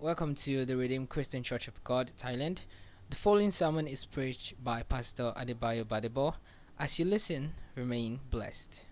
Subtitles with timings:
[0.00, 2.66] Welcome to the Redeemed Christian Church of God, Thailand.
[3.08, 6.34] The following sermon is preached by Pastor Adebayo Badebo.
[6.78, 8.84] As you listen, remain blessed.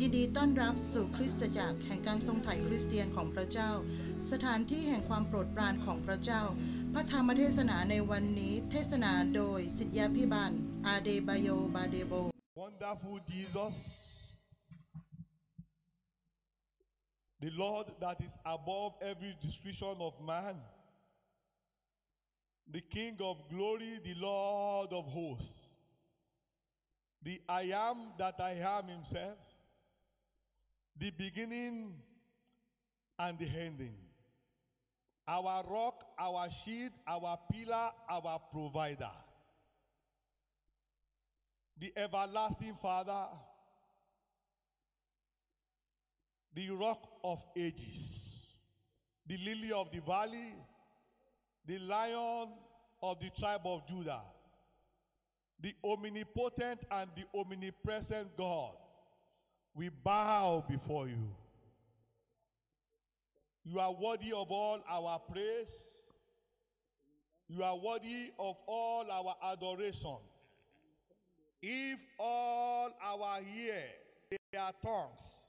[0.00, 3.70] ยินดีต้อนรับสู่คริสตจักรแห่งการทรงไถ่คริสเตียนของพระเจ้า
[4.30, 6.42] สถานที่แห่งความโปรดปรานของพระเจ้า
[6.92, 10.52] พระธรรมเทศนาในวันนี้ เทศนาโดยสิทธยาพิบาล
[10.86, 12.12] อาเดบายโยบาเดโบ
[12.62, 13.76] Wonderful Jesus,
[17.39, 20.55] the Lord that is above every description of man,
[22.71, 25.75] the King of glory, the Lord of hosts,
[27.23, 29.37] the I am that I am himself,
[30.97, 31.93] the beginning
[33.17, 33.95] and the ending,
[35.27, 39.11] our rock, our shield, our pillar, our provider.
[41.79, 43.27] The everlasting Father,
[46.53, 48.47] the rock of ages,
[49.27, 50.53] the lily of the valley,
[51.65, 52.49] the lion
[53.01, 54.21] of the tribe of Judah,
[55.61, 58.71] the omnipotent and the omnipresent God,
[59.75, 61.29] we bow before you.
[63.63, 66.03] You are worthy of all our praise.
[67.47, 70.17] You are worthy of all our adoration.
[71.61, 73.83] If all our ear,
[74.57, 75.48] are tongues,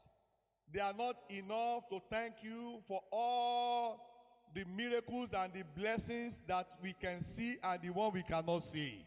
[0.73, 4.07] they are not enough to thank you for all
[4.55, 9.05] the miracles and the blessings that we can see and the one we cannot see.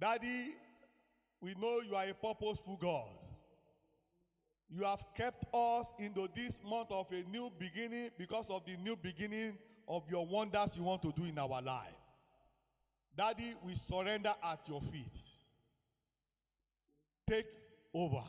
[0.00, 0.54] Daddy,
[1.40, 3.08] we know you are a purposeful God.
[4.70, 8.96] You have kept us into this month of a new beginning because of the new
[8.96, 11.92] beginning of your wonders you want to do in our life.
[13.16, 15.12] Daddy, we surrender at your feet
[17.28, 17.46] take
[17.94, 18.22] over.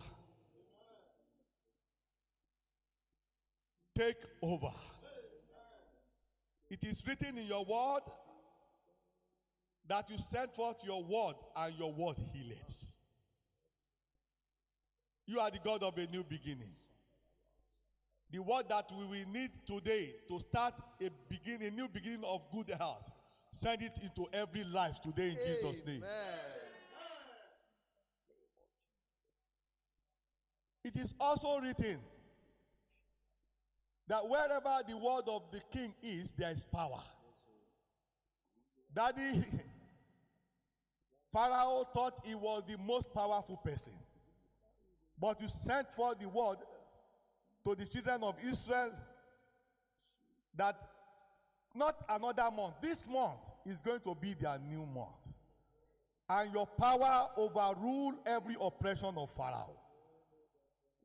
[3.95, 4.71] Take over.
[6.69, 8.01] It is written in your word
[9.87, 12.57] that you sent forth your word and your word healed.
[15.27, 16.75] You are the God of a new beginning.
[18.31, 22.49] The word that we will need today to start a begin a new beginning of
[22.51, 23.11] good health.
[23.51, 26.03] Send it into every life today in Jesus' name.
[30.83, 31.99] It is also written
[34.07, 37.01] that wherever the word of the king is, there is power.
[38.93, 39.43] Daddy,
[41.31, 43.93] Pharaoh thought he was the most powerful person.
[45.19, 46.57] But you sent for the word
[47.65, 48.91] to the children of Israel
[50.55, 50.75] that
[51.75, 55.33] not another month, this month is going to be their new month.
[56.29, 59.77] And your power overrule every oppression of Pharaoh.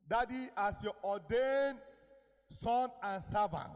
[0.07, 1.79] Daddy, as your ordained
[2.49, 3.69] son and servant,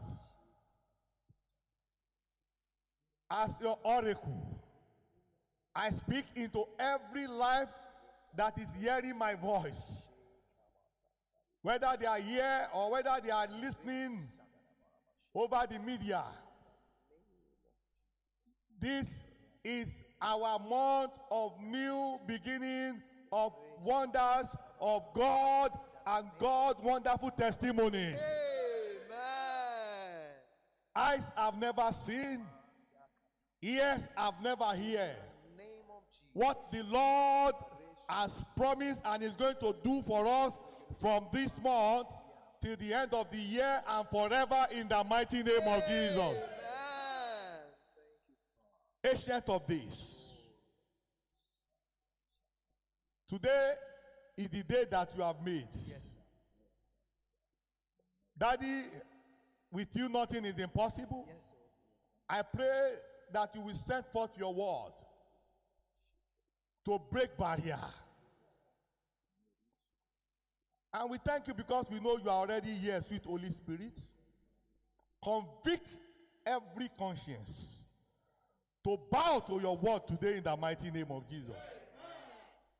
[3.30, 4.60] as your oracle,
[5.74, 7.72] I speak into every life
[8.36, 9.94] that is hearing my voice.
[11.62, 14.20] Whether they are here or whether they are listening
[15.34, 16.22] over the media.
[18.78, 19.24] This
[19.64, 23.00] is our month of new beginning,
[23.32, 23.52] of
[23.82, 25.70] wonders of God
[26.06, 28.22] and God wonderful testimonies.
[28.22, 28.53] Amen.
[30.96, 32.44] Eyes have never seen,
[33.62, 35.16] ears have never heard
[35.56, 36.22] Name of Jesus.
[36.32, 37.54] what the Lord
[38.08, 40.58] has promised and is going to do for us
[41.00, 42.06] from this month
[42.62, 46.18] till the end of the year and forever in the mighty name of Jesus.
[46.18, 46.38] Amen.
[49.04, 50.32] Ancient of this.
[53.28, 53.72] Today
[54.36, 55.66] is the day that you have made.
[58.38, 58.82] Daddy,
[59.74, 61.26] with you nothing is impossible.
[61.26, 61.50] Yes, sir.
[62.28, 62.92] I pray
[63.32, 64.92] that you will send forth your word
[66.84, 67.78] to break barrier.
[70.92, 73.98] And we thank you because we know you are already here, sweet Holy Spirit.
[75.22, 75.96] Convict
[76.46, 77.82] every conscience
[78.84, 81.56] to bow to your word today in the mighty name of Jesus.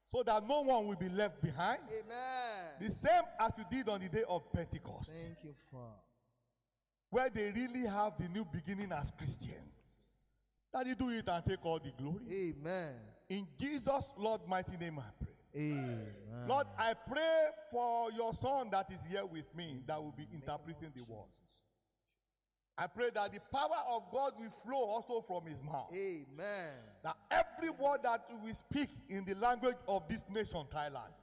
[0.07, 1.81] So that no one will be left behind.
[1.89, 2.67] Amen.
[2.81, 6.05] The same as you did on the day of Pentecost Thank you, Father.
[7.15, 9.63] Where they really have the new beginning as Christian.
[10.85, 12.25] you do it and take all the glory.
[12.29, 12.93] Amen.
[13.29, 15.63] In Jesus' Lord mighty name, I pray.
[15.63, 16.09] Amen.
[16.49, 20.91] Lord, I pray for your son that is here with me that will be interpreting
[20.93, 21.39] the words.
[22.77, 25.93] I pray that the power of God will flow also from his mouth.
[25.95, 26.73] Amen.
[27.05, 31.15] That every word that we speak in the language of this nation, Thailand,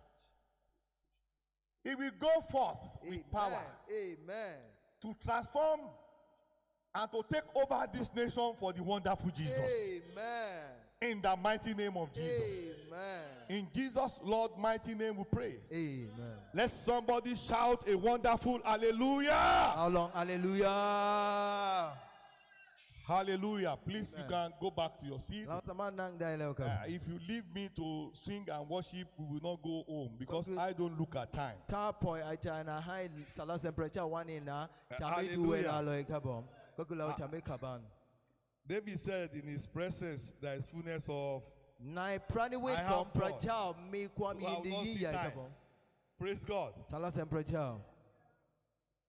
[1.84, 3.60] it will go forth with power
[3.92, 4.71] Amen.
[5.02, 5.82] To transform
[6.94, 9.60] and to take over this nation for the wonderful Jesus.
[9.60, 10.54] Amen.
[11.02, 12.74] In the mighty name of Jesus.
[12.88, 13.22] Amen.
[13.50, 15.56] In Jesus' Lord mighty name we pray.
[15.72, 16.38] Amen.
[16.54, 19.32] Let somebody shout a wonderful hallelujah.
[19.32, 20.12] How long?
[20.14, 21.94] Hallelujah.
[23.12, 23.78] Hallelujah.
[23.86, 25.44] Please, you can go back to your seat.
[25.48, 26.64] Lang sama nang dahil ako.
[26.64, 30.48] Uh, if you leave me to sing and worship, we will not go home because.
[30.56, 31.60] I don't look at time.
[31.68, 35.36] Ta point ay na hai salah temperature one in uh, uh, na chami Hallelujah.
[35.36, 36.44] duwe na loy kabom.
[36.80, 37.84] Ko kulaw uh, chami kaban.
[38.66, 41.44] David said, In his presence, there is fullness of
[41.84, 43.14] Nai prani we I have God.
[43.14, 45.32] prachao mi kwam So I will not see time.
[46.18, 46.74] praise God.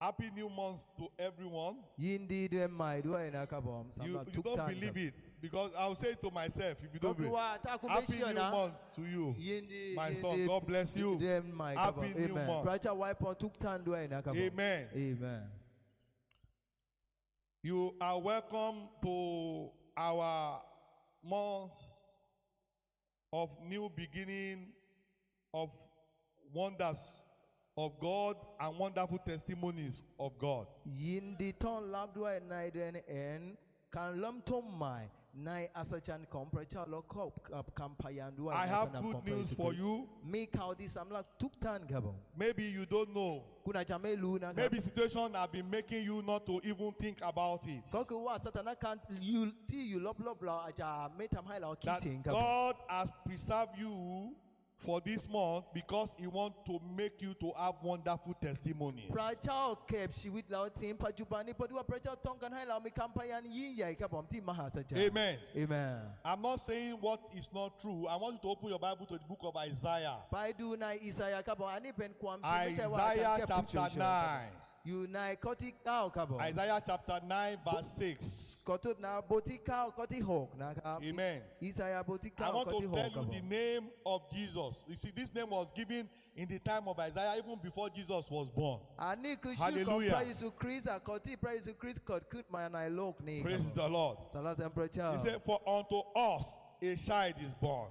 [0.03, 1.77] Happy new month to everyone.
[1.97, 3.47] Yindi duwe mai duwe na.
[4.05, 7.33] You, you don't believe it because I'll say it to myself if you don't believe.
[7.89, 9.37] Happy new month to you.
[9.95, 11.21] My son, God bless you.
[11.77, 12.67] Happy new month.
[12.67, 14.39] Pracha wipe on tuk tan duwe na kabom.
[14.39, 14.89] Amen.
[14.93, 15.43] Amen.
[17.63, 20.61] You are welcome to our
[21.23, 21.81] month
[23.33, 24.67] of new beginning
[25.55, 25.71] of
[26.53, 27.23] wonders
[27.83, 30.67] of God and wonderful testimonies of God.
[30.87, 33.57] Yindi ton lab duwe na den en
[33.91, 37.33] kan tom mai nai asachan komprecha lokop
[37.75, 38.55] kampayandua.
[38.55, 40.09] I have good news for you.
[40.25, 42.15] Mi kau di samla tuk tan kabom.
[42.37, 43.43] Maybe you don't know.
[43.65, 44.57] Kuna chame lu na kabom.
[44.57, 47.91] Maybe situation have been making you not to even think about it.
[47.91, 52.25] Ko kuwa satana kan you ti you lop lop la aja me hai la That.
[52.25, 54.35] God has preserved you
[54.85, 59.11] for this month because He wants to make you to have wonderful testimonies.
[59.11, 63.77] Pracha kep shiwit lao tim pajubani padua pracha tong kan hai la mi kampayan yin
[63.77, 64.99] yai kabom ti mahasachan.
[64.99, 65.39] Amen.
[65.57, 65.99] Amen.
[66.25, 68.07] I'm not saying what is not true.
[68.07, 70.17] I want you to open your Bible to the book of Isaiah.
[70.31, 74.62] Pai du nai Isaiah kabom ani ben kwam ti me se wa Isaiah chapter 9.
[74.85, 76.41] You nai koti kau kabom.
[76.41, 78.63] Isaiah chapter 9, verse 6.
[78.67, 81.03] Kotut na boti kau koti hok na kab.
[81.03, 81.41] Amen.
[81.63, 84.85] Isaiah boti I want to tell you the name of Jesus.
[84.89, 88.49] You see, this name was given in the time of Isaiah, even before Jesus was
[88.49, 88.81] born.
[88.99, 90.11] Ani kushu Hallelujah.
[90.11, 93.41] kom pra Yesu Christ a koti pra Yesu Christ kot kut ma nai lok ni.
[93.41, 94.19] Praise the Lord.
[94.33, 95.13] Salah temperature.
[95.13, 97.89] He said, For unto us a child is born,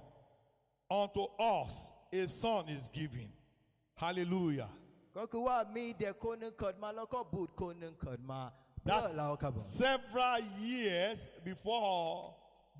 [0.90, 3.32] unto us a son is given.
[3.94, 4.68] Hallelujah.
[5.17, 8.41] ก็คือว่ามีเด็กคนหนึ่งเกิดมาแล้วก็บุตรคนหนึ่งเกิดมา
[8.83, 10.37] เพื่อ That's เราครับผม several
[10.69, 11.17] years
[11.49, 12.33] before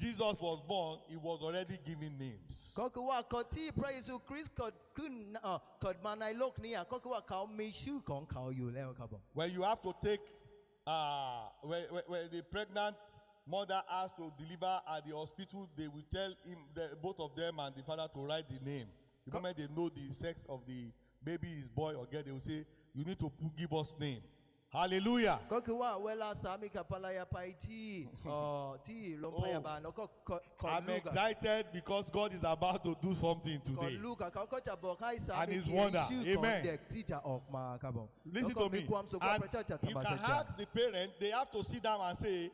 [0.04, 2.54] Jesus was born, he was already giving names.
[2.80, 5.14] ก็คือว่าก่อนที่พระเยซูคริสต์เกิดขึ้น
[5.44, 10.24] เอ่อเกิดมาในโลกนี้อ่ะก็คือว่าเขามีชื่อของเขาอยู่แล้วครับผม When you have to take,
[10.86, 12.96] uh, when, when, when the pregnant
[13.56, 17.54] mother has to deliver at the hospital, they will tell him, the, both of them
[17.64, 18.88] and the father to write the name.
[19.26, 20.82] The moment they know the sex of the
[21.25, 22.65] maybe his boy or girl, they will say,
[22.95, 24.21] You need to give us name.
[24.73, 25.39] Hallelujah.
[28.27, 28.79] oh,
[29.61, 29.63] oh.
[30.65, 33.99] I'm excited because God is about to do something today.
[35.43, 35.99] And His wonder.
[36.27, 36.79] Amen.
[38.25, 38.79] Listen to me.
[39.21, 39.43] And
[39.91, 42.51] you can ask the parent, they have to sit down and say,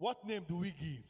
[0.00, 1.04] what name do we give?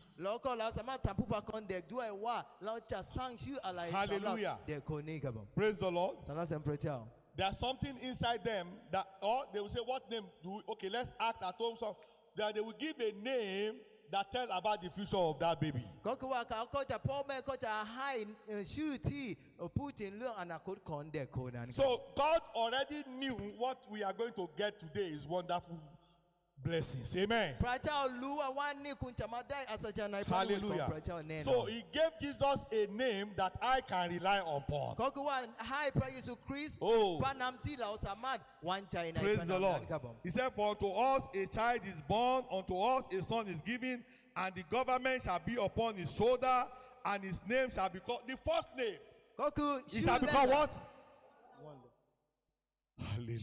[3.92, 4.58] Hallelujah.
[5.54, 6.16] Praise the Lord.
[7.36, 10.62] There's something inside them that, or they will say, What name do we?
[10.72, 11.76] Okay, let's ask at home.
[11.78, 11.96] So
[12.36, 13.74] that they will give a name
[14.10, 15.84] that tell about the future of that baby.
[21.72, 25.78] So God already knew what we are going to get today is wonderful
[26.62, 27.16] blessings.
[27.16, 27.54] Amen.
[30.60, 30.86] Hallelujah.
[31.44, 34.96] So he gave Jesus a name that I can rely upon.
[36.82, 37.18] Oh.
[39.22, 39.82] Praise the Lord.
[40.22, 44.04] He said, For unto us a child is born, unto us a son is given,
[44.36, 46.66] and the government shall be upon his shoulder,
[47.04, 48.98] and his name shall be called the first name.
[49.90, 50.70] He shall be called what?
[51.64, 51.88] Wonder.
[52.98, 53.38] Hallelujah.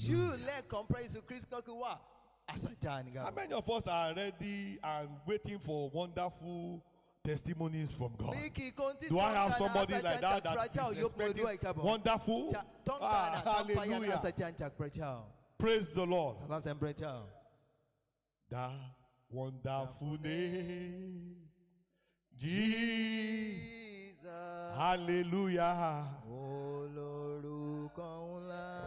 [3.24, 6.82] How many of us are ready and waiting for wonderful
[7.24, 8.34] testimonies from God?
[9.10, 11.46] Do I have somebody like that that is expecting
[11.84, 12.50] wonderful?
[13.02, 13.42] Ah,
[13.78, 14.18] hallelujah.
[15.58, 16.38] Praise the Lord.
[18.50, 18.72] That
[19.30, 21.36] wonderful name,
[22.38, 23.68] Jesus.
[24.78, 26.08] Hallelujah.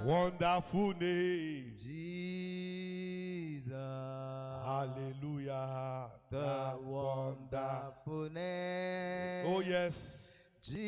[0.06, 2.79] Wonderful name, Jesus.
[4.70, 6.06] Hallelujah.
[6.30, 9.44] The wonderful name.
[9.44, 10.48] Oh, yes.
[10.62, 10.86] Jesus.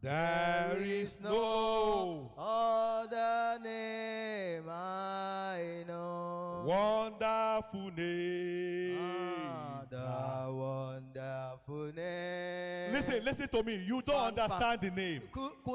[0.00, 6.62] There is no other name I know.
[6.64, 8.98] Wonderful name.
[9.00, 10.50] Ah, the ah.
[10.50, 12.92] wonderful name.
[12.92, 13.74] Listen, listen to me.
[13.84, 15.22] You don't understand the name.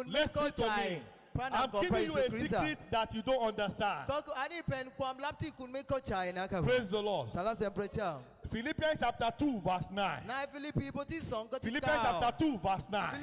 [0.07, 1.01] Listen to me.
[1.39, 4.08] I'm giving you a secret that you don't understand.
[6.63, 7.30] Praise the Lord.
[8.51, 10.22] Philippians chapter 2 verse 9.
[11.63, 13.22] Philippians chapter 2 verse 9.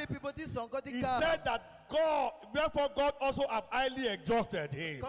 [0.85, 5.01] He said that God, therefore God also have highly exalted him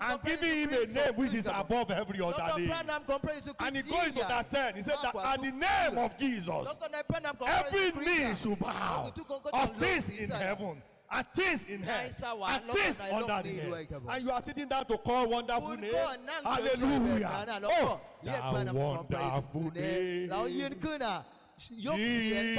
[0.00, 2.72] and given him a name which is above every other name.
[2.72, 4.74] And he goes to that 10.
[4.76, 6.78] He said that at the name of Jesus,
[7.46, 9.12] every knee should bow
[9.52, 12.10] of things in heaven are things in heaven,
[12.42, 13.92] are things under the earth.
[14.08, 15.92] And you are sitting down to call wonderful name.
[16.44, 17.30] Hallelujah.
[17.64, 20.30] Oh, that wonderful name.
[21.84, 22.56] Yóò fi ẹ̀.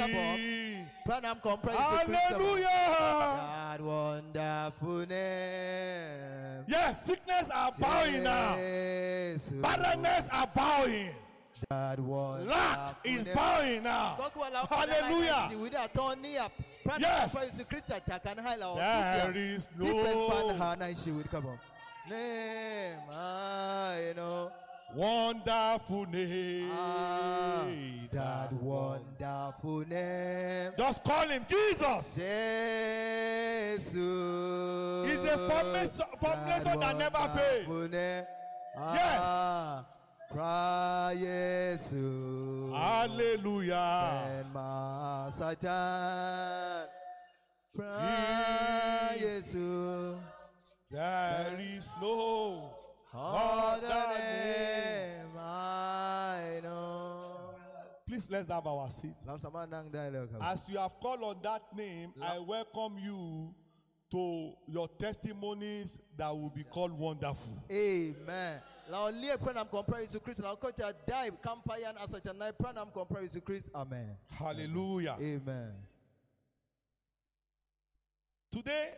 [1.76, 2.68] Hallelujah!
[3.40, 6.64] God wonderful name.
[6.68, 8.54] Yes, sickness are bowing now.
[9.60, 11.10] Barrenness are bowing.
[12.46, 14.16] Lack is bowing now.
[14.68, 15.48] Hallelujah.
[17.00, 17.32] Yes.
[18.76, 19.86] There is no
[22.10, 24.50] name I know.
[24.94, 26.68] Wonderful name.
[26.70, 27.64] Ah,
[28.10, 30.72] that wonderful name.
[30.76, 32.14] Just call him Jesus.
[32.16, 33.94] Jesus.
[35.06, 37.66] He's a formation, formation that, that never fails.
[38.94, 39.20] Yes.
[40.32, 42.72] Cry Yesu.
[42.72, 44.24] Hallelujah.
[44.40, 45.68] And Masachan.
[47.76, 50.16] Cry Yesu.
[50.90, 52.70] There is no
[53.14, 57.52] other name I know.
[58.08, 59.14] Please let's have our seat.
[59.28, 59.44] As
[60.70, 63.54] you have called on that name, I welcome you
[64.12, 67.62] to your testimonies that will be called wonderful.
[67.70, 72.92] Amen la olie pranam compare Yesu Kristo la okota die kampa yan asacha na pranam
[72.92, 74.16] compare Yesu Kristo amen.
[74.38, 75.16] Hallelujah.
[75.20, 75.72] Amen.
[78.50, 78.90] Today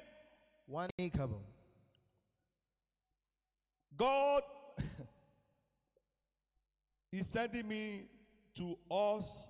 [0.67, 1.37] one income
[3.97, 4.43] God
[7.13, 8.09] is sending me
[8.55, 9.49] to us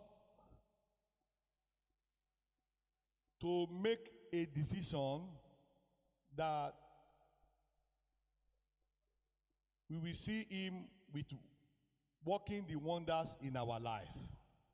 [3.41, 5.23] to make a decision
[6.37, 6.75] that
[9.90, 10.74] we will see Him
[11.14, 11.30] with
[12.26, 14.14] working the wonders in our life.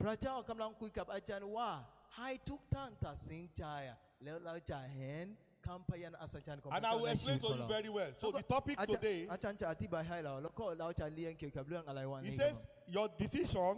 [0.01, 1.69] พระเจ้ากำลังคุยกับอาจารย์ว่า
[2.17, 5.25] ให้ทุกท่านตัดสินใจอะแล้วเราจะเห็น
[5.67, 8.11] คำพยานอัศจรรย์ของพระ And I เจ้า will ในชีวิ explain ต to ของ you เรา very well.
[8.21, 12.55] So the topic อาจารย์ today อาจารย์จะอธิบายให้เรา แล้วก็เราจะเรียนเกี่ยวกับเรื่องอะไรวัน He นี้ครับ says
[12.95, 13.73] your decision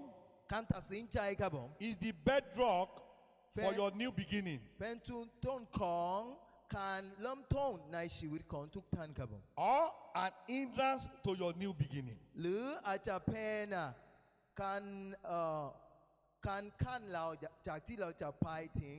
[0.54, 2.90] การตัดสินใจครับผม is the bedrock
[3.56, 3.78] for Fair.
[3.80, 4.62] your new beginning.
[4.80, 6.20] เป็นจุดต้นของ
[6.78, 9.84] การเริ่มต้นในชีวิตของทุกท่านครับผม or
[10.24, 12.20] an hindrance to your new beginning.
[12.40, 13.90] หรืออาจจะเป็นอ่ะ
[14.62, 14.84] การ
[15.26, 15.66] เอ่อ
[16.48, 17.26] การขั้นเรา
[17.68, 18.50] จากที่เราจะไป
[18.82, 18.98] ถึง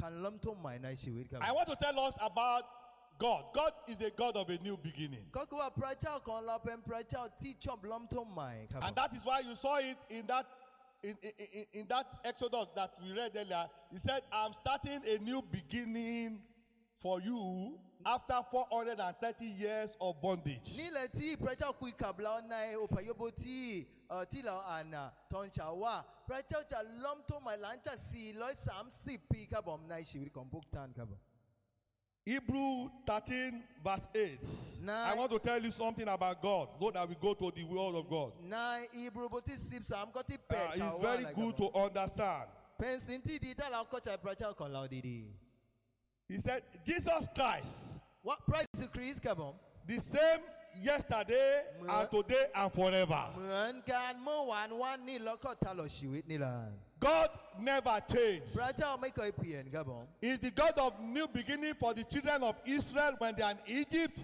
[0.00, 2.64] การเริ่มต้นใหม่ในชีวิตครับ I want to tell us about
[3.26, 3.42] God.
[3.60, 5.24] God is a God of a new beginning.
[5.36, 10.46] ก็คือว่าพระเจ้าของเราเป็นพระเจ้าที่ชอบเริ่มต้นใหม่ครับผม And that is why you saw it in that
[11.08, 13.64] in, in, in, in that Exodus that we read earlier.
[13.94, 16.28] He said, I'm starting a new beginning
[17.01, 20.77] for you after 430 years of bondage.
[20.77, 23.85] nílẹ̀ tí pẹ̀tẹ́ kú ìkàbla ọ̀nà òpàyọ́bó tí
[24.31, 29.77] tìlà àná tọ̀nchà wà pẹ̀tẹ́ ọ̀tà lọ́mtò màláńtà sí i lọ́ọ́ sàm sí i kábọ̀
[29.77, 31.17] ọ̀nà ìṣèwérí kan book tan kábọ̀.
[32.25, 34.39] Hebrew 13 verse 8.
[34.87, 37.95] I want to tell you something about God so that we go to the word
[37.95, 38.33] of God.
[38.43, 42.49] Na Hebrew 46, I'm got it uh, it's very good to understand.
[46.29, 47.95] He said, Jesus Christ.
[48.21, 49.41] What price is Christ come
[49.87, 50.39] The same
[50.81, 53.25] yesterday and today and forever.
[56.99, 58.53] God never changed.
[58.53, 59.31] Brother, make a
[60.21, 63.57] He's the God of new beginning for the children of Israel when they are in
[63.67, 64.23] Egypt.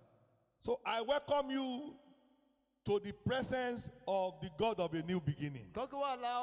[0.60, 1.94] So I welcome you
[2.86, 5.66] to the presence of the God of a new beginning.
[5.78, 6.36] ก็คือว่าเรา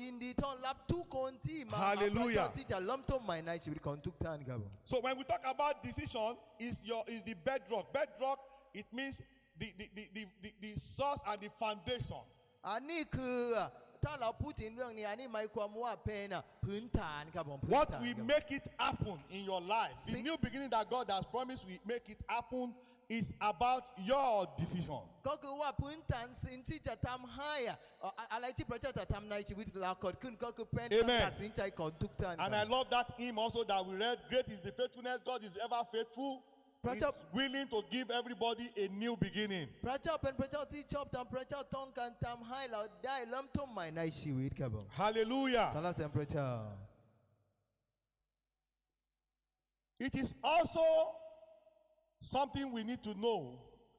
[0.00, 6.30] ยินดีต้อนรับทุกคนที่มาหาพระ Hallelujah เจ้าที่จะเริ่มต้นใหม่ในชีวิตของทุกท่านครับผม So when we talk about decision,
[6.66, 7.86] is your is the bedrock.
[7.98, 8.38] Bedrock,
[8.80, 9.14] it means
[9.60, 12.22] the, the, the, the, the, the source and the foundation.
[12.68, 13.40] อันนี้คือ
[14.04, 16.28] ถ้าเราพูดถึงเรื่องนี้อันนี้หมายความว่าเป็น
[16.64, 20.84] พื้นฐานครับผมพื้น What ฐาน will ครับ make it happen in your life, the See- new beginning that
[20.94, 22.66] God has promised will make it happen,
[23.09, 25.01] is about your decision.
[25.23, 27.77] Kọ́kọ́ púntàn sí tàtàm háyà
[28.31, 31.61] àlàyé pẹ̀lú tàtàm náà ìṣèwé làkọ̀ọ́ kún kọ́kọ́ pẹ́ntàn sí ti.
[32.39, 35.51] And I love that hymn also that we read great is the faithfulness God is
[35.63, 36.43] ever faithful.
[36.83, 39.67] He's willing to give everybody a new beginning.
[44.91, 45.71] Hallelujah.
[49.99, 51.15] It is also
[52.24, 53.40] something we need to know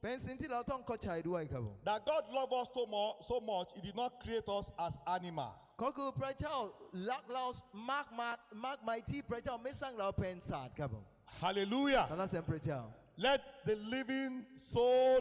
[0.02, 4.94] เป็นสิ่งที่เราต้องเข้าใจด้วยครับผม that God loved us so much, so much, He did not create us as
[5.16, 5.52] animal.
[5.82, 6.56] ก็คือพระเจ้า
[7.10, 7.44] รักเรา
[7.92, 11.04] มากมากมากมายที่พระเจ้าไม่สร้างเราเป็นสัตว์ครับผม
[11.42, 12.04] Hallelujah.
[12.10, 12.80] สรรเสริญพระเจ้า
[13.26, 14.32] Let the living
[14.72, 15.18] soul,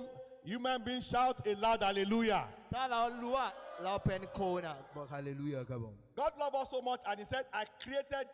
[0.52, 2.44] human being shout a loud hallelujah.
[2.74, 3.48] ถ้าเรารู้ว่า
[3.84, 8.26] เราเป็นโคนะบอกฮาเลลูยาครับผม God loved us so much and He said, I created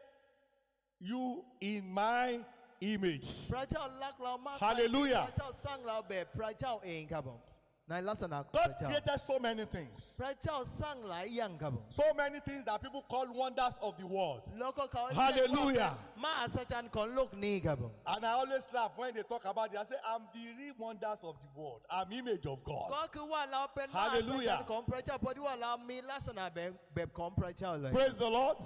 [1.09, 1.23] you
[1.71, 2.25] in my
[2.82, 3.28] image.
[4.58, 5.26] Hallelujah.
[8.52, 10.16] God created so many things.
[11.90, 14.42] So many things that people call wonders of the world.
[15.14, 15.94] Hallelujah.
[18.06, 19.78] And I always laugh when they talk about it.
[19.78, 21.80] I say, I'm the real wonders of the world.
[21.90, 22.90] I'm image of God.
[23.92, 24.64] Hallelujah.
[27.92, 28.56] Praise the Lord.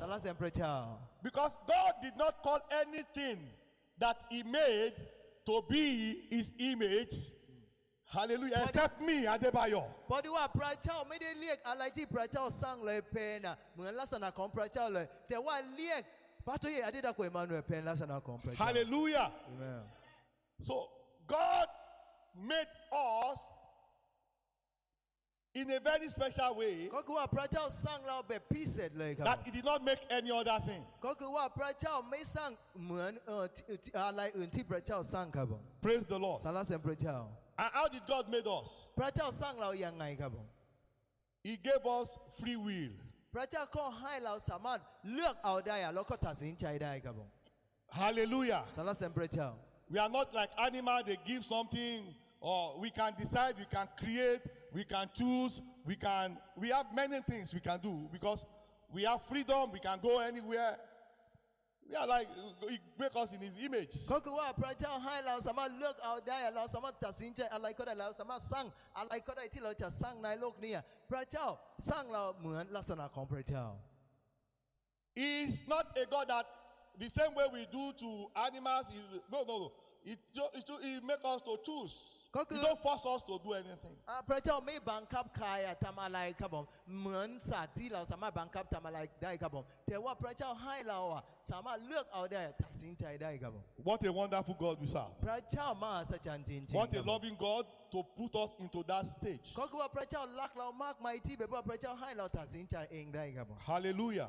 [1.23, 3.39] Because God did not call anything
[3.99, 4.93] that he made
[5.47, 7.15] to be his image.
[8.09, 8.55] Hallelujah.
[8.55, 9.85] But Except me, Adebayo.
[10.09, 13.43] But you are pratel, me de liek alaiti pratel sang le pen.
[13.77, 15.09] Mun lasa na kom pratel le.
[15.29, 16.05] Te wa liek.
[16.49, 18.57] I did that with Emmanuel pen lasa na kom pratel.
[18.57, 19.33] Hallelujah.
[19.57, 19.81] Amen.
[20.61, 20.89] So
[21.27, 21.67] God
[22.41, 23.39] made us
[25.56, 30.84] in a very special way ก็คือว่าพระเจ้าสร้างเราแบบพิเศษเลยครับ that He did not make any other thing.
[31.06, 32.52] ก็คือว่าพระเจ้าไม่สร้าง
[32.86, 36.40] เหมือนเอ่อที่ที่อะไรอื่นที่พระเจ้าสร้างครับผม Praise the Lord.
[36.46, 37.18] สรรเสริญพระเจ้า
[37.64, 38.70] And how did God make us?
[39.00, 40.48] พระเจ้าสร้างเรายังไงครับผม
[41.48, 42.08] He gave us
[42.40, 42.94] free will.
[43.36, 44.80] พระเจ้าก็ให้เราสามารถ
[45.14, 47.30] เลือกเอาได้อะแล้วก็ตัดสินใจได้ครับผม
[48.02, 48.64] Hallelujah.
[48.76, 49.50] สรรเสริญพระเจ้า
[49.94, 51.98] We are not like animal, they give something,
[52.40, 54.42] or we can decide, we can create,
[54.77, 58.45] we can choose, we can, we have many things we can do because
[58.93, 60.77] we have freedom, we can go anywhere.
[61.89, 62.29] We are like,
[62.69, 63.95] he make us in his image.
[64.07, 68.15] Kò kí wá àpẹẹrẹ hàn làwọn sàmà lọ́k àwọ̀dáyà làwọn sàmà tàsí njẹ́ àlàkọ́dà làwọn
[68.19, 70.83] sàmà sang àlàkọ́dà ìtì làwọn jà sang náà lọ́k níyà.
[71.09, 73.79] Pẹ̀rẹ̀tẹ̀ sang làwọn mùhàn lásán àkàn pẹ̀rẹ̀tẹ̀.
[75.15, 76.47] He is not a God that
[76.99, 79.73] the same way we do to animals is no no no.
[80.09, 82.29] It, it, it make us to choose.
[82.33, 83.97] It don't force us to do anything.
[84.07, 89.65] Apretɔ mi bankap kaya tamala ikabɔm mɛn sa di la sama bankap tamala da ikabɔm
[89.91, 93.61] tɛwa apretɔ hàn la wa sama look out there tasin ta da ikabɔm.
[93.83, 95.11] What a wonderful God we serve.
[95.21, 96.73] Apretɔ ma asajantinti.
[96.73, 99.55] What a loving God to put us into that stage.
[99.57, 101.37] Kɔkɔ a lakla mark my ti.
[103.67, 104.29] Hallelujah.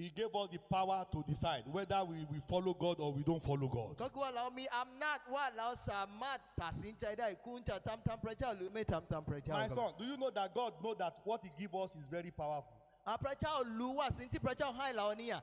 [0.00, 3.42] He gave us the power to decide whether we, we follow God or we don't
[3.42, 3.96] follow God.
[4.02, 11.90] ก็คือว่าเรามีอำนาจว่าเราสามารถตัดสินใจได้คุณจะทำตามพระเจ้าหรือไม่ทำตามพระเจ้า My ครับ son, do you know that God know that what He give us
[12.00, 12.76] is very powerful?
[13.06, 15.36] อ่าพระเจ้ารู้ว่าสิ่งที่พระเจ้าให้เราเนี่ย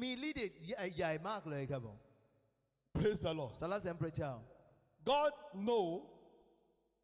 [0.00, 0.56] มีฤทธิ์
[0.94, 1.96] ใหญ่ๆมากเลยครับผม
[2.96, 3.52] Praise the Lord.
[3.60, 4.32] สรรเสริญพระเจ้า
[5.12, 5.32] God
[5.68, 5.86] know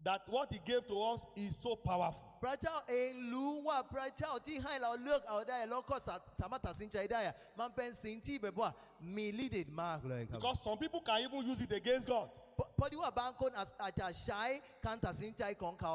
[0.06, 2.26] that what He gave to us is so powerful.
[2.43, 8.69] พระเจ้าเองรู้ว่าพระเจ้าที่ให้เราเลือกเอาได้ แล้วก็สาสามารถตัดสินใจได้อะมันเป็นสิ่งที่แบบว่า
[9.15, 12.27] มีฤทธิ์มากเลยครับ Because some people can even use it against God.
[12.55, 14.43] เพราะเพราะที่ว่าบางคนอาจอาจจะใช้
[14.85, 15.93] การตัดสินใจของเขา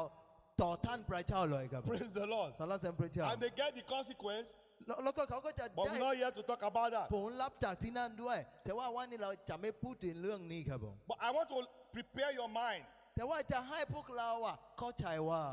[0.61, 2.49] ต่อท่านพระเจ้าเลยครับ Praise the Lord.
[2.59, 4.47] สรรเสริญพระเจ้า And they get the consequence,
[4.87, 7.07] แล้วแล้วก็เขาก็จะ but ได้ we're not here to talk about that.
[7.15, 11.57] ผลลัพธ์จากที่นั่นด้วย แต่ว่าวันนี้เราจะไม่พูดถึงเรื่องนี้ครับผม But I want to
[11.95, 12.83] prepare your mind
[13.15, 15.43] แต่ว่าจะให้พวกเราอะเข้าใจว่า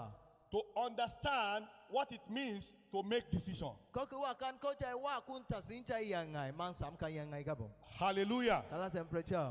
[0.56, 3.74] to understand what it means to make decision.
[3.98, 7.72] ก็คือว่าการเข้าใจว่าคุณตัดสินใจยังไง มันสำคัญยังไงครับผม
[8.02, 8.60] Hallelujah.
[8.72, 9.46] สรรเสริญพระเจ้า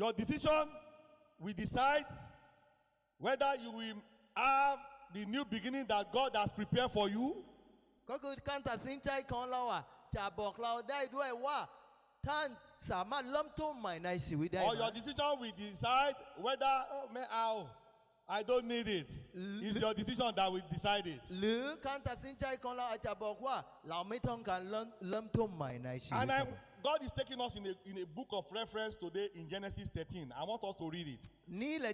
[0.00, 0.64] Your decision
[1.42, 2.06] will decide
[3.24, 3.96] whether you will
[4.36, 4.78] have
[5.16, 7.26] the new beginning that God has prepared for you
[8.10, 9.82] ก็คือการตัดสินใจของเราอ่ะ
[10.16, 11.58] จะบอกเราได้ด้วยว่า
[12.28, 12.48] ท่าน
[12.90, 17.54] สามารถเริ่มต้นใหม่ในชีวิตได้ or ไหม your decision will decide whether oh man how
[18.30, 19.08] I don't need it.
[19.66, 21.20] It's your decision that will decide it.
[21.40, 23.56] หรือการตัดสินใจของเราอาจจะบอกว่า
[23.90, 28.45] เราไม่ต้องการเริ่มเริ่มต้นใหม่ในชีวิต And ค I, รับผม God is taking us in a, in a book of
[28.53, 30.33] reference today in Genesis 13.
[30.37, 31.19] I want us to read it.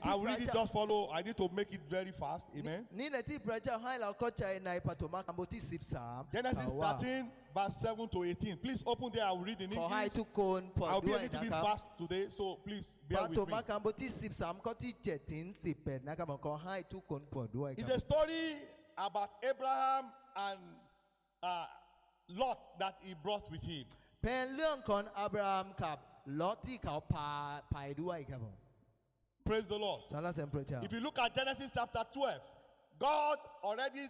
[0.04, 2.88] I will read it just follow I need to make it very fast amen.
[5.46, 6.32] tí.
[6.34, 6.66] Genesis
[7.00, 9.92] thirteen verse seven to eighteen please open there I will read in English.
[10.90, 13.54] I will be able to be fast today so please bear with me.
[17.78, 18.56] It's a story
[18.98, 20.60] about Abraham and
[21.44, 21.66] uh,
[22.30, 23.86] Lot that he brought with him.
[24.23, 25.99] เป็นเรื่องของอับราฮัมกับ
[26.41, 27.31] ลอตที่เขาพา
[27.73, 28.57] ไปด้วยครับผม
[29.49, 30.01] Praise the Lord.
[30.13, 32.41] สรรเสริญพระเจ้า If you look at Genesis chapter 12,
[32.99, 34.07] God already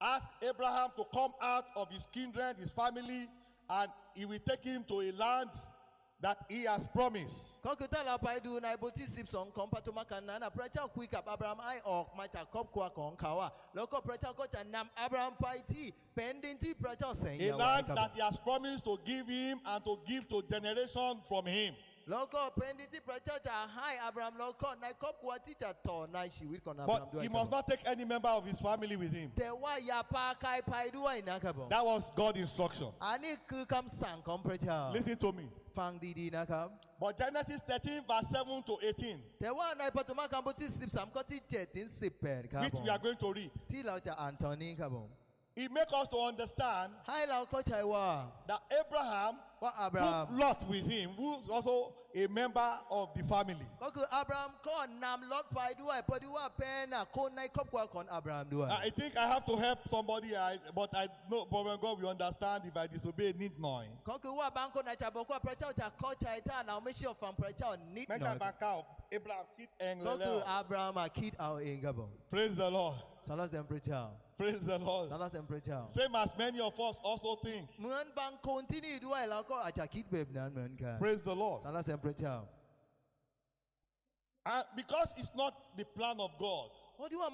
[0.00, 3.22] asked Abraham to come out of his kindred, his family,
[3.78, 5.50] and he will take him to a land
[6.21, 7.61] that he has promised.
[17.39, 21.45] A land that he has promised to give him and to give to generation from
[21.45, 21.75] him.
[26.85, 29.31] But he must not take any member of his family with him.
[31.69, 32.93] That was God's instruction.
[34.93, 35.49] Listen to me.
[35.78, 36.68] ฟังดีๆนะครับ
[37.02, 38.74] But Genesis 13, verse 7 to
[39.08, 41.86] 18, แต่ว่าในปฐมกาลบทที่ 13ข้อที่ 7 ถึง
[42.20, 45.08] 18 ครับ which ผม we are going to read, ที่เราจะอ่านตอนนี้ครับผม
[45.57, 46.91] It make us to understand
[48.47, 49.35] that Abraham,
[49.87, 53.65] Abraham took Lot with him, who is also a member of the family.
[54.21, 54.51] Abraham
[58.69, 60.31] I think I have to help somebody,
[60.75, 63.89] but I know, but when God will understand if I disobey, need knowing.
[69.11, 69.49] Abraham
[72.29, 72.95] Praise the Lord.
[73.25, 74.07] Salas temperature.
[74.37, 75.09] Praise the Lord.
[75.09, 75.81] Salas temperature.
[75.87, 77.67] Same as many of us also think.
[80.99, 81.63] Praise the Lord.
[81.63, 82.41] Salas temperature.
[84.45, 86.69] And because it's not the plan of God.
[86.97, 87.33] What do you want?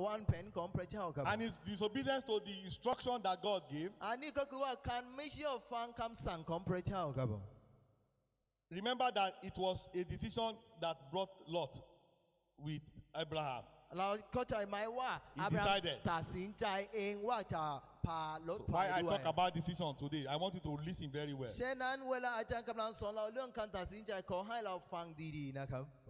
[0.00, 0.52] one pen
[1.26, 3.90] And it's disobedience to the instruction that God gave.
[8.70, 11.80] Remember that it was a decision that brought Lot
[12.58, 12.82] with
[13.18, 13.62] Abraham
[15.50, 16.02] decided.
[18.68, 20.26] Why I talk about decision today?
[20.28, 21.48] I want you to listen very well.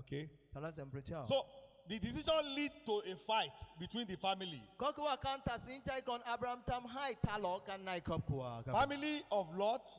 [0.01, 0.29] Okay.
[1.27, 1.44] So
[1.88, 4.61] the decision lead to a fight between the family.
[8.72, 9.96] Family of Lot's.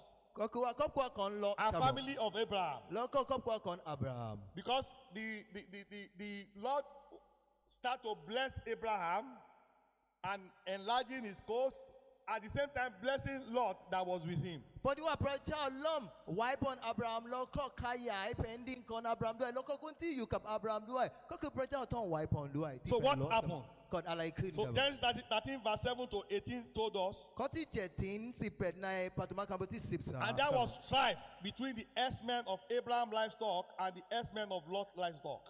[1.58, 2.82] And family of Abraham.
[4.54, 6.84] Because the the the, the Lord
[7.68, 9.26] start to bless Abraham
[10.24, 11.80] and enlarging his coast,
[12.30, 14.62] at the same time blessing Lot that was with him.
[14.84, 19.80] But you are tell Lom, why born Abraham Loko Kaya pending con Abraham Dwai Loko
[19.80, 22.80] Kunti you cap Abraham Dwai Koku Pretel Ton why do I.
[22.84, 23.64] So what happened?
[23.90, 27.26] God Allah So Genesis 13 verse 7 to 18 told us.
[27.40, 27.50] And
[30.38, 35.50] there was strife between the S-men of Abraham livestock and the S-men of Lot livestock.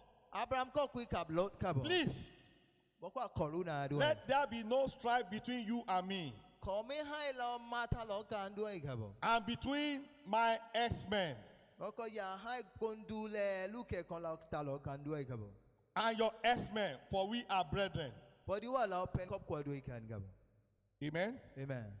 [0.33, 1.83] Abraham kọ kú ìkàbọ̀ kàbọ̀.
[1.83, 2.37] Please.
[3.99, 6.33] Let there be no strife between you and me.
[9.23, 11.35] And between my ex-men.
[11.79, 12.37] Yà
[13.71, 15.49] lùkẹ̀.
[15.95, 18.13] And your ex-men for we are brethren.
[18.47, 20.21] Bọ̀dí wà lọ pẹ́ kọ́pọ̀ dùn ìkàbọ̀.
[21.03, 21.39] Amen.
[21.57, 21.91] Amen.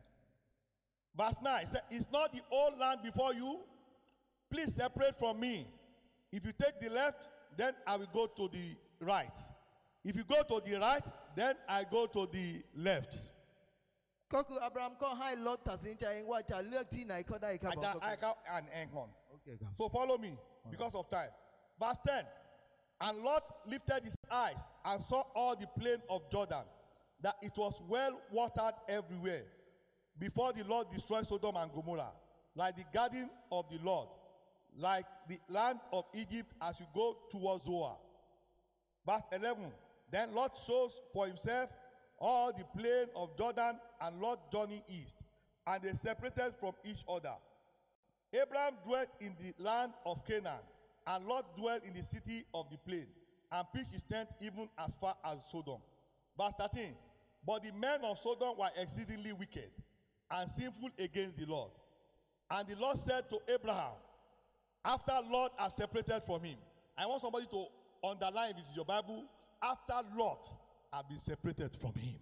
[1.15, 3.59] Verse 9 says, It's not the whole land before you.
[4.49, 5.67] Please separate from me.
[6.31, 9.36] If you take the left, then I will go to the right.
[10.04, 11.02] If you go to the right,
[11.34, 13.12] then I go to the left.
[14.34, 19.08] ก็คืออับราฮัมก็ให้โลตตัดสินใจเองว่าจะเลือกที่ไหนก็ได้ครับผม I got an ankon.
[19.30, 20.32] โอเคครับ So follow me
[20.72, 21.32] because of time.
[21.82, 22.26] Verse 10
[23.06, 26.64] And Lot lifted his eyes and saw all the plain of Jordan,
[27.20, 29.44] that it was well watered everywhere,
[30.18, 32.14] before the Lord destroyed Sodom and Gomorrah,
[32.54, 34.08] like the garden of the Lord,
[34.77, 37.97] like the land of Egypt as you go towards Zoar.
[39.05, 39.71] Verse 11
[40.11, 41.69] Then Lot chose for himself
[42.19, 45.17] all the plain of Jordan, and Lot journeyed east,
[45.65, 47.33] and they separated from each other.
[48.31, 50.61] Abraham dwelt in the land of Canaan,
[51.07, 53.07] and Lot dwelt in the city of the plain,
[53.51, 55.79] and pitched his tent even as far as Sodom.
[56.37, 56.93] Verse 13.
[57.45, 59.71] But the men of Sodom were exceedingly wicked
[60.29, 61.71] and sinful against the Lord.
[62.51, 63.93] And the Lord said to Abraham,
[64.83, 66.57] after Lot has separated from him.
[66.97, 67.65] I want somebody to
[68.03, 69.25] underline this is your Bible.
[69.61, 70.45] After Lot
[70.91, 72.15] have been separated from him.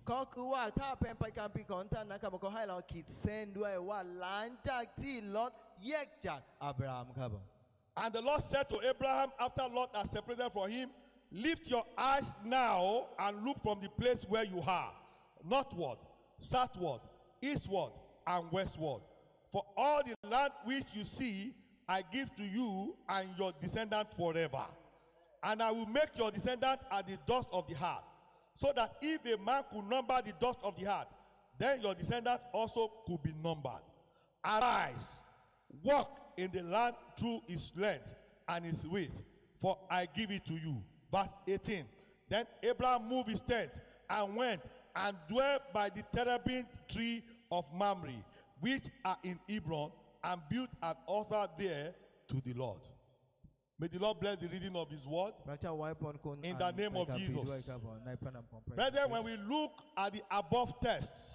[7.98, 10.90] And the Lord said to Abraham, after Lot has separated from him,
[11.32, 14.94] lift your eyes now and look from the place where you are,
[15.44, 15.98] northward,
[16.40, 17.02] southward,
[17.42, 17.92] eastward,
[18.28, 19.02] and westward.
[19.52, 21.54] For all the land which you see,
[21.90, 24.66] I give to you and your descendant forever.
[25.44, 28.04] And I will make your descendant as the dust of the heart,
[28.56, 31.08] so that if a man could number the dust of the heart,
[31.58, 33.82] then your descendant also could be numbered.
[34.46, 35.20] Arise,
[35.82, 38.16] walk in the land through its length
[38.48, 39.24] and its width,
[39.60, 40.84] for I give it to you.
[41.12, 41.86] Verse 18.
[42.30, 43.72] Then Abraham moved his tent
[44.10, 44.62] and went
[44.96, 48.12] and dwelt by the terebinth tree of Mamre,
[48.60, 49.92] which are in Hebron,
[50.24, 51.94] and built an altar there
[52.28, 52.82] to the Lord.
[53.80, 55.34] May the Lord bless the reading of His word
[56.44, 57.66] in the name of Jesus.
[58.76, 61.34] Brethren, when we look at the above tests,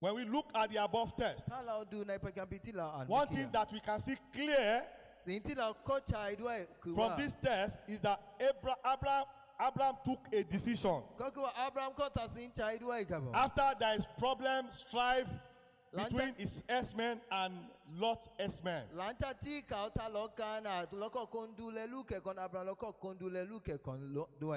[0.00, 1.48] when we look at the above text,
[3.08, 4.84] one thing that we can see clear
[6.94, 9.24] from this text is that Abraham
[9.60, 11.02] Abraham took a decision.
[13.34, 15.28] After there is problem, strife
[15.92, 17.52] between his herdsmen and
[17.98, 18.84] Lot S men.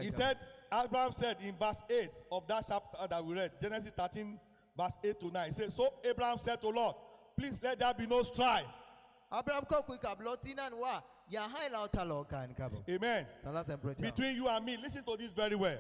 [0.04, 0.38] He said,
[0.72, 4.40] Abraham said in verse 8 of that chapter that we read, Genesis 13,
[4.78, 5.48] verse 8 to 9.
[5.48, 6.98] He said, So Abraham said to Lot,
[7.38, 8.66] Please let there be no strife.
[9.32, 9.66] Abraham
[12.90, 13.26] Amen.
[14.12, 15.80] Between you and me, listen to this very well.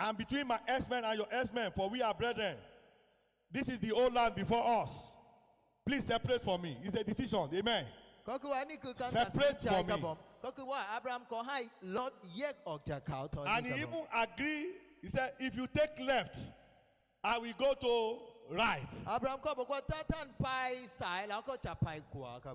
[0.00, 2.56] And between my ex-men and your ex-men, for we are brethren.
[3.52, 5.12] This is the old land before us.
[5.86, 6.76] Please separate from me.
[6.82, 7.48] It's a decision.
[7.54, 7.84] Amen.
[9.10, 9.92] Separate from me.
[13.46, 14.66] And he even agreed.
[15.02, 16.38] He said, if you take left,
[17.22, 18.18] I will go to
[18.56, 18.80] right.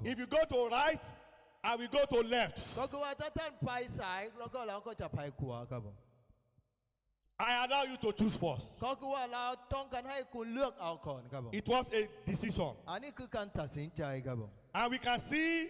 [0.04, 1.02] If you go to right,
[1.63, 2.60] I will go to left.
[7.41, 8.80] I allow you to choose first.
[11.54, 12.76] It was a decision.
[12.88, 13.06] And
[14.91, 15.69] we can see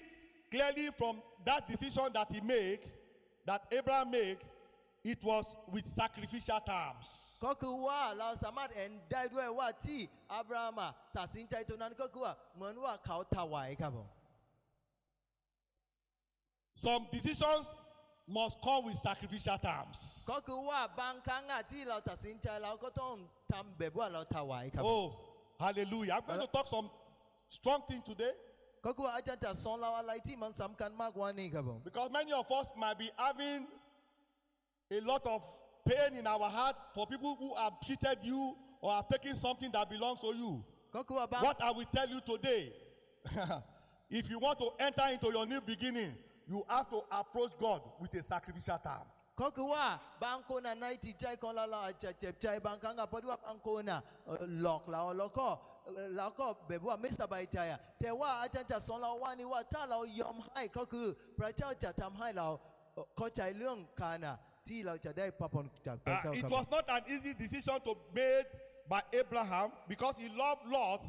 [0.51, 2.79] clearly from that decision that he made,
[3.45, 4.37] that Abraham made,
[5.03, 7.37] it was with sacrificial terms.
[7.41, 13.23] kọkùwà làwọn samad ẹnda ẹdun ẹwà tí abrahama tàṣíntà ètò náà ni kọkùwà mọnúwà kàó
[13.23, 14.03] ta wà ẹ kàbọ.
[16.79, 17.73] Some decisions
[18.25, 20.23] must come with sacrificial terms.
[24.81, 25.13] Oh,
[25.59, 26.13] hallelujah.
[26.13, 26.89] I'm going to talk some
[27.47, 28.31] strong things today.
[31.83, 33.67] Because many of us might be having
[34.91, 35.43] a lot of
[35.85, 39.89] pain in our heart for people who have cheated you or have taken something that
[39.89, 40.63] belongs to you.
[41.43, 42.71] What I will tell you today
[44.09, 46.15] if you want to enter into your new beginning,
[46.49, 49.05] you have to approach God with a sacrificial time.
[49.37, 54.35] Kokiwa banko na naiti chai kon la la chep chai bankanga podiwa banko na uh,
[54.41, 57.27] lok la loko uh, lako bebwa Mr.
[57.27, 62.33] Baitaya tewa achanta son wani wa ta la yom hai koku prachao cha tam hai
[62.33, 62.57] la uh,
[63.15, 63.53] ko chai
[63.95, 67.79] kana ti la cha dai papon cha ah, prachao It was not an easy decision
[67.85, 68.45] to made
[68.89, 71.05] by Abraham because he loved Lot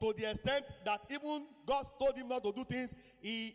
[0.00, 3.54] to the extent that even God told him not to do things he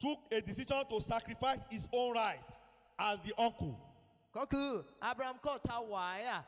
[0.00, 2.38] took a decision to sacrifice his own right
[2.98, 3.78] as the uncle.
[4.34, 6.44] Kọ́ Abraham kọ́ ta wàáyà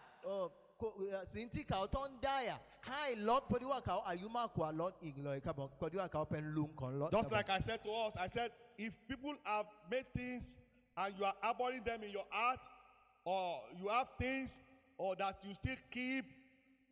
[1.26, 3.14] sì ń tí kàó tó ń dáyà háì
[3.48, 7.10] pọ̀díwà kàó àyùmá kùà lọ́d ìgbìlọ̀ ìkàbọ̀ pọ̀díwà kàó pẹ̀ ń lu nǹkan lọ́d.
[7.12, 10.56] Just like I said to us, I said if people have made things
[10.96, 12.60] and you are abhorring them in your heart
[13.24, 14.62] or you have things
[14.98, 16.24] or that you still keep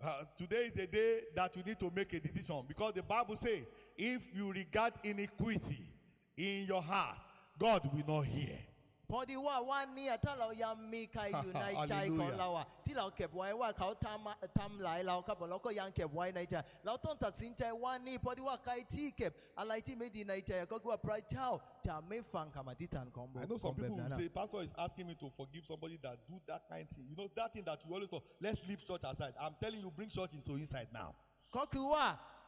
[0.02, 3.36] uh, today is the day that you need to make a decision because the Bible
[3.36, 3.64] says
[3.96, 5.87] if you regard iniquity
[6.38, 7.18] in your heart,
[7.58, 8.56] God will not hear.
[23.42, 26.68] I know some people say, Pastor is asking me to forgive somebody that do that
[26.68, 27.06] kind of thing.
[27.08, 29.32] You know, that thing that you always thought, let's leave church aside.
[29.40, 31.14] I'm telling you, bring church into inside now.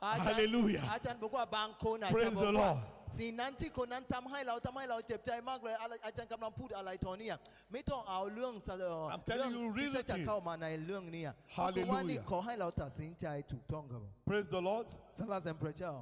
[0.02, 2.78] ก็คือว่าอาจารย์ Hallelujah อาจารย์บอกว่าบางคนอาจ Praise จะบอก the ว่า Lord
[3.18, 7.36] สิ่งนั้นที่คนนั้นทำให้เราทำให้เราเจ็บใจมากเลยอะไรอาจารย์กำลังพูดอะไรตอนเนี้ย
[7.72, 11.32] ไม่ต้องเอาเรื่องสะเอ่อ I'm telling เรื่อง you ที่ really จะเข้ามาในเรื่องเนี้ย
[11.68, 14.86] ก็คือว่านี่ Hallelujah ขอให้เราตัดสินใจถูกต้องครับผม Praise the Lord.
[15.18, 15.94] สรรเสริญพระเจ้า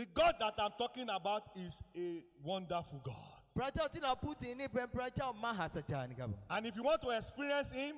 [0.00, 1.74] The God that I'm talking about is
[2.06, 2.08] a
[2.50, 3.30] wonderful God.
[3.58, 7.94] พระเจ้าที่เราพูดถึงนี่เป็นพระเจ้ามหัศจรรย์ครับผม And if you want to experience Him,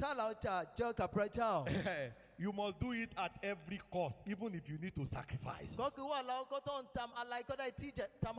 [0.00, 1.52] ถ้าเราจะเจอกับพระเจ้า
[2.37, 5.77] you must do it at every cost even if you need to sacrifice.
[5.77, 5.89] ń
[6.93, 7.09] tam
[8.21, 8.35] tam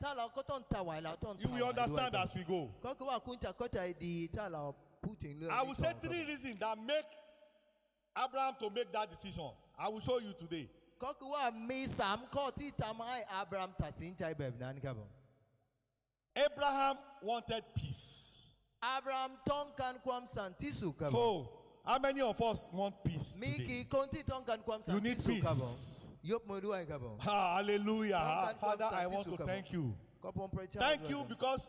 [0.00, 1.40] tá ń ta wà ń ta wà.
[1.42, 2.70] you will understand as we go.
[2.82, 5.48] kọ́tà putin.
[5.50, 7.04] I will say three reasons that make
[8.16, 9.50] Abraham to make that decision.
[9.78, 10.68] I will show you today.
[11.52, 15.06] mí sàm kọ́ tí tam Abraham wanted ń jẹ́ bẹ̀rẹ̀ kábọ̀.
[16.36, 18.52] Abraham wanted peace.
[18.82, 19.32] Abraham
[21.84, 23.36] how many of us want peace?
[23.58, 23.66] Today?
[24.94, 25.44] You need peace.
[27.20, 28.16] Hallelujah.
[28.16, 29.94] Ah, Father, I want to thank you.
[30.80, 31.68] Thank you because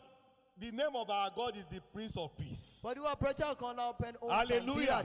[0.57, 2.81] the name of our God is the Prince of Peace.
[4.29, 5.03] Hallelujah.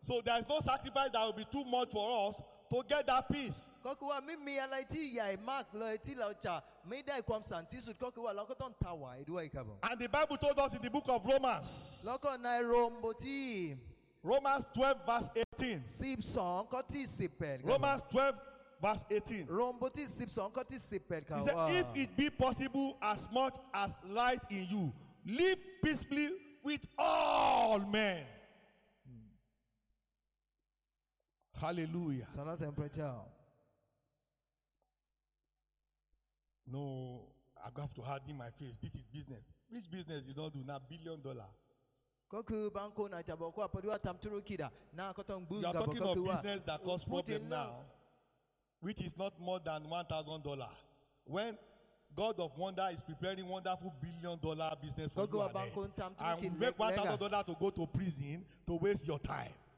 [0.00, 3.28] So there is no sacrifice that will be too much for us to get that
[3.30, 3.80] peace.
[9.82, 12.04] And the Bible told us in the book of Romans.
[14.26, 15.28] Romans 12 verse
[15.60, 15.80] 18.
[15.84, 16.66] Síb sàn.
[17.64, 18.34] Romans 12
[18.82, 19.46] verse 18.
[19.46, 21.68] Rombo tí ì kàwá.
[21.68, 24.92] He said if it be possible as much as light in you
[25.24, 26.30] live peacefully
[26.64, 28.24] with all men.
[31.60, 32.26] Hallelujah.
[32.32, 32.88] Sana sempre.
[36.68, 37.22] No,
[37.64, 38.76] I have to harden my face.
[38.82, 39.44] This is business.
[39.70, 40.64] Which business you don't do?
[40.66, 41.46] Now billion dollar.
[42.32, 42.42] You are
[45.72, 47.76] talking of business that cause problem now,
[48.80, 50.68] which is not more than $1,000.
[51.24, 51.56] When
[52.16, 57.46] God of wonder is preparing wonderful billion dollar business for you and, and make $1,000
[57.46, 59.52] to go to prison to waste your time.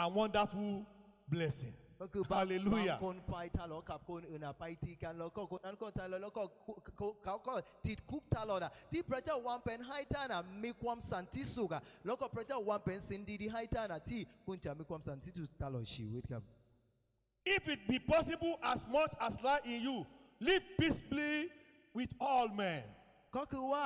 [0.00, 0.72] and wonderful
[1.32, 6.42] blessing ก็คือบาง hallelujah บางคนไปทะเลาะกับคนอื่นอ่ะไปทีกันแล้วก็คนนั้นก็ทะเลาะแล้วก็
[6.96, 7.54] เขาเขาก็
[7.86, 16.42] ติดคุกตลอดอ่ะที่พระเจ้าวางแผนให้ท่านอ่ะมีความสันติสุขอ่ะแล้วก็พระเจ้าวางแผนสิ่งดีๆให้ท่านอ่ะที่คุณจะมีความสันติสุขตลอดชีวิตครับ
[17.54, 19.96] if it be possible as much as light in you
[20.48, 21.32] live peaceably
[21.98, 22.82] with all men
[23.36, 23.84] ก็คือว่า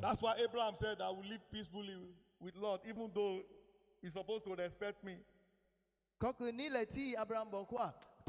[0.00, 1.96] that's why Abraham said, I will live peacefully
[2.40, 3.40] with Lot, even though
[4.02, 5.16] he's supposed to respect me.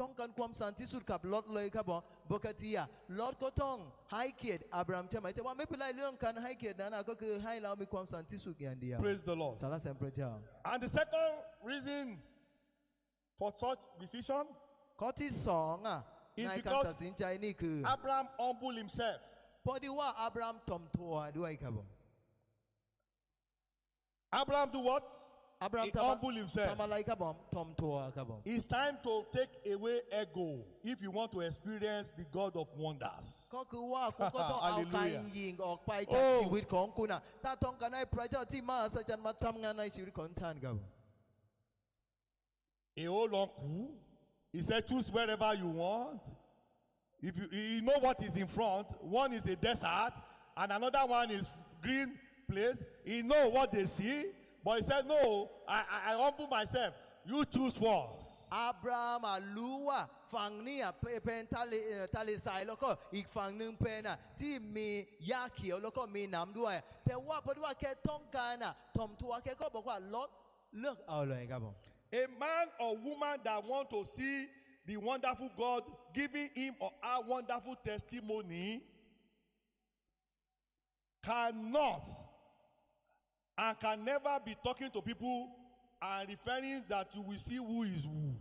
[0.02, 2.86] tong kan kwam san ti sud kap lot loy ka bo bo ka ti ya
[3.10, 6.56] lot ko tong hai kiet abram che mai te wa me pilai leung kan hai
[6.56, 9.24] kiet na na ko ke hai lao mi kwam san ti sud yan dia praise
[9.24, 10.32] the lord sala sem preja
[10.66, 12.18] and the second reason
[13.38, 14.48] for such decision
[14.98, 15.86] ko ti song
[16.36, 16.98] is because
[17.86, 19.18] Abraham humbled himself.
[20.28, 20.60] Abraham
[24.34, 25.04] Abraham do what?
[25.64, 26.70] Abraham he humbled himself.
[28.46, 33.48] It's time to take away ego if you want to experience the God of wonders.
[34.62, 35.22] Hallelujah.
[36.18, 36.50] Oh.
[42.98, 43.92] A old uncle
[44.54, 46.22] he said, Choose wherever you want.
[47.22, 50.14] If you, you know what is in front, one is a desert
[50.58, 51.50] and another one is
[51.82, 52.14] green
[52.50, 52.82] place.
[53.06, 54.26] He know what they see,
[54.66, 56.94] but he said, No, I, I, I humble myself.
[57.24, 58.44] You choose for us.
[58.52, 61.48] Abraham àlùwà ฝั่ง ní àpẹẹpẹn
[62.14, 66.54] tálẹ̀ ṣàì lọ́kọ̀ ìfàn ní pẹ́ẹ́nà tí mi yá kì ọ́ lọ́kọ̀ mi nà ń
[66.54, 66.82] dùn ẹ̀.
[67.06, 70.26] Tẹ̀wọ́ àpọ̀dúwà kẹ́ tọ́ǹkà náà tọ̀mùtùwà kẹ́kọ̀ọ́ bọ̀kọ̀ àlọ́
[70.74, 71.74] lọ́ọ̀ ọ̀lọ́ ẹ̀ gábọ̀.
[72.14, 74.48] A man or woman that want to see
[74.86, 75.84] the wonderful God
[76.14, 78.82] giving him or her wonderful testimony
[81.24, 82.02] cannot
[83.58, 85.50] and can never be talking to people
[86.02, 88.36] and referring that you will see who is who.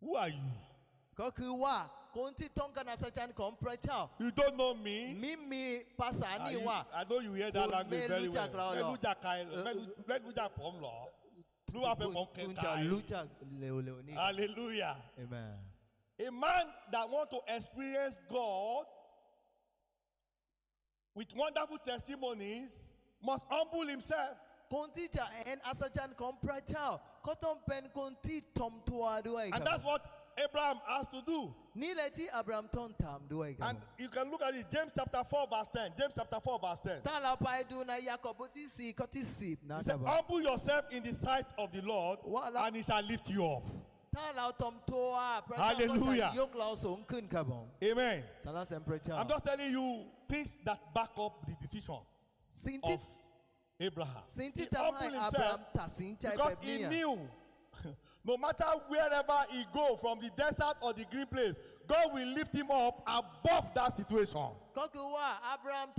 [0.00, 0.50] Who are you?
[2.14, 4.08] Kó ń tí tọ́ǹkà náà ń pẹ́tà.
[4.20, 5.14] You don't know me.
[5.14, 6.86] Mímí pàṣẹ àní wà.
[6.94, 8.48] I know you hear that language very well.
[8.48, 9.76] Mẹ́lújà kan lọ.
[10.06, 10.80] Mẹ́lújà kan lọ.
[10.80, 11.08] Lọ
[11.82, 11.98] up.
[14.14, 14.96] Hallelujah.
[15.18, 15.54] Amen.
[16.20, 18.84] A man that want to experience God
[21.14, 22.84] with wonderful testimonies
[23.22, 24.36] must humble himself.
[29.52, 31.54] And that's what Abraham has to do.
[31.76, 33.68] Nílẹ̀ Abraham tó ń tà dúró ìgbà.
[33.68, 36.78] And you can look at it James chapter four verse ten James chapter four verse
[36.80, 37.00] ten.
[37.02, 39.56] Tààlà Paidu na Yakobo tí sì kọ́ tí sì.
[39.68, 42.64] He said humble yourself in the sight of the Lord Wala.
[42.66, 43.64] and he shall lift you up.
[44.14, 45.42] Tala ọ̀tọ̀m tó a.
[45.56, 46.32] Hallelujah.
[46.34, 47.68] Yóò kla ọ̀sọ̀ ń kún kàbọ̀.
[47.90, 48.24] Amen.
[48.46, 51.98] I'm just telling you things that back up the decision.
[52.40, 52.94] Sinti.
[52.94, 53.00] Of
[53.80, 54.22] Abraham.
[54.26, 56.30] Sinti tamai Abraham tasinti.
[56.30, 57.28] Because he knew.
[58.26, 61.54] No matter wherever he go, from the desert or the green place,
[61.86, 64.48] God will lift him up above that situation.
[64.74, 64.98] Kọ́kì
[65.52, 65.90] Abraham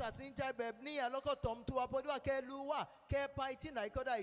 [0.58, 0.98] bẹ̀ẹ́ ní
[1.44, 2.42] tọ̀m tó wá kẹ́
[3.74, 4.18] náà ikọ́dà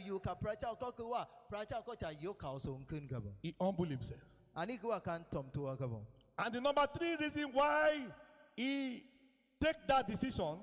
[2.43, 3.33] ọ̀sọ̀ gàbọ̀.
[3.43, 4.25] He humble himself.
[4.57, 6.05] Tọ̀m tó wá gàbọ̀.
[6.39, 8.05] And the number three reason why
[8.57, 9.05] he
[9.61, 10.59] take that decision.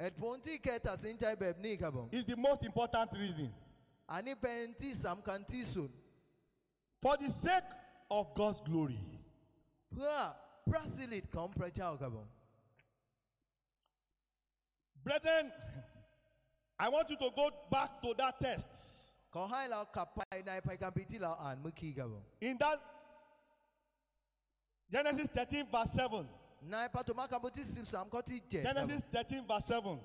[0.00, 2.12] Bẹ̀ẹ́ ní.
[2.12, 3.54] Is the most important reason.
[4.08, 4.34] Àní
[4.92, 5.90] sàmkàntì
[7.03, 7.69] For the sake
[8.17, 9.03] of God's glory.
[9.91, 10.13] เพื่อ
[10.69, 12.27] พระสิริของพระเจ้าครับผม
[15.05, 15.45] Brethren,
[16.77, 18.71] I want you to go back to that text.
[19.35, 22.77] ขอให้เรากลับไปในพระคัมภีร์ที่เราอ่านเมื่อกี้ครับผม In that
[24.93, 26.25] Genesis 13, verse 7.
[28.62, 29.98] Genesis 13, verse 7.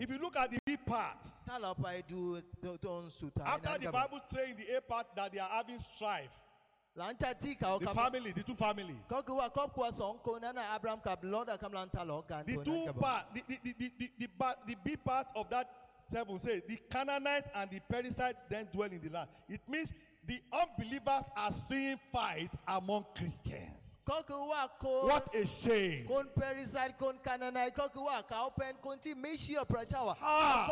[0.00, 1.24] If you look at the B part,
[3.46, 6.30] after the Bible saying the A part that they are having strife,
[7.78, 8.96] the family, the two family.
[12.46, 15.68] The two part, the, the, the, the, the, the, the B part of that
[16.10, 19.28] seven says, the Canaanite and the Perizzite then dwell in the land.
[19.48, 19.92] It means
[20.26, 23.79] the unbelievers are seeing fight among Christians.
[25.08, 26.06] What a shame.
[30.20, 30.66] Ah.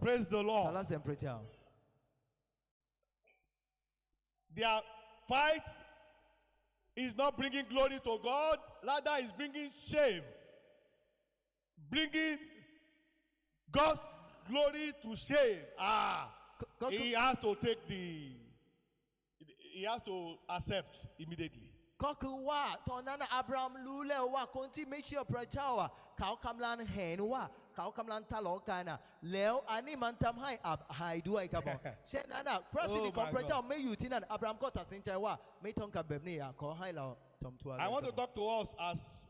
[0.00, 0.74] Praise the Lord.
[4.54, 4.80] Their
[5.28, 5.62] fight
[6.96, 10.22] is not bringing glory to God, rather, it's bringing shame,
[11.90, 12.38] bringing
[13.70, 14.00] God's
[14.48, 15.62] glory to shame.
[15.78, 16.39] Ah.
[16.78, 18.32] God he has to take the
[19.72, 21.70] he has to accept immediately.
[22.00, 22.76] kɔkɔ wa
[23.38, 28.98] abraham lulɛ wa kɔnti mechia prɛcha wa kaw kamlan hɛn wa kaw kamlan talɔ kana.
[29.24, 33.76] Lɛw ani mantam hai ab haidu ai kabɔ sɛ nana oh president kɔ prɛcha me
[33.76, 37.56] yuti nan abraham kɔ tasinchai wa me tɔn ka bɛbni ya kɔ hai la tom
[37.62, 39.26] tuwa i want to talk to us as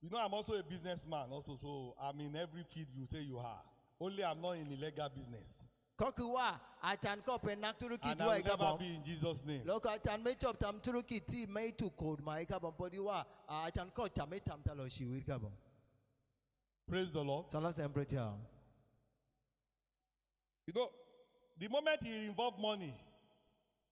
[0.00, 3.38] you know i'm also a businessman also so i'm in every field you say you
[3.38, 3.62] are.
[4.00, 5.62] Only i'm not in illegal business.
[6.01, 6.47] ก็คือว่า
[6.87, 9.63] อาจารย์ก็เป็นนักธุรกิจ And I ด้วย will ครับผ never ม be in Jesus' name.
[9.67, 15.55] แล้วก็อาจารย์ไม่ชอบทำธุรกิจที่ไม่ถูกกฎหมายครับผมพอดีว่าอ่าอาจารย์ก็จะไม่ทำตลอดชีวิตครับผม
[16.89, 17.43] Praise the Lord.
[17.53, 18.27] สรรเสริญพระเจ้า
[20.67, 20.89] You know,
[21.57, 22.93] the moment he involve money,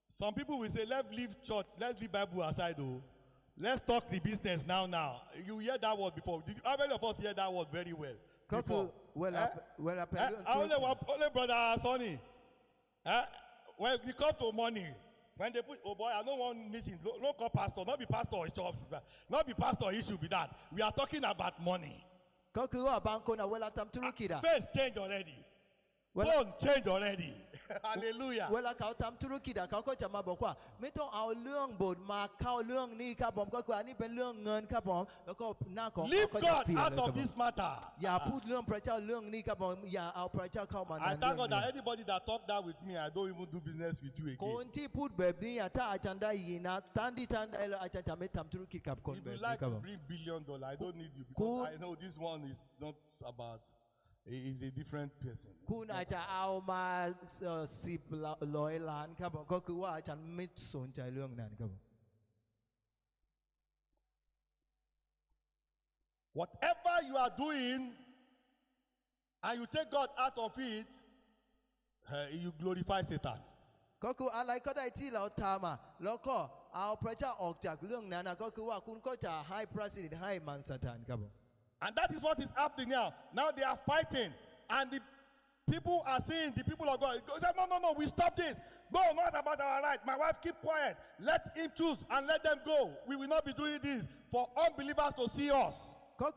[0.09, 3.01] some people will say, let's leave church, let's leave Bible aside, though.
[3.57, 5.21] Let's talk the business now, now.
[5.47, 6.43] You hear that word before.
[6.45, 8.17] Did, how many of us hear that word very well?
[8.53, 8.98] ก็คือ before?
[9.14, 9.46] Well, eh?
[9.78, 12.18] Well, I, I only, only brother Sonny.
[13.06, 13.22] Eh?
[13.76, 14.94] When we come to morning,
[15.36, 16.98] when they put, oh boy, I don't want missing.
[17.04, 18.74] No, no call pastor, not be pastor, it should
[19.30, 20.50] not be pastor, it should be that.
[20.72, 22.04] We are talking about money.
[24.42, 25.34] First ah, change already.
[26.12, 27.32] Well, Phone change already.
[27.87, 28.47] Hallelujah.
[28.53, 35.45] เวลาเขาทำธุรกิจอะเขาก็จะมาบอกว่า ไม่ต้องเอาเรื่องโบสถ์มาเข้าเรื่องนี้ครับผมก็คืออันนี้เป็นเรื่องเงินครับผมแล้วก็
[35.75, 37.73] หน้าของ Leave เขาก็จะ God เปลี่ยน out เลยครับ of ผม this matter.
[38.03, 43.09] อย่าพูดเรื่องพระเจ้าเรื่องนี้ครับผมอย่าเอาพระเจ้าเข้ามาใน I เรื่ thank อง God นี้ that anybody that talk that with me, I
[43.15, 44.75] don't even do business with you คน again.
[44.75, 51.13] ที่พูดแบบนี้อะถ้าอาจารย์ได้ยินนะท่านที่ท่านได้แล้วอาจารย์จะไม่ทำธุรกิจกับคน If แบบ you นี้ like ครับผ to ม bring billion dollar, I don't need
[51.19, 51.59] you Cool.
[51.63, 52.95] because I know this one is not
[53.33, 53.61] about.
[54.29, 55.51] Is a different person.
[55.69, 56.85] คุณอาจจะเอามา
[57.85, 58.01] สิบ
[58.57, 61.81] ร้อยล้านครับผมก็คือว่าอาจารย์ไม่สนใจเรื่องนั้นครับผม
[66.39, 67.81] Whatever you are doing,
[69.45, 70.87] and you take God out of it,
[72.11, 73.39] eh, you glorify Satan.
[74.03, 76.37] ก็คืออะไรก็ได้ที่เราทำอ่ะแล้วก็
[76.75, 81.33] เอาพระเจ้าออกจากเรื่องนั้นนะก็คือว่าคุณก็จะให้พระสิทธิ์ให้มันสถานครับผม
[81.82, 83.14] and that is what is happening now.
[83.34, 84.30] Now they are fighting,
[84.68, 85.00] and the
[85.70, 88.54] people are saying, the people of God, they say, no, no, no, we stop this.
[88.92, 89.98] No, not about our right.
[90.04, 90.96] My wife, keep quiet.
[91.20, 92.90] Let him choose and let them go.
[93.06, 95.92] We will not be doing this for unbelievers to see us.
[96.20, 96.28] ก็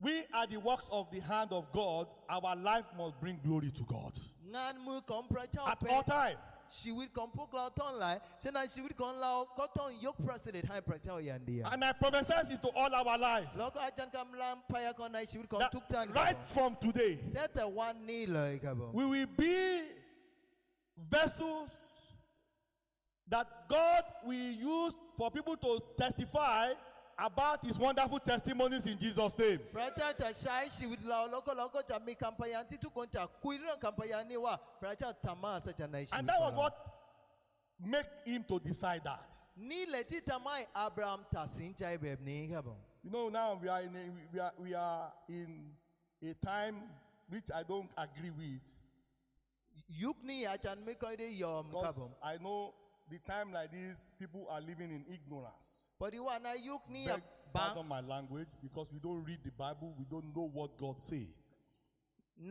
[0.00, 2.06] we are the works of the hand of God.
[2.28, 4.12] Our life must bring glory to God.
[4.54, 6.36] At all time.
[6.68, 8.20] She will come online.
[8.42, 9.16] She will come
[9.56, 13.46] cotton yoke president high And I promise it to all our life.
[13.56, 13.74] That
[16.14, 17.18] right from today,
[18.92, 19.82] we will be
[21.08, 22.08] vessels
[23.28, 26.72] that God will use for people to testify
[27.18, 29.60] about his wonderful testimonies in Jesus' name.
[29.72, 34.58] Pracha tashaishi uloloko loko chami kampayanti tu kuiro kampayani wa
[35.24, 36.12] tamasa chanaishi.
[36.12, 36.74] And that was what
[37.84, 39.34] make him to decide that.
[39.58, 42.76] Ní lẹ́tí tamai Abraham tasinja ibẹ̀ ní kábọ̀.
[43.02, 45.72] You know now we are in a, we are we are in
[46.22, 46.82] a time
[47.28, 48.70] which I don't agree with.
[49.90, 52.12] Yukni achan mekoide yom kábọ̀.
[52.22, 52.74] I know
[53.13, 55.67] the time like this people are living in ignorance.
[55.99, 57.21] พอดีว่าในยุคนี้ Beg
[57.57, 60.97] บาง pardon my language because we don't read the Bible, we don't know what God
[61.11, 61.25] say.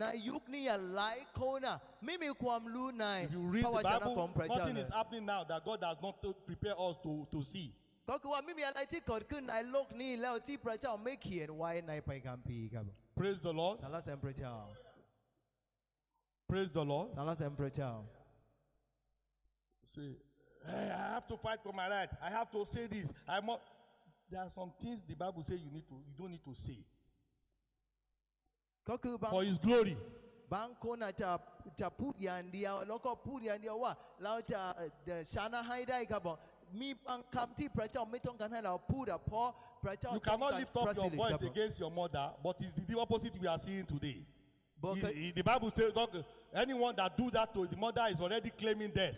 [0.01, 0.63] ในยุคนี้
[0.95, 5.59] หลายคนน่ะไม่มีความรู้ใน If you read พระว the จนะของ Bible, พระเจ้า nothing เล is ย happening now that
[5.69, 7.67] God has not to prepare us to, to see.
[8.09, 12.85] ก็คือว่าไม่มีอะไรที่เกิดขึ้นในโลกนี้แล้วที่พระเจ้าไม่เขียนไว้ในพระคัมภีร์ครับ
[13.19, 13.75] Praise the Lord.
[13.83, 14.55] สรรเสริญพระเจ้า
[16.49, 17.07] Praise the Lord.
[17.17, 17.91] สรรเสริญพระเจ้า
[19.93, 20.13] Say, hey,
[20.68, 22.08] Eh, I have to fight for my right.
[22.22, 23.08] I have to say this.
[23.28, 23.62] I must.
[24.30, 25.94] There are some things the Bible says you need to.
[25.94, 26.78] You don't need to say.
[29.30, 29.96] For His glory.
[30.50, 31.12] bankona
[36.72, 41.42] mi bankamti pracha omiton kan la puda po pracha you cannot lift up your voice
[41.42, 44.20] against your mother but it's the, opposite we are seeing today
[44.80, 45.92] but the, the bible says
[46.54, 49.14] anyone that do that to the mother is already claiming death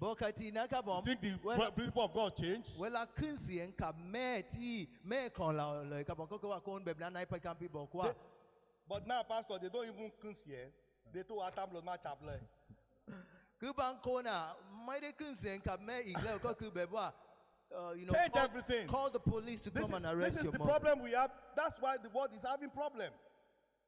[0.00, 1.04] Bọ́kàtí ináka bọ̀.
[1.04, 2.78] Think the well, principle of God changed?
[2.78, 7.22] Wẹ́lá kínsì ẹ̀ ń kà mẹ́ẹ̀tì mẹ́ẹ̀kan lọ ìkàbọ̀ kókó wa kó ń bẹ̀rẹ̀ náà
[7.24, 8.14] ipa ìkàmpì bọ̀ kó wa.
[8.88, 10.70] But now pastor they don't even kínsì ẹ̀ eh.
[11.12, 12.40] they tó wa tam lọ máa chaplẹ̀.
[13.60, 14.54] Kí bá ń kó náà
[14.86, 17.12] mẹ́ẹ̀dẹ́ kínsì ẹ̀ ń kà mẹ́ẹ̀ ìgbẹ́ ọkọ̀ kí bẹ̀ bọ́ à.
[17.68, 18.86] Uh, you know, Change call, everything.
[18.86, 20.30] Call the police to this come is, and arrest your mom.
[20.30, 20.68] This is the mom.
[20.68, 21.32] problem we have.
[21.56, 23.10] That's why the world is having problem.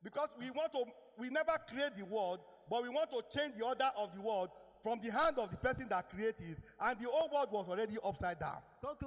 [0.02, 0.84] Because we want to,
[1.16, 4.50] we never create the world, but we want to change the order of the world
[4.83, 8.39] from the hand of the person that created and the whole world was already upside
[8.39, 8.59] down.
[8.81, 9.01] But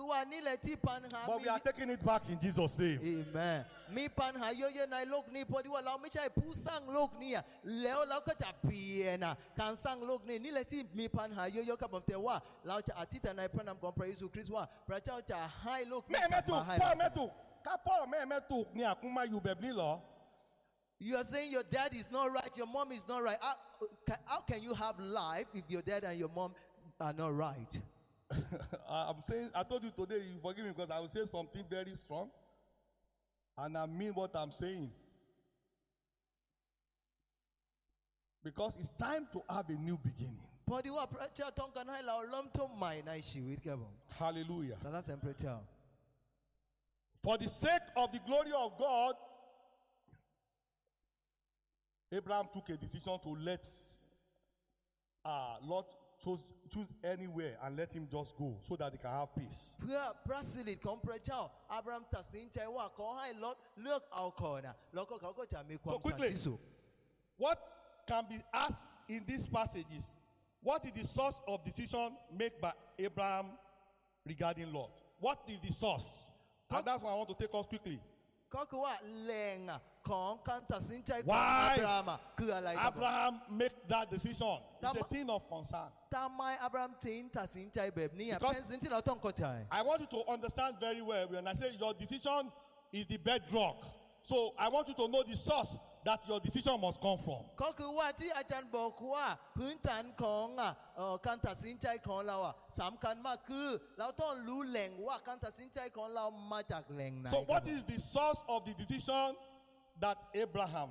[1.42, 3.00] we are taking it back in Jesus name.
[3.34, 3.66] Amen.
[3.94, 5.70] Mi pan ha yo ye lok ni podi
[6.02, 7.42] mi chai pu sang lok ni ya
[8.38, 11.88] ta piena kan sang lok ni ni le ti mi pan ha yo yo ka
[11.88, 13.34] bom te wa cha atita
[14.50, 15.50] wa pra cha cha
[15.90, 16.06] lok.
[17.64, 17.78] Ka
[18.10, 19.26] me me tu ni akuma
[19.74, 20.02] lo.
[21.04, 23.38] You are saying your dad is not right, your mom is not right.
[23.41, 23.56] How,
[24.28, 26.54] how can you have life if your dad and your mom
[26.99, 27.80] are not right?
[28.88, 31.89] I'm saying, I told you today, you forgive me because I will say something very
[31.95, 32.30] strong.
[33.58, 34.91] And I mean what I'm saying.
[38.43, 40.38] Because it's time to have a new beginning.
[44.20, 44.76] Hallelujah.
[47.24, 49.16] For the sake of the glory of God,
[52.12, 53.67] Abraham took a decision to let
[55.25, 55.87] uh, Lot
[56.23, 59.75] choose, choose anywhere and let him just go so that they can have peace.
[59.81, 61.41] เพื่อพระสิริของพระเจ้า
[61.75, 66.61] อับรามตัดสินใจว่าขอให้ลดเลือกเอาก่อนนะแล้วก็เขาก็จะมีความ So สัน quickly ติสุข
[67.45, 67.59] What
[68.11, 70.05] can be asked in these passages
[70.69, 72.09] What is the source of decision
[72.41, 73.47] made by Abraham
[74.25, 74.91] regarding Lot?
[75.21, 76.27] What is the source?
[76.71, 78.01] And that's why I want to take us quickly.
[78.55, 78.95] ก็คือว่า
[79.25, 84.57] แรงอ่ะของการตัดสินใจของ Why อับราฮัมอ่ะคืออะไรครับผม Abraham make that decision.
[84.83, 85.89] It's a Tam- thing of concern.
[86.17, 89.45] ทำไมอับราฮัมถึงตัดสินใจแบบนี้อ่ะ Because- เป็นสิ่งที่เราต้องเข้าใจ
[89.79, 92.43] I want you to understand very well when I say your decision
[92.99, 93.77] is the bedrock.
[94.31, 95.73] So I want you to know the source
[96.07, 97.43] that your decision must come from.
[97.62, 99.27] ก็คือว่าที่อาจารย์บอกว่า
[99.59, 109.27] พื้นฐานของอ่ะเอ่อการตัดสินใจของเราอ่ะสำคัญมากคือ เราต้องรู้แหล่งว่าการตัดสินใจของเรามาจากแหล่งไหน So ครับ what ผม is the source of the decision
[110.03, 110.91] that Abraham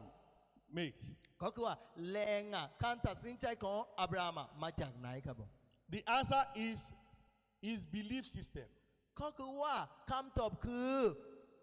[0.77, 0.95] made?
[1.43, 1.75] ก็คือว่า
[2.09, 5.49] แหล่งอ่ะการตัดสินใจของอับราฮัมอ่ะมาจากไหนครับผม
[5.95, 6.77] The answer is
[7.67, 8.67] his belief system.
[9.21, 9.75] ก็คือว่า
[10.11, 10.97] คำตอบคือ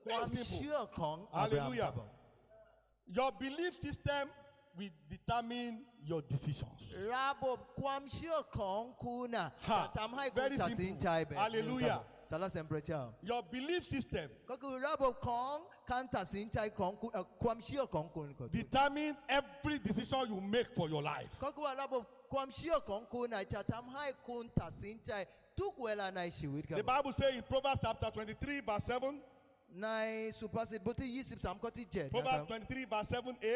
[0.04, 0.58] ค Very วาม simple.
[0.58, 2.08] เชื่อของอับราฮัมครับผม
[3.13, 4.29] Your belief system
[4.77, 7.09] will determine your decisions.
[7.09, 9.51] Rabo kwamshio konkuna.
[10.35, 11.35] Very simple.
[11.35, 12.01] Hallelujah.
[13.21, 14.29] Your belief system.
[14.47, 16.25] Koku rabo kong kanta
[16.75, 18.51] konku eh, kwamshio konkun.
[18.51, 21.29] Determine every decision you make for your life.
[21.39, 24.69] Koku rabo kwamshio konkuna itatamhai kunta
[25.57, 26.67] tukwela na ishiwit.
[26.67, 29.19] The Bible says in Proverbs chapter 23 verse 7.
[29.82, 29.88] ใน
[30.40, 33.54] สุภาษิตบทที่ 23 ข้อที่ 7 นะครับ Proverbs 23, verse 7a,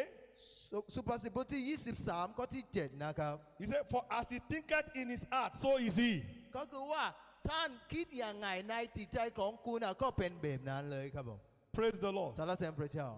[0.70, 1.62] สุสุภาษิตบทที่
[2.02, 5.96] 23 ข้อที่ 7 นะครับ he said, For as he thinketh in his heart, so is
[6.02, 6.12] he.
[6.57, 7.04] ก็คือว่า
[7.48, 11.40] ท่านคิดอย่างไงในจิตใจของคุณน่ะก็เป็นแบบนั้นเลยครับผม
[11.76, 12.32] Praise the Lord.
[12.38, 13.09] สรรเสริญพระเจ้า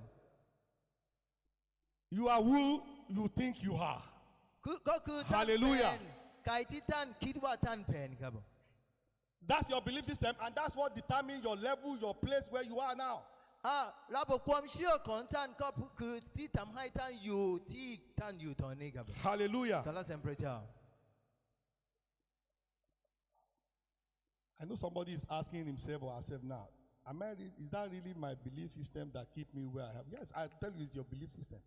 [2.17, 2.63] You are who
[3.17, 4.05] you think you are.
[4.65, 6.05] คือก็คือท่าน Hallelujah เป็น
[6.47, 8.45] ไก่ที่ท่านคิดว่าท่านเป็นครับผม
[9.48, 12.96] That's your belief system, and that's what determines your level, your place where you are
[12.96, 13.24] now.
[19.22, 19.82] Hallelujah.
[24.62, 26.68] I know somebody is asking himself or herself now
[27.06, 27.32] Am I
[27.62, 30.06] is that really my belief system that keep me where I am?
[30.10, 31.60] Yes, I tell you, it's your belief system.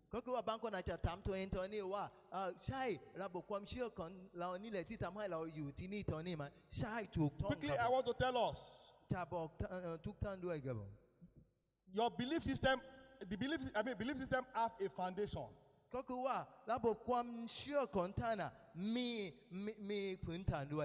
[7.11, 7.29] Tó.
[7.47, 8.79] Quickly, I want to tell us.
[11.93, 12.81] Your belief system,
[13.29, 15.45] the belief, I mean, belief system have a foundation.
[15.91, 20.33] Kò wà rabò kwam ṣí ọkàn tán à mí mí mí pè.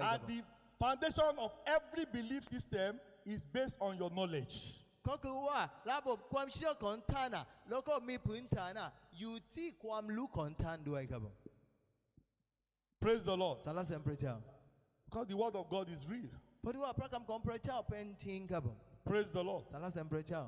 [0.01, 0.43] And the
[0.82, 4.56] foundation of every belief system is based on your knowledge.
[5.08, 5.60] ก็คือว่า
[5.90, 11.36] ระบบความเชื่อของท่านน่ะแล้วก็มีพื้นฐานน่ะอยู่ที่ความรู้ของท่านด้วยครับผม
[13.00, 13.56] Praise the Lord.
[13.64, 14.34] สรรเสริญพระเจ้า
[15.06, 16.32] Because the word of God is real.
[16.60, 18.76] เพราะว่าพระคำของพระเจ้าเป็นจริงครับผม
[19.08, 19.64] Praise the Lord.
[19.72, 20.42] สรรเสริญพระเจ้า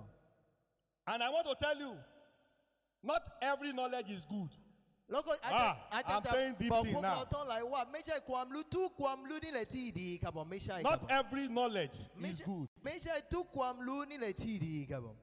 [1.11, 1.93] And I want to tell you,
[3.03, 4.51] not every knowledge is good.
[5.12, 7.14] แล้วก็อาจารย์ Ah, อาจารย์ I'm จะ saying deep บอก thing พวก now.
[7.14, 12.66] เราต้องหลายว่าไม่ใช่ความรู้ทุกความรู้นี่แหละที่ดีครับผมไม่ใช่ครับ Not ผม every knowledge ไม่ is ใช่ good.
[12.84, 15.16] ไม่ใช่ทุกความรู้นี่แหละที่ดีครับผม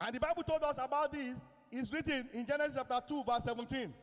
[0.00, 1.34] And the Bible told us about this.
[1.70, 3.94] It's written in Genesis chapter 2, verse 17.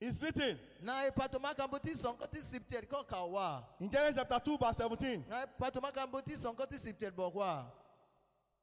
[0.00, 0.54] It's written
[0.88, 3.48] ในปฐมกาลบทที่สองข้อที่สิบเจ็ดก็กล่าวว่า
[3.82, 5.30] in Genesis chapter 2, verse 17.
[5.32, 7.52] ในปฐมกาลบทที่สองข้อที่สิบเจ็ดบอกว่า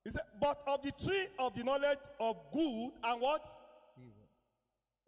[0.06, 3.42] He said, But of the tree of the knowledge of good and what?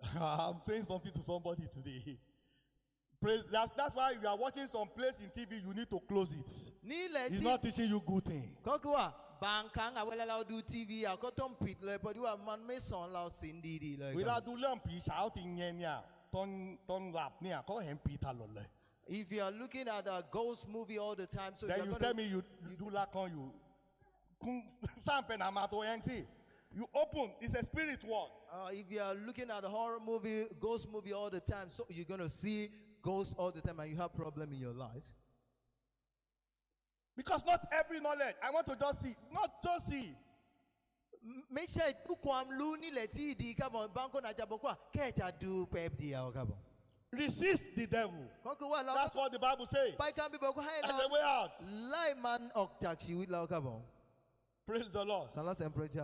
[0.21, 2.19] I'm saying something to somebody today.
[3.51, 7.33] That's, that's why you are watching some place in TV, you need to close it.
[7.33, 8.49] He's not teaching you good thing.
[9.41, 13.79] bankan awele la do tv akoto mpit le body wa man me son la sindi
[13.79, 14.13] di le.
[14.15, 18.49] Wila do lam pi sao ti nyenya ton ton lap ni ako hem pita lo
[18.53, 18.67] le.
[19.07, 22.15] If you are looking at a ghost movie all the time, so then you tell
[22.15, 23.53] me you, you do lakon you.
[24.39, 24.63] Kung
[25.07, 26.27] sampe na mato yang si.
[26.75, 28.31] You open, it's a spirit world.
[28.53, 31.87] Uh, if you are looking at a horror movie, ghost movie all the time, so
[31.89, 32.69] you're going to see
[33.03, 35.13] ghosts all the time and you have problem in your life.
[37.17, 40.15] Because not every knowledge, I want to just see, not just see.
[41.53, 41.93] Mesha
[42.23, 46.55] kwam luni leti di kabo banko na jabokwa kecha du pep di ya kabo.
[47.11, 48.31] Resist the devil.
[48.45, 49.95] That's what the Bible says.
[49.99, 51.09] By can boko la.
[51.11, 51.51] way out.
[52.23, 53.81] Man ok la kabo.
[54.67, 55.35] Praise the Lord.
[55.35, 55.97] Salas and praise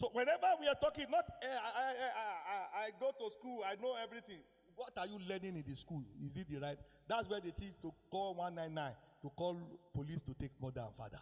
[0.00, 3.74] so whenever we are talking, not eh, I, I, I, I go to school, I
[3.82, 4.38] know everything.
[4.74, 6.02] What are you learning in the school?
[6.24, 6.78] Is it the right?
[7.06, 9.58] That's where they teach to call 199 to call
[9.92, 11.20] police to take mother and father.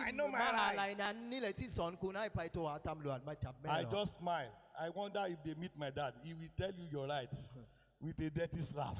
[0.00, 0.38] I know my
[0.74, 0.78] rights.
[3.70, 4.50] I just smile.
[4.76, 6.14] I wonder if they meet my dad.
[6.24, 7.48] He will tell you your rights
[8.00, 8.96] with a dirty slap.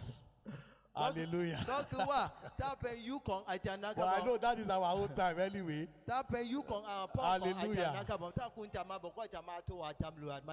[0.94, 1.56] Hallelujah.
[1.66, 3.96] Dokuwa, tap and you con ajanagabo.
[3.96, 5.88] Well, I know that is our own time anyway.
[6.06, 8.32] Tap and you con our papa ajanagabo.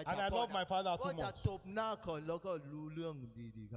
[0.05, 1.43] And I love my father too much.
[1.43, 3.67] Top na ko lulung di di.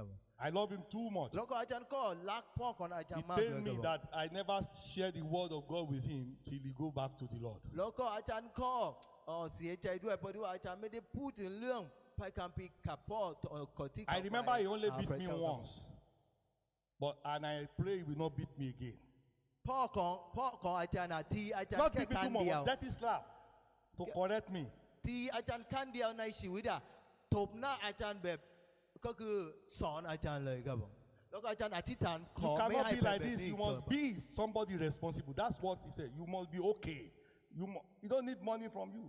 [0.43, 1.33] I love him too much.
[1.33, 1.51] He told
[3.63, 4.59] me that I never
[4.93, 7.61] share the word of God with him till he go back to the Lord.
[14.07, 15.87] I remember he only beat me once.
[17.02, 18.96] But and I pray he will not beat me again.
[19.68, 23.22] พ่อของพ่อของอาจารย์อะทีอาจารย์ Not แค่ beat me ครั้ too งเดียว much, dirty slap
[23.98, 24.62] to correct me.
[25.06, 26.80] ทีอาจารย์ขั้นเดียวในชีวิตอะ
[27.34, 28.38] ตบหน้าอาจารย์แบบ
[29.06, 29.36] ก็คือ
[29.80, 30.92] สอนอาจารย์เลยครับผม
[31.30, 33.38] แล้วก็อาจารย์อธิษฐานข You อไม่ cannot ให้ be เป็น like แบบ this.
[33.40, 34.02] นี้ You อีกต่อ must ไป be
[34.40, 35.34] somebody responsible.
[35.42, 36.10] That's what he said.
[36.18, 37.02] You must be okay.
[37.58, 39.06] You, mu- you don't need money from you.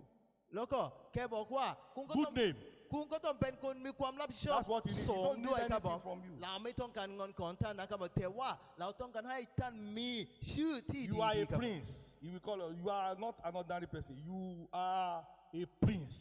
[0.54, 0.80] แล้วก็
[1.12, 2.56] แค่บอกว่าคุณก็ต้อง Good name.
[2.93, 5.07] คุณก็ต้องเป็นคนมีความรับผิดชอบ That's what he needs.
[5.07, 6.33] สู He ง don't need ด้วยครับผม anything from you.
[6.43, 10.11] เราไม่ต้องการเงินของท่านนะครับผมแต่ว่าเราต้องการให้ท่านมี
[10.53, 11.91] ชื่อที่ You ดี are a ๆครับ prince.
[12.23, 12.69] He will call you.
[12.81, 14.13] You are not an ordinary person.
[14.29, 14.41] You
[14.89, 15.13] are
[15.61, 16.17] a prince.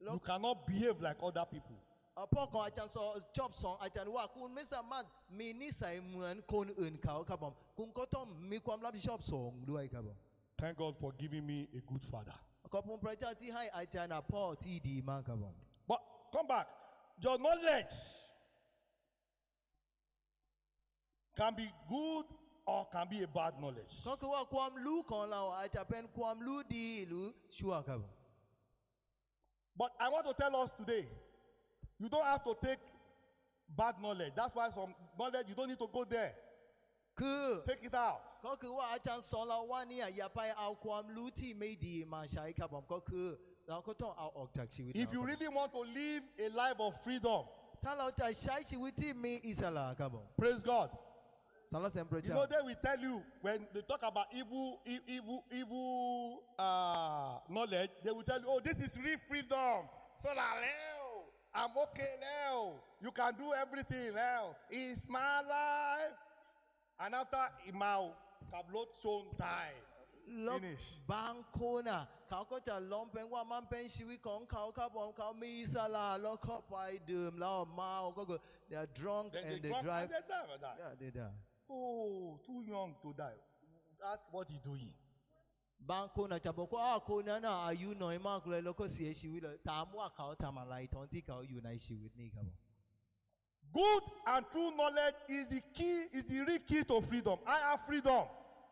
[0.00, 0.20] You Look.
[0.28, 1.78] cannot behave like other people.
[2.16, 5.04] เอ่อพ่อของอาจารย์สอนชอบสอนอาจารย์ว่าคุณไม่สามารถ
[5.38, 10.18] มีนิสัยเหมือนคนอื่นเขาครับผมคุณก็ต้องมีความรับผิดชอบสูงด้วยครับผม
[10.62, 12.38] Thank God for giving me a good father.
[12.74, 15.54] ขอบคุณพระเจ้าที่ให้อาจารย์พ่อที่ดีมากครับผม
[15.87, 15.99] But
[16.33, 16.67] come back.
[17.19, 17.95] Your knowledge
[21.37, 22.25] can be good
[22.65, 23.93] or can be a bad knowledge.
[24.07, 27.25] ก็คือว่าความรู้ของเราอาจจะเป็นความรู้ดีหรือ
[27.57, 28.13] ชั่วครับผม
[29.79, 31.05] But I want to tell us today,
[31.99, 32.79] you don't have to take
[33.79, 34.33] bad knowledge.
[34.35, 36.33] That's why some knowledge you don't need to go there.
[37.19, 38.23] คือ Take it out.
[38.45, 43.27] ก็คือว่าอาจารย์สอนเราว่าเนี่ยอย่าไปเอาความรู้ที่ไม่ดีมาใช้ครับผมก็คือ
[44.94, 47.44] if you really want to live a life of freedom,
[50.38, 50.90] praise God.
[52.28, 57.90] You know, they will tell you when they talk about evil, evil, evil uh, knowledge,
[58.04, 59.88] they will tell you, oh, this is real freedom.
[60.14, 60.42] So now,
[61.54, 62.74] I'm okay now.
[63.00, 64.56] You can do everything now.
[64.70, 66.16] It's my life.
[67.00, 67.38] And after
[67.70, 68.10] Imao,
[68.52, 69.74] Kablot Chon died.
[70.46, 70.60] លោក
[71.12, 71.98] បាងគូណា
[72.28, 76.76] เขาก็จะล้มเป็นว่ามันเป็นชีวิตของเขาครับผมเขามีสลาแล้วเข้าไป
[77.10, 80.06] ดื่มแล้วเมาก็คือ they are drunk Then and they, they drive.
[80.08, 80.76] and they die, or die.
[80.82, 81.34] yeah they die.
[81.74, 83.38] Oh too young to die.
[84.12, 84.94] Ask what he doing.
[85.92, 92.54] บางคนอาจจะบอกว่าคนนั้นอายุน้อยมากเลยแล้วก็เสียชีวิตเลย.ถามว่าเขาทำอะไรตอนที่เขาอยู่ในชีวิตนี่ครับผม.
[92.54, 92.58] Ah,
[93.78, 97.38] Good and true knowledge is the key, is the real key to freedom.
[97.46, 98.24] I have freedom.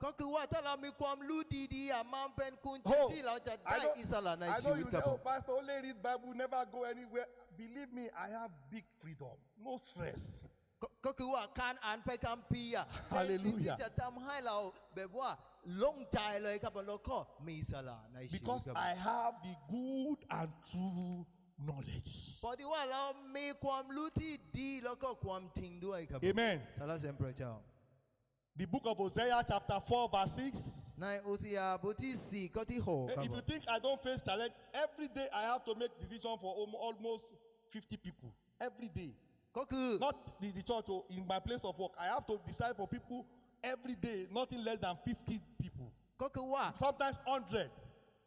[0.03, 1.41] ก็คือว่าถ้าเรามีความรู้
[1.75, 5.17] ดีๆอ่ะมันเป็นกุญแจ Oh, ที่เราจะ I ได้ know, อิสระใน I ชี know วิต you ครั say, บผ oh,
[5.17, 7.27] ม Pastor, only read Bible, never go anywhere.
[7.61, 9.35] Believe me, I have big freedom.
[9.65, 10.23] No stress.
[10.81, 13.75] ก็ก็คือว่าการอ่านไปคัมภีร์อ่ะเป็นสิ่งที่ Hallelujah.
[13.81, 14.57] จะทำให้เรา
[14.95, 15.29] แบบว่า
[15.77, 21.15] โล่งใจเลยครับผมแล้วก็มีอิสระในชีวิต Because ครับผม I have the good and true
[21.67, 22.11] knowledge.
[22.43, 23.03] พอดีว่าเรา
[23.37, 26.55] มีความรู้ที่ดีแล้วก็ความจริงด้วยครับผม Amen.
[26.77, 27.51] สรรเสริญพระเจ้า
[28.56, 30.92] the book of Hosea, chapter 4, verse 6.
[31.24, 31.78] Hosea,
[33.10, 36.36] eh, If you think I don't face challenge, every day I have to make decision
[36.38, 37.34] for almost
[37.70, 38.34] 50 people.
[38.60, 39.14] Every day.
[39.98, 41.92] Not the, the church, oh, in my place of work.
[41.98, 43.24] I have to decide for people
[43.64, 45.90] every day, nothing less than 50 people.
[46.74, 47.70] Sometimes 100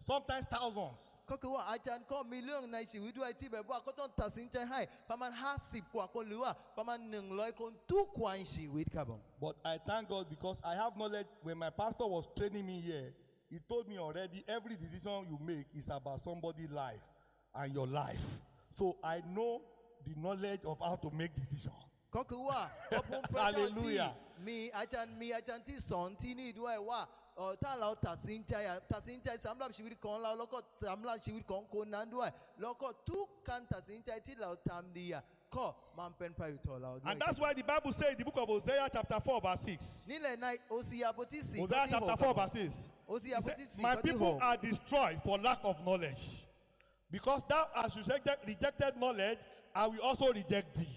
[0.10, 1.00] sometimes thousands.
[1.30, 5.32] ก็คือว่าอาจารย์ก็มีเรื่องในชีวิตด้วยที่แบบว่าก็ต้องตัดสินใจให้ประมาณ
[5.62, 7.00] 50 กว่าคนหรือว่าประมาณ
[7.30, 11.30] 100 คนทุกวันชีวิตครับผม but I thank God because I have knowledge.
[11.46, 13.08] When my pastor was training me here
[13.54, 17.06] he told me already every decision you make is about somebody's life
[17.60, 18.26] and your life.
[18.72, 19.62] So I know
[20.06, 21.80] the knowledge of how to make decision.
[22.16, 23.98] ก็คือว่าพระผู้เป็นเจ้าที่
[24.48, 27.02] มีอาจารย์มีอาจารย์ที่สอนที่นี่ด้วยว่า
[27.36, 28.80] ta la ya
[29.38, 29.68] samla
[30.20, 30.38] la
[30.82, 31.20] samla
[31.68, 31.86] ko
[32.60, 33.66] loko tu kan
[34.24, 35.22] ti la
[37.06, 40.08] and that's why the Bible says the book of Hosea chapter 4 verse 6.
[40.68, 42.90] Hosea chapter 4 verse 6.
[43.80, 46.44] My people are destroyed for lack of knowledge.
[47.12, 49.38] Because thou hast rejected, rejected knowledge,
[49.76, 50.88] I will also reject thee.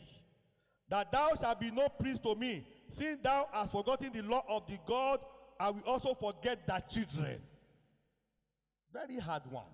[0.88, 4.66] That thou shalt be no priest to me, since thou hast forgotten the law of
[4.66, 5.20] the God
[5.58, 7.40] I will also forget that children.
[8.92, 9.64] Very hard one.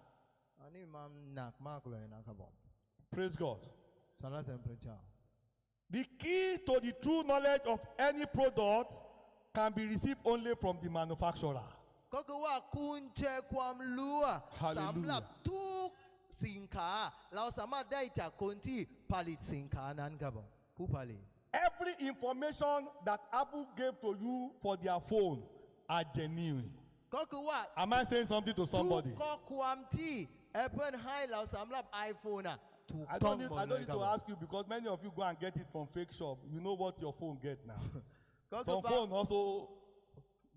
[3.10, 3.58] Praise God.
[5.90, 8.92] The key to the true knowledge of any product
[9.54, 11.62] can be received only from the manufacturer.
[14.58, 15.22] Hallelujah.
[21.52, 25.42] Every information that Apple gave to you for their phone
[25.92, 26.70] are genuine.
[27.76, 29.10] Am I saying something to somebody?
[33.10, 35.38] I don't, need, I don't need to ask you because many of you go and
[35.38, 36.38] get it from fake shop.
[36.52, 37.80] You know what your phone get now.
[38.64, 39.68] Some phone also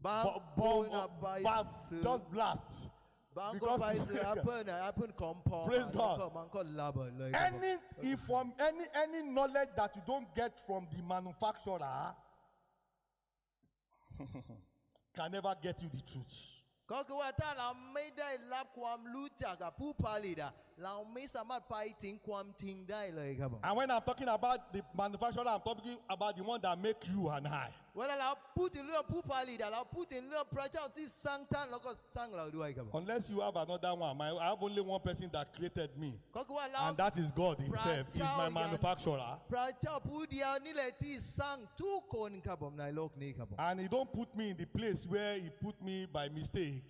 [0.02, 1.10] bomb, bomb,
[1.44, 1.44] bomb,
[2.04, 2.90] just blast.
[3.54, 3.80] Because
[5.68, 6.20] praise God.
[7.34, 7.78] Any
[8.12, 12.14] inform, any any knowledge that you don't get from the manufacturer
[15.16, 16.52] can never get you the truth.
[16.88, 21.44] Kọ́kọ́ la méda kwam lúta pú palida la mesa
[22.24, 22.86] kwam ting.
[23.64, 27.30] And when I'm talking about the manufacturer, I'm talking about the one that make you
[27.30, 27.70] and I.
[32.94, 36.20] Unless you have another one, my, I have only one person that created me,
[36.90, 38.08] and that is God Himself.
[38.14, 39.40] He's my manufacturer.
[43.58, 46.84] And He don't put me in the place where He put me by mistake.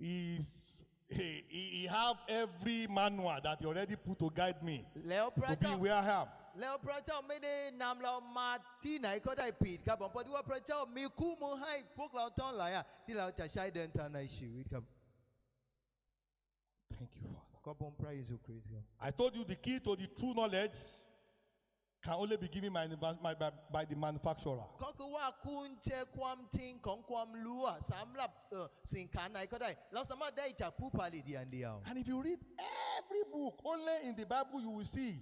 [0.00, 4.84] He's he, he, he have every manual that he already put to guide me
[5.40, 6.26] to be where I am.
[6.60, 8.50] แล้วพระเจ้าไม่ได้นำเรามา
[8.84, 14.84] ที่ไหนก็ได้ผิดครับผมเพราะว่าพระเจ้ามีคู่มือให้พวกเราทั้งหลายอะที่เราจะใช้เดินทางในชีวิตครับ
[16.98, 17.58] Thank you, Father.
[17.66, 20.78] ขอบคุณพระเยซูคริสต์ครับ I told you the key to the true knowledge
[22.04, 22.86] can only be given by,
[23.24, 24.66] by, by, by the manufacturer.
[24.84, 32.40] ก็คือว่าคุณเจอความจริงของความรู้อะสำหรับเอ่อสินค้าไหนก็ได้ เราสามารถได้จากผู้ผลิตอย่างเดียว And if you read
[32.98, 35.12] every book, only in the Bible you will see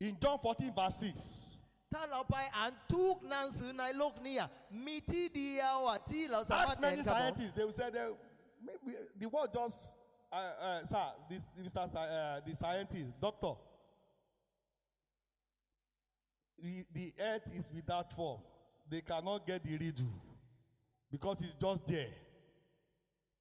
[0.00, 1.46] in John 14, verse 6.
[1.92, 4.48] ถ้าเราไปอ่านทุกหนังสือในโลกนี้อะ
[4.86, 8.08] มีที่เดียวอะที่เราสามารถ Ask เห็น many ครับผม scientists, they will say that
[8.66, 8.90] maybe
[9.20, 9.78] the world just,
[10.32, 10.36] uh,
[10.68, 11.84] uh, sir, this, Mr.
[11.94, 13.54] Sci- Uh, the scientist, doctor,
[16.62, 18.40] the, the earth is without form.
[18.88, 20.14] They cannot get the riddle
[21.10, 22.12] because it's just there.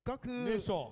[0.09, 0.87] ก็คือ Nature.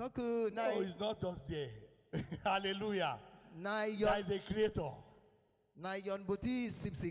[0.00, 1.70] ก็คือใน No, it's not just there.
[2.44, 3.14] Hallelujah.
[3.64, 3.70] ใน
[4.02, 4.92] ยอ There ห์น is a creator.
[5.84, 6.60] ในยอห์นบทที่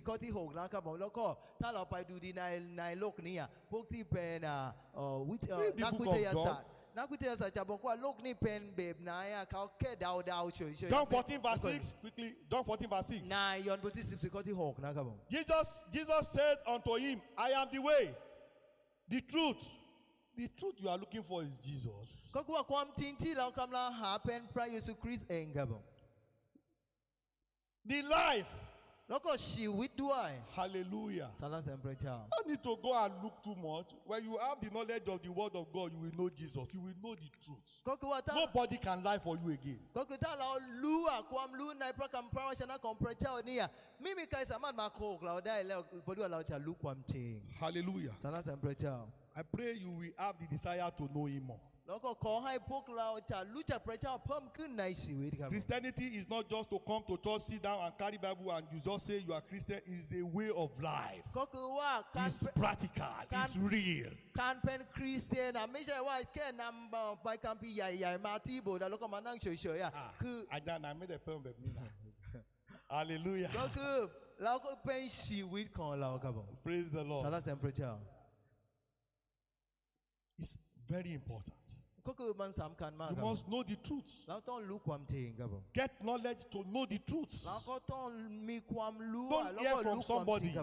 [0.01, 1.25] 14 ข้อที่ 6 นะครับผมแล้วก็
[1.61, 2.43] ถ้าเราไปดูดีใน
[2.79, 4.57] ในโลกนี้อะพวกที่เป็นอ่า
[4.95, 6.67] เอ่อวิทยา Read the นัก book วิ of ทยาศาสตร์
[6.97, 12.01] นักวิทยาศาสตร์จะบอกว่าโลกนี้เป็นแบบไหนอะเขาแค่เดาเดาๆเฉยๆ John 14, verse 6.
[12.03, 12.27] Quickly.
[12.51, 13.31] John 14, verse 6.
[13.31, 17.17] ในยอห์นบทที่ 14 ข้อที่ 6 นะครับผม Jesus, Jesus said unto him,
[17.47, 18.03] I am the way,
[19.13, 19.63] the truth.
[20.41, 22.07] The truth you are looking for is Jesus.
[22.35, 25.83] ก็คือว่าความจริงที่เรากำลังหาเป็นพระเยซูคริสต์เองครับผม
[27.86, 28.46] the life.
[29.10, 30.32] Lọ́kọ̀ ṣì do I.
[30.54, 31.28] Hallelujah.
[31.34, 31.96] Silence and pray.
[32.02, 33.90] No need to go and look too much.
[34.06, 36.72] When you have the knowledge of the word of God, you will know Jesus.
[36.72, 37.80] You will know the truth.
[38.34, 39.80] Nobody can lie for you again.
[39.94, 43.68] Kókè tá la lu àkọ́m lu nàìpọ̀ kàm pàrọ̀ ṣẹ̀ náà kàn pray child níyà.
[44.00, 47.40] Mímí ka ìsàmà máa kó òkúra ọ̀dá ilẹ̀ ìbọ̀dí ọ̀la ọ̀tí àlùkò àmì tì.
[47.60, 48.14] Hallelujah.
[48.22, 49.12] Silence and.
[49.34, 51.60] I pray you will have the desire to know him more.
[51.89, 58.65] แล้วก็ขอให้พวกเราจะรู้จักพระเจ้าเพิ่มขึ้นในชีวิตครับ Christianity is not just to come to church, sit down and carry Bible and
[58.73, 59.79] you just say you are Christian.
[59.93, 61.23] It's a way of life.
[61.39, 63.13] ก็คือว่าการ It's practical.
[63.33, 64.11] Can- It's real.
[64.41, 69.47] การเป็นคริสเตียนอะไม่ใช่ว่าแค่นำเอ่อใบคัมภีร์ใหญ่ๆมาที่โบสถ์แล้วก็มานั่งเฉ
[69.77, 71.83] ยๆอะคือ อาจารย์นายไม่ได้เพิ่มแบบนี้นะ
[72.95, 73.49] Hallelujah.
[73.59, 73.95] ก็คือ
[74.43, 77.23] เราก็เป็นชีวิตของเราครับผม Praise the สร Lord.
[77.33, 77.91] รเสริญพระเจ้า
[80.41, 80.53] It's
[80.92, 81.54] very important.
[83.10, 84.28] You must know the truth.
[85.72, 87.46] Get knowledge to know the truth.
[89.30, 90.54] Don't hear from somebody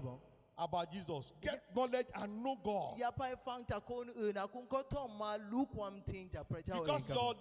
[0.58, 1.34] about Jesus.
[1.42, 2.98] Get knowledge and know God.
[6.82, 7.36] Because your,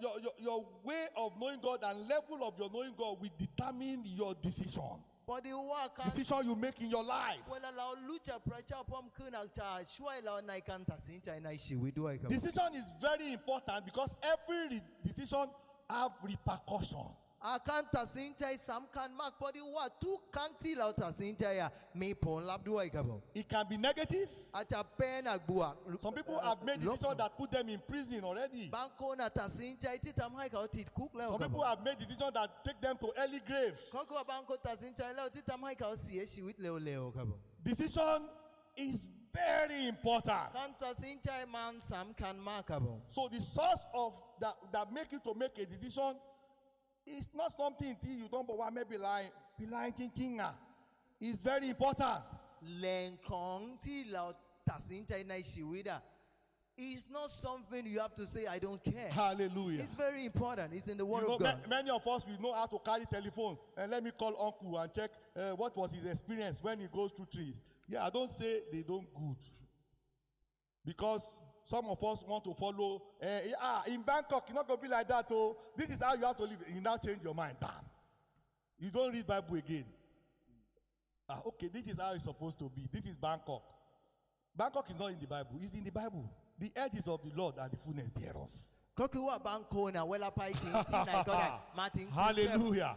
[0.00, 4.34] your, your way of knowing God and level of your knowing God will determine your
[4.40, 5.02] decision.
[5.26, 7.38] But the work decision you make in your life.
[12.28, 15.46] Decision is very important because every decision
[15.88, 17.08] have repercussion
[17.44, 19.58] akanta sinta some can mark body.
[19.58, 20.00] What?
[20.00, 24.28] Two can feel out a sinta ya me pon lab do it can be negative.
[24.54, 28.68] At a pen agbua some people have made decision that put them in prison already.
[28.68, 32.30] Banko na ta sinta it it am high out cook some people have made decision
[32.32, 35.98] that take them to early grave koko banko ta sinta le it am high out
[35.98, 37.12] see she with le le
[37.62, 38.28] decision
[38.76, 40.52] is very important.
[40.54, 42.70] Kanta sinta man some can mark
[43.08, 46.14] so the source of that that make you to make a decision
[47.06, 49.30] it's not something you don't but want maybe lying.
[49.58, 50.40] Be lying thinking.
[51.20, 52.20] It's very important.
[56.76, 59.08] It's not something you have to say, I don't care.
[59.10, 59.80] Hallelujah.
[59.80, 60.72] It's very important.
[60.74, 61.58] It's in the Word you know, of God.
[61.68, 63.56] Many of us, we know how to carry telephone.
[63.76, 67.12] And let me call uncle and check uh, what was his experience when he goes
[67.12, 67.54] to trees.
[67.88, 69.36] Yeah, I don't say they don't good.
[70.84, 73.02] Because some of us want to follow.
[73.22, 73.26] Uh,
[73.60, 75.26] ah, in Bangkok, you're not going to be like that.
[75.30, 76.58] Oh, this is how you have to live.
[76.72, 77.56] You now change your mind.
[77.58, 77.70] Bam.
[78.78, 79.86] You don't read Bible again.
[81.28, 82.82] Ah, okay, this is how it's supposed to be.
[82.92, 83.62] This is Bangkok.
[84.54, 85.58] Bangkok is not in the Bible.
[85.62, 86.30] It's in the Bible.
[86.58, 88.50] The earth is of the Lord and the fullness thereof.
[92.14, 92.94] Hallelujah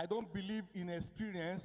[0.02, 1.64] I don't believe in experience.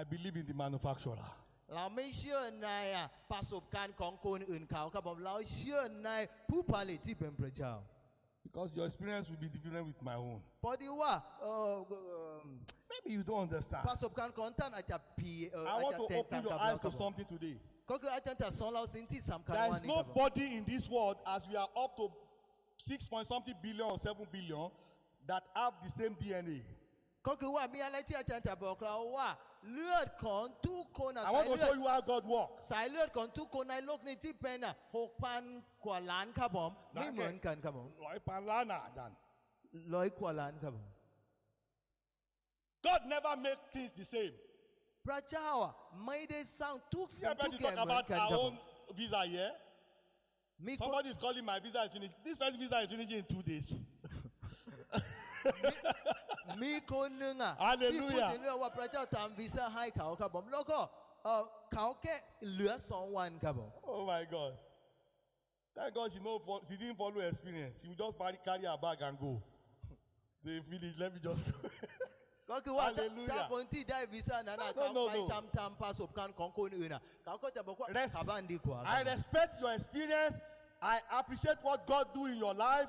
[0.00, 1.28] I believe in the manufacturer.
[1.74, 6.10] เราไม่เชื่อในอ่ะประสบการณ์ของคนอื่นเขาครับผมเราเชื่อใน
[6.50, 7.74] ผู้ผลิตที่เป็นพระเจ้า
[8.46, 10.38] Because your experience will be different with my own.
[10.62, 12.00] พอดีว่าเอ่อเอ่
[12.34, 12.40] อ
[12.92, 13.82] Maybe you don't understand.
[13.88, 17.00] ประสบการณ์ของท่านอาจจะพีเอ่อ I อาจ want จะ to แตกต่าง open กับ your เรา eyes ครั to บผม
[17.02, 17.56] something today.
[17.90, 22.04] ก็คืออาจารย์จะสอนเราสิ่งที่สำคัญ There วัน is นี้ครับผม nobody in this world, as we are up to
[22.88, 24.66] six point something billion or seven billion,
[25.30, 26.60] that have the same DNA.
[27.26, 29.28] ก็คือว่ามีอะไรที่อาจารย์จะบอกเราว่า
[29.72, 32.60] เลือดของทุกคนอะ I สาย want to เลือ show ด you how God works.
[32.70, 35.42] สายเลือดของทุกคนในโลกนี้ที่เป็นอ่ะหกพัน
[35.84, 39.12] กว่าล้านครับผมไม่เหมือนกันครับผม Right, Palana, Dan.
[39.94, 40.86] ร้อยกว่าล้านครับผม
[42.86, 44.34] God never make things the same.
[45.05, 45.75] Brother Hawa
[46.07, 48.57] made a sound took some yeah, but you talk about our own
[48.95, 49.51] visa here.
[50.63, 50.75] Yeah?
[50.77, 52.13] Somebody is calling my visa is finished.
[52.23, 53.75] This first visa is finished in two days.
[56.57, 57.57] Miko nunga.
[57.57, 58.31] Hallelujah.
[58.31, 60.43] People wa oh, brother tam visa hai kau kabom.
[60.49, 60.89] Loko,
[61.25, 61.43] uh,
[61.73, 63.71] kau ke lua someone kabom.
[63.85, 64.53] Oh my God.
[65.75, 67.81] Thank God she, know, she didn't follow experience.
[67.81, 69.41] She would just carry her bag and go.
[70.45, 70.95] The village.
[70.99, 71.69] Let me just go.
[72.52, 75.30] ก็คือว่าถ้า Hallelujah ถ้าคนที่ได้วีซ่านั้นน่ะ No, เขา no, ไป no.
[75.32, 78.12] ทำตามประสบการณ์ของคนอื่นอ่ะเขาก็จะบอกว่า Rest.
[78.16, 80.36] กลับบ้านดีกว่าครับ I respect your experience.
[80.94, 82.88] I appreciate what God do in your life,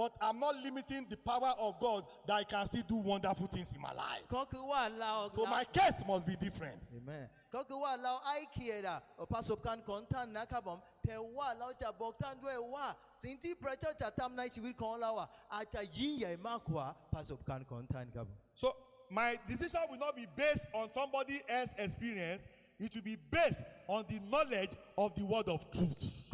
[0.00, 3.70] but I'm not limiting the power of God that I can still do wonderful things
[3.76, 4.24] in my life.
[4.36, 7.12] ก็คือว่าเรา So my case must be different.เห็นไหม
[7.54, 8.98] ก็คือว่าเราไอ้เคียดอะ
[9.32, 12.86] ประสบการณ์ของท่านนะครับผมแต่ว่าเราจะบอกท่านด้วยว่า
[13.24, 18.68] สิ่งที่พระเจ้าจะทำในชีวิตของเราอ่ะอาจจะยิ่งใหญ่มากกว่าประสบการณ์ของท่านครับผม So
[19.09, 22.47] my decision will not be based on somebody else's experience.
[22.79, 26.27] It will be based on the knowledge of the word of truth.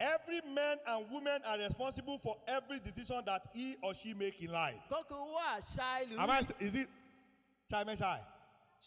[0.00, 4.50] Every man and woman are responsible for every decision that he or she make in
[4.50, 4.74] life.
[6.18, 6.88] Am I is it
[7.96, 8.20] chai?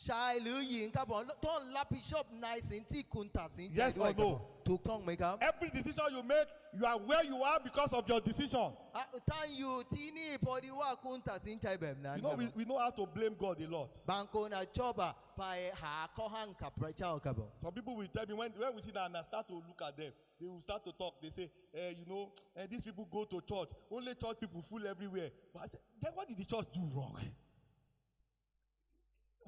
[0.06, 4.66] ชายหรือหญิงครับผมต้องรับผิดชอบในสิ่งที่คุณตัดสินใจ Yes ด้วย or ครับผม no?
[4.68, 6.48] ถูกต้องไหมครับ Every decision you make,
[6.78, 8.68] you are where you are because of your decision.
[8.96, 13.90] อ่ะท่านอยู่ที่นี่พอดีว่าคุณตัดสินใจแบบนั้น You ค know, รับ we, we know how to blame God a lot.
[14.12, 15.44] บางคนอ่ะชอบอ่ะไป
[15.82, 19.80] หาข้อห้างกับพระเจ้าครับผม Some people will tell me when, when we sit down and I start to look
[19.88, 21.12] at them, they will start to talk.
[21.22, 21.46] They say,
[21.80, 22.22] eh, you know,
[22.56, 23.70] eh, these people go to church.
[23.96, 25.30] Only church people full everywhere.
[25.52, 27.16] But I say, then what did the church do wrong?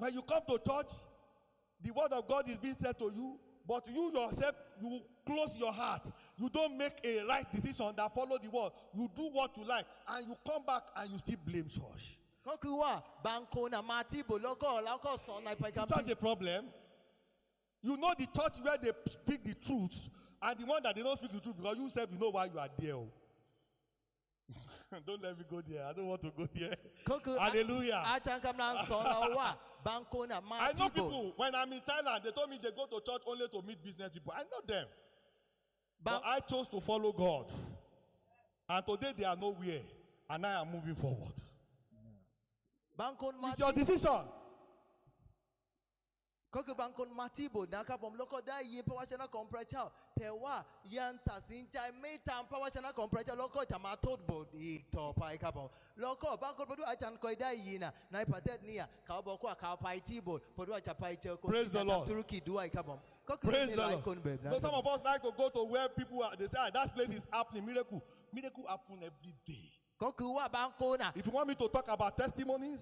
[0.00, 0.92] When you come to church,
[1.82, 3.38] the word of God is being said to you,
[3.68, 6.00] but you yourself, you close your heart.
[6.38, 8.72] You don't make a right decision that follow the word.
[8.94, 12.16] You do what you like, and you come back and you still blame church.
[15.90, 16.64] Church is a problem.
[17.82, 20.08] You know the church where they speak the truth,
[20.40, 22.46] and the one that they don't speak the truth because you yourself you know why
[22.46, 22.94] you are there.
[22.94, 23.08] Oh.
[25.06, 25.84] don't let me go there.
[25.84, 26.74] I don't want to go there.
[27.38, 28.02] Hallelujah.
[29.86, 33.48] I know people, when I'm in Thailand, they told me they go to church only
[33.48, 34.32] to meet business people.
[34.36, 34.86] I know them.
[36.02, 37.46] But I chose to follow God.
[38.68, 39.80] And today they are nowhere.
[40.28, 41.32] And I am moving forward.
[42.98, 44.20] It's your decision.
[46.55, 49.83] ก็คือบางคนมาที่โบสถ์นะครับผมแล้วก็ได้ยินพระวจนะของพระเจ้า
[50.17, 50.55] แต่ว่า
[50.97, 55.69] ยังตัดสินใจไม่ตามพระวจนะของพระเจ้าแล้วก็จะมาโทษโบสถ์อีกต่อไปครับผม
[56.01, 62.03] แล้วก็บางคนพอดูอาจารย์เคยได้ยินนะในประเทศเนี้เขาบอกว่าเขาไปที่โบสถ์เพราะว่าจะไปเจอคน Praise ที่จะ the Lord.
[62.03, 62.99] ทำธุรกิจด้วยครับผม
[63.29, 64.05] ก็คือ Praise มี the หลาย Lord.
[64.07, 66.33] คนแบบนั้น So ครับ some of us like to go to where people are.
[66.39, 67.63] They say, ah, that place is happening.
[67.69, 68.01] Miracle.
[68.35, 69.65] Miracle happen every day.
[70.03, 72.81] ก็คือว่าบางคนอ่ะ If you want me to talk about testimonies,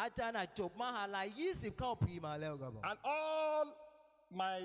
[0.00, 3.64] อาจารย์อ่ะจบมหาลัย 20 เข้าปีมาแล้วครับผม and all
[4.42, 4.56] my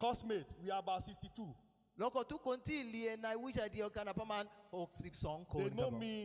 [0.00, 1.54] classmates, we are about 62.
[1.98, 4.44] แล้วก็ทุกคนที่เรียนในวิชาเดียวกันอ่ะประมาณ
[4.98, 6.16] 62 คน They ครั know บผม me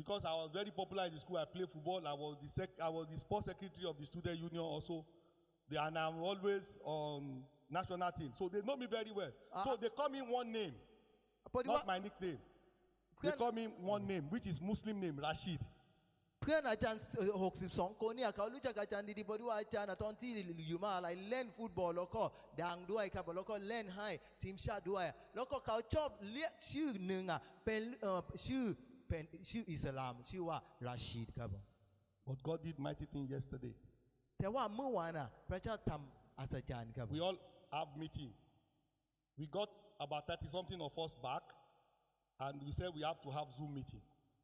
[0.00, 1.38] because I was very popular in the school.
[1.44, 2.00] I played football.
[2.12, 4.94] I was the sec- I was the sports secretary of the student union also,
[5.70, 7.18] They- and I'm always on
[7.70, 8.30] national team.
[8.38, 9.32] So they know me very well.
[9.64, 10.74] So they call me one name,
[11.52, 12.40] พอดีว่า not my nickname.
[13.22, 13.64] They Can- call me
[13.94, 15.60] one name, which is Muslim name Rashid.
[16.41, 20.31] เพื่อนอาจารย์เอ่อ62 คนเนี่ยเขารู้จักอาจารย์ดีๆเพราะว่าอาจารย์อะตอนที่
[20.67, 22.23] อยู่มหาลัยเล่นฟุตบอลแล้วก็
[22.63, 24.09] ดังด้วยครับแล้วก็เล่นให้
[24.43, 28.65] ทีมชาติด้วย แล้วก็เขาชอบเรียกชื่อหนึ่งอะเป็นเอ่อชื่อ
[29.07, 31.63] เป็นชื่ออิสลามชื่อว่าราชีดครับผม
[32.27, 33.75] But God did mighty things yesterday.
[34.39, 37.37] แต่ว่าเมื่อวานอะพระเจ้าทำอัศจรรย์ครับ We all
[37.77, 38.31] have meeting.
[39.39, 39.69] We got
[40.05, 41.43] about 30 something of us back,
[42.45, 44.03] and we said we have to have Zoom meeting.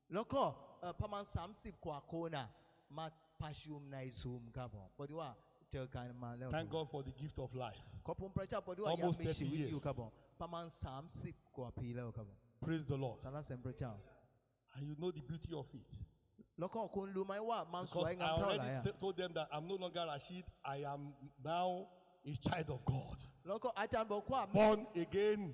[0.10, 2.50] loko uh, pamansam10 kwakona
[2.90, 5.36] mapashumnaizum ngabo podiwa
[5.70, 7.82] tekanma leo Thank God for the gift of life.
[8.04, 9.82] Kopumpracha podiwa Almost 30 years.
[9.84, 12.32] kabo pamansam10 kwapi leo kabo.
[12.62, 13.22] Praise the Lord.
[13.22, 13.94] Sala sempracha.
[14.76, 15.88] And you know the beauty of it.
[16.60, 20.46] Loko kunlumai wa manswa I already told them that I'm no longer Rashid.
[20.64, 21.88] I am now
[22.26, 23.18] a child of God.
[23.46, 25.54] Loko atambo kwa born again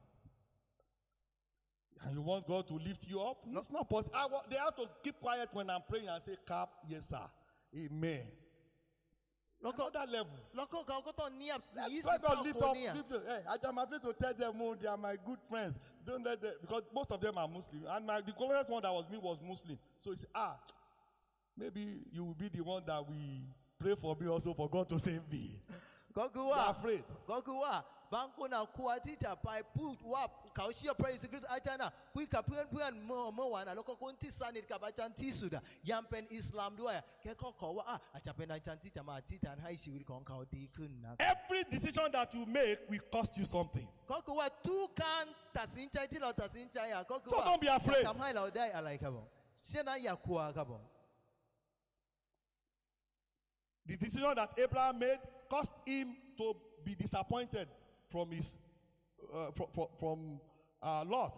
[2.03, 3.37] And you want God to lift you up?
[3.47, 3.59] No.
[3.59, 4.15] It's not possible.
[4.15, 7.19] I, they have to keep quiet when I'm praying and say, Cap, yes, sir.
[7.77, 8.21] Amen.
[9.63, 10.33] Local, that level.
[10.55, 10.83] Local,
[12.07, 12.75] let God lift up.
[12.75, 15.77] Lift up Hey, I, am afraid to tell them, oh, they are my good friends.
[16.05, 17.83] Don't let them, because most of them are Muslim.
[17.87, 19.77] And my, the closest one that was me was Muslim.
[19.97, 20.57] So it's, ah,
[21.55, 23.43] maybe you will be the one that we
[23.79, 25.59] pray for me also for God to save me.
[26.13, 27.81] Go, go go go go go
[28.14, 30.22] บางคนอะกลัวที่จะไปพูดว่า
[30.56, 43.88] เขาเชื่อพระเยซูคริสต์อาจารย์อะคุยกับเพื่อนเพื่อนๆเมื่อเมื่อวานอะแล้วก็คนที่สนิทกับอาจารย์ที่สุดอะยังเป็นอิสลามด้วยอะแกก็ขอว่าอ่ะอาจจะเป็นอาจารย์ที่จะมาอธิษฐานให้ชีวิตของเขาดีขึ้นนะ Every decision that you make will cost you something.
[44.12, 45.24] ก็คือว่าทุกการ
[45.58, 48.04] ตัดสินใจที่เราตัดสินใจอะก็คือ So ว่า don't be afraid.
[48.10, 49.26] ทำให้เราได้อะไรครับผม
[49.68, 50.82] เช่นนั้นอย่ากลัวครับผม
[53.88, 55.20] The decision that Abraham made
[55.52, 56.06] caused him
[56.38, 56.46] to
[56.84, 57.68] be disappointed
[58.12, 58.58] from his
[59.32, 60.18] uh, from, from, from
[60.82, 61.36] uh, Lot.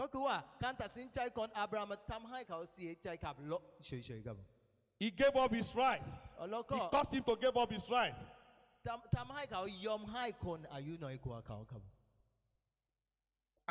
[0.00, 4.48] ก็คือว่าการตัดสินใจของอับราฮัมทำให้เขาเสียใจกับโลกเฉยๆครับผม
[5.02, 6.02] He gave up his right.
[6.50, 8.14] แล้วก็ It caused him to give up his right.
[8.86, 11.82] ทำทำให้เขายอมให้คนอายุน้อยกว่าเขาครับ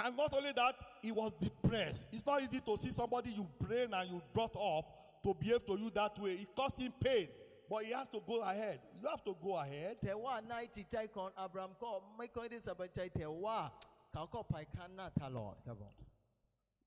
[0.03, 2.07] And not only that, he was depressed.
[2.11, 4.85] It's not easy to see somebody you train and you brought up
[5.23, 6.33] to behave to you that way.
[6.33, 7.27] It cost him pain,
[7.72, 8.80] But you have to go ahead.
[9.02, 9.96] You have to go ahead.
[10.02, 13.70] Tẹ̀wá náà ti tẹ́ kon Abraham kọ́ mẹ́kọ́ ẹ̀dẹ́ sàbẹ̀tẹ̀ tẹ̀wá
[14.14, 15.54] kàkọ́ pàìkan náà ta lọ.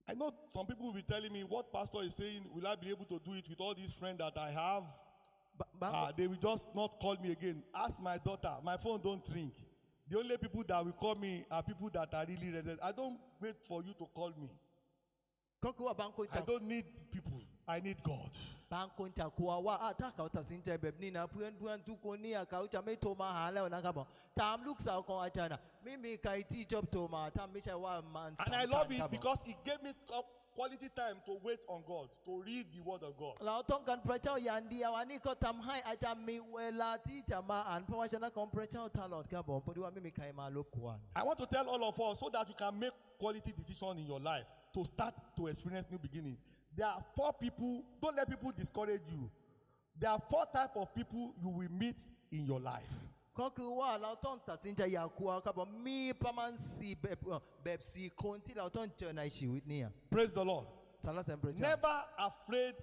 [0.07, 2.43] I know some people will be telling me what pastor is saying.
[2.53, 4.83] Will I be able to do it with all these friends that I have?
[5.81, 7.63] Ah, they will just not call me again.
[7.73, 8.53] Ask my daughter.
[8.63, 9.51] My phone don't ring.
[10.07, 12.79] The only people that will call me are people that are really resident.
[12.83, 14.49] I don't wait for you to call me.
[15.63, 17.41] I don't need people.
[17.67, 18.29] I need God
[18.74, 24.06] บางคนจะกลัวว่าอ่ะถ้าเขาตัดสินใจแบบนี้นะ เพื่อนเพื่อนทุกคนเนี่ยเขาจะไม่โทรมาหาแล้วนะครับผม
[24.42, 31.16] ตามลูกสาวของอาจารย์นะไม่มีใครที่ชอบโทรมาถ้าไม่ใช่ว่ามัน And สำ I คัญ love ครั it บผม because it gave me co- quality time
[31.26, 33.34] to wait on God, to read the word of God.
[33.46, 43.50] เราต้องการพระเจ้าอย่างเดียว อันนี้ก็ทำให้อาจารย์มีเวลาที่จะมาอ่านพระวจนะของพระเจ้าตลอดครับผมเพราะว่าไม่มีใครมารบกวน I want to tell all of us so that you can make quality
[43.60, 46.38] decisions in your life to start to experience new beginning.
[46.75, 47.83] There are four people.
[48.01, 49.29] Don't let people discourage you.
[49.97, 51.97] There are four type of people you will meet
[52.31, 52.91] in your life.
[53.35, 56.95] kan wa la tasi ŋdza ya ko a mi paman si
[58.15, 60.65] konti la o tɔn tɛ na praise the lord.
[60.95, 61.59] salas and praise.
[61.59, 62.75] never afraid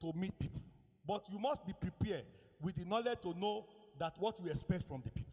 [0.00, 0.62] to meet people
[1.04, 2.24] but you must be prepared
[2.60, 3.66] with the knowledge to know
[3.98, 5.27] that what you expect from the people.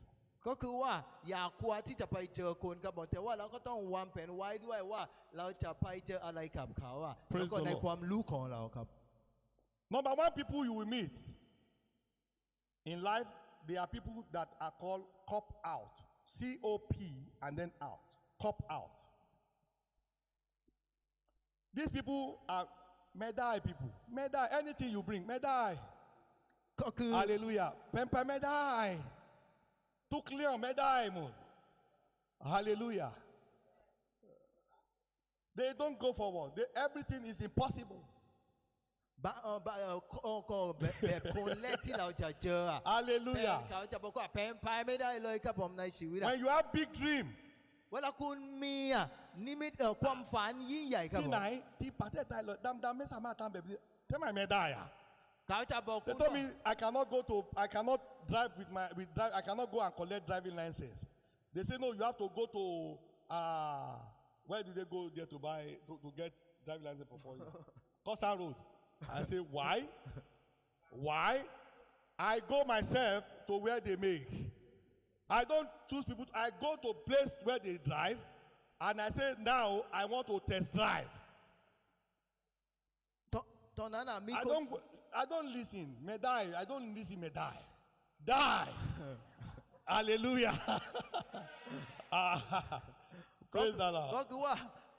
[0.47, 0.93] ก็คือว่า
[1.30, 5.01] อย่ากลัวที่จะไปเจอคนครับผมแต่ว่าเราก็ต้องวางแผนไว้ด้วยว่า
[5.38, 8.88] เราจะไปเจออะไรกับเขาอะ Praise แล้วก็ the ใน Lord ความรู้ของเราครับ
[9.93, 11.15] Number one, people you will meet
[12.91, 13.27] in life,
[13.67, 15.93] they are people that are called cop out.
[16.26, 16.93] C O P
[17.43, 18.05] and then out.
[18.41, 18.91] Cop out.
[21.73, 22.65] These people are
[23.22, 23.91] medai people.
[24.11, 25.77] Medai, anything you bring, medai.
[26.81, 27.72] ก็คือ Hallelujah.
[27.93, 28.88] Pempa medai.
[30.15, 31.31] Took Leon medai mo.
[32.44, 33.12] Hallelujah.
[35.55, 36.52] They don't go forward.
[36.57, 38.02] They, everything is impossible.
[39.24, 43.59] บะเอ่อบะเอ่อก็ก็แบบแบบคนแรกที่เราจะเจออะแฟน Hallelujah.
[43.70, 47.27] เขาจะบอกว่าแพนพายไม่ได้เลยครับผมในชีวิตอะ When you have big dream,
[47.93, 49.05] เวลาคุณมีอะ
[49.47, 51.43] นิมิตเอ่อความฝันยิ่งใหญ่ครับ ที่ ผม ไหน
[51.81, 53.77] ที่ประเทศไทยเลยดำๆไม่สามารถทำแบบนี้
[54.11, 54.86] ทำไมไม่ได้อะ
[56.05, 59.41] they told me I cannot go to I cannot drive with my with drive I
[59.41, 61.05] cannot go and collect driving license.
[61.53, 62.97] They say no, you have to go to
[63.34, 63.95] uh
[64.47, 66.34] where did they go there to buy to, to get
[66.65, 67.47] driving license for four years?
[68.39, 68.55] Road.
[69.11, 69.84] I say why?
[70.91, 71.41] Why?
[72.17, 74.27] I go myself to where they make.
[75.30, 76.26] I don't choose people.
[76.34, 78.17] I go to place where they drive,
[78.80, 81.07] and I say now I want to test drive.
[84.35, 84.69] I don't.
[85.15, 85.97] I don't listen.
[86.07, 86.48] May die.
[86.62, 87.19] I don't listen.
[87.20, 87.61] May die.
[88.24, 88.69] Die.
[89.86, 90.55] Hallelujah.
[92.12, 92.82] Ah,
[93.52, 94.27] Praise the ก็ Lord.
[94.31, 94.55] คือว่า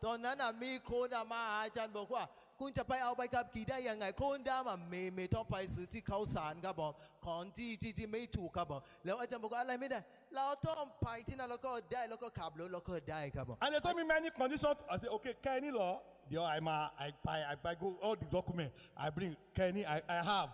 [0.05, 2.23] ตอนนั้นอะมีคนอะมาหาอาจารย์บอกว่า
[2.59, 6.91] คุณจะไปเอาใบขับขี่ได้ยังไงคนดำอะไม่ไม่ต้องไปซื้อที่เขาสารครับผม
[7.25, 9.99] ของที่ที่ที่ไม่ถูกครับผมแล้วอาจารย์บอกว่าอะไรไม่ได้
[10.35, 14.77] เราต้องไปที่นั่นแล้วก็ได้แล้วก็ขับรถแล้วก็ได้ครับผม And they told me many conditions.
[14.93, 15.93] I said, okay, Kenny law.
[16.29, 18.71] There I'm a, I buy I buy go all the document.
[18.95, 19.85] I bring Kenny.
[19.85, 20.49] I, I have.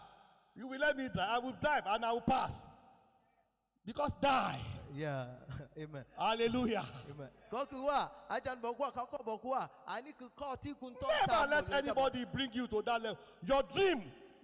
[0.56, 1.30] You will let me drive.
[1.30, 2.54] I will drive and I will pass.
[3.86, 4.60] Because die.
[5.00, 5.18] อย่า
[5.76, 6.86] เอเมน Hallelujah.
[7.06, 8.00] เอเมนก็คือว่า
[8.32, 13.20] อาจารย์บอกว่าเขาก็บอกว่า อันนี้คือข้อที่คุณต้อง Never ทำหมด let เลยครับผม anybody bring you to that level.
[13.50, 14.00] Your dream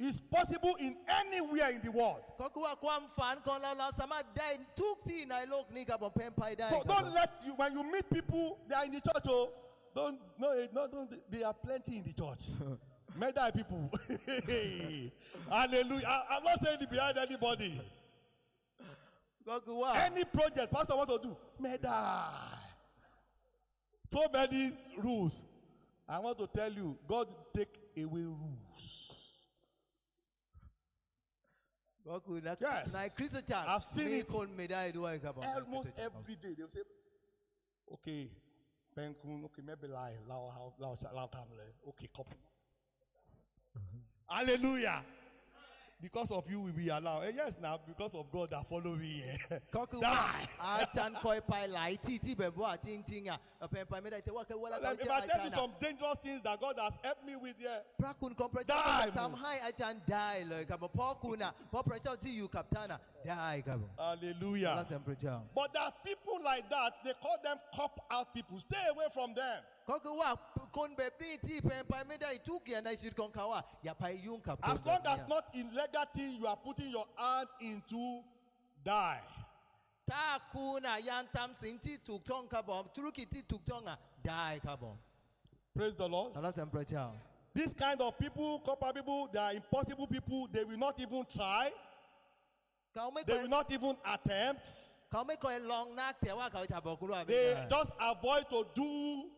[0.07, 0.91] is possible in
[1.21, 2.21] anywhere in the world.
[2.41, 4.49] ก็คือว่าความฝันของเราเราสามารถได้
[4.81, 9.27] ทุกที่ในโลกนี้ครับผมเพนไปได้ค So รับผม don't let you when you meet people they are in the church.
[9.37, 9.45] Oh,
[9.98, 11.10] don't, no, eh, no, don't.
[11.28, 12.44] They are plenty in the church.
[13.18, 13.90] Meda people.
[15.50, 16.06] Hallelujah.
[16.06, 17.80] I, I'm not saying it behind anybody.
[20.04, 22.26] Any project, pastor wants to do, Meda.
[24.12, 25.42] So many rules.
[26.08, 27.26] I want to tell you, God
[27.56, 29.36] take away rules.
[32.60, 32.94] Yes.
[33.68, 34.28] I've seen it.
[35.56, 36.80] Almost every day they will say,
[37.94, 38.30] okay,
[44.28, 45.02] Hallelujah
[46.00, 49.58] because of you we allow eh yes na because of God that follow me eh
[50.00, 50.46] die.
[50.60, 55.04] atanko ipaila iti ti bẹ̀bọ̀ àti ntinya ọ̀pẹ̀pẹ̀ mi dà ìtẹ̀wọ́ kẹwọ́ lágbàá jẹ́ àtàna.
[55.04, 57.82] if I tell you some dangerous things that God has helped me with there.
[58.00, 63.32] prakun kọpẹrẹtẹ ọkọ tam high atan die lọ ìkàbọ̀ pọ́kùnà pọ́pẹrẹtẹ ọtí yù kàptánà die
[63.62, 63.88] ìkàbọ̀.
[63.98, 64.84] hallelujah
[65.54, 69.34] but there are people like that they call them cop out people stay away from
[69.34, 69.62] them
[74.62, 78.22] as long as not in legacy you are putting your hand into
[78.84, 79.20] die.
[80.06, 84.96] Ta yantam sinti tukton kabom turuki ti tuktonga die kabom
[85.74, 86.32] praise the lord.
[86.34, 87.10] Salas emprecha
[87.54, 91.70] this kind of people copper people they are impossible people they will not even try.
[93.26, 94.68] They will not even attempt.
[95.10, 95.26] They
[97.70, 99.30] just avoid to do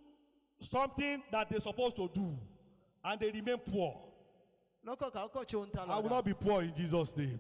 [0.61, 2.37] something that they're supposed to do
[3.05, 3.95] and they remain poor.
[5.83, 7.39] I will not be poor in Jesus' name.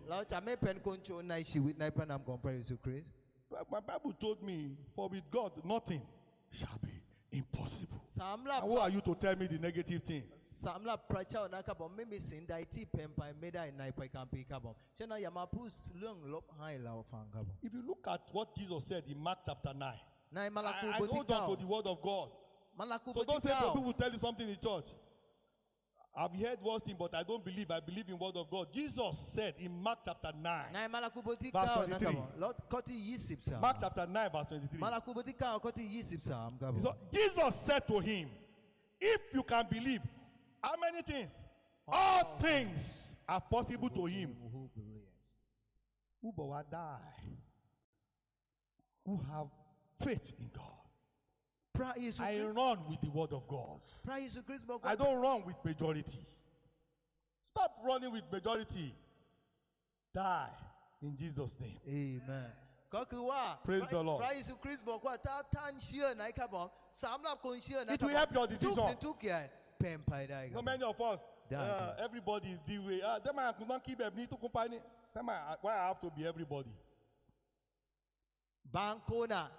[3.51, 6.01] But my Bible told me, for with God nothing
[6.51, 7.03] shall be
[7.33, 8.01] impossible.
[8.63, 10.23] And who are you to tell me the negative thing?
[17.63, 19.95] If you look at what Jesus said in Mark chapter 9,
[20.71, 22.31] I, I hold on to the word of God.
[23.15, 24.87] So don't say people will tell you something in church.
[26.17, 27.71] I've heard worse thing, but I don't believe.
[27.71, 28.67] I believe in word of God.
[28.73, 31.51] Jesus said in Mark chapter 9, verse 23.
[33.61, 34.81] Mark chapter 9, verse 23.
[36.81, 38.29] So Jesus said to him,
[39.01, 40.01] If you can believe,
[40.63, 41.39] how many things?
[41.87, 45.07] All things are possible to him who believes.
[46.23, 46.99] Who but will die?
[49.07, 49.47] Who have
[50.03, 50.80] faith in God.
[51.78, 53.80] พระเยซู I คริสต์ run with the word of God.
[54.06, 56.24] พระเยซูคริสต์บอก I ว่า don't run with majority.
[57.50, 58.90] Stop running with majority.
[60.22, 60.52] Die
[61.08, 61.80] in Jesus' name.
[61.88, 61.92] เอ
[62.26, 62.52] เมน
[62.96, 66.68] ก็คือว่า Praise the Lord พระเยซูคริสต์บอกว่าถ้าท่านเชื่อนะครับผม
[67.04, 69.46] สำหรับคนเชื่อนะ It ครับ will help your ทุก decision สิ่งทุกอย่าง
[69.80, 71.20] เป็นไปได้ครั No บ many of us,
[71.54, 72.06] Yeah, uh, yeah.
[72.08, 72.98] everybody is the way.
[73.10, 74.78] Uh, them I could not keep them need to company.
[75.16, 76.74] Them I, why I have to be everybody?
[78.78, 79.52] บางคนอ่ะชอบบอก Everybody can be wrong.
[79.52, 79.59] บางคนช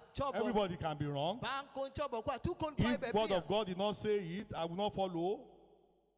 [2.15, 5.29] บอกว่าทุกคนไปแบบ If word เนี้ย of God did not say it, I will not follow.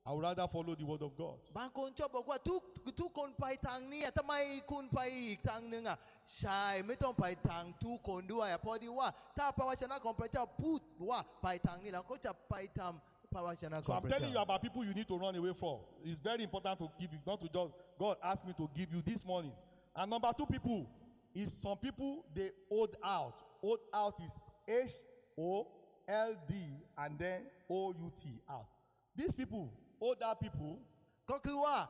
[0.07, 1.37] I would rather follow the word of God.
[1.59, 2.61] บางคนชอบบอกว่าทุก
[3.01, 4.33] ทุกคนไปทางเนี้ยทำไม
[4.71, 5.97] คุณไปอีกทางหนึ่งอ่ะ
[6.39, 10.79] ใช่ไม่ต้องไปทางทุกคนด้วยอ่ะเพราะดีว่าถ้าพระวจนะของพระเจ้าพูด
[11.09, 15.77] ว่าไปทางนี้เราก็จะไปทำพระวจนะข So อง I'm พระ telling you เจ้า about people you need to run away from.
[16.09, 19.01] It's very important to give you, not to just God asked me to give you
[19.09, 19.53] this morning.
[19.99, 20.79] And number two, people
[21.34, 23.42] is some people they hold out.
[23.60, 24.38] Hold out is
[24.68, 24.92] H
[25.38, 25.66] O
[26.08, 26.54] L D
[26.98, 28.66] and then O U T out.
[29.16, 30.78] These people, older people.
[31.26, 31.88] kan kí wá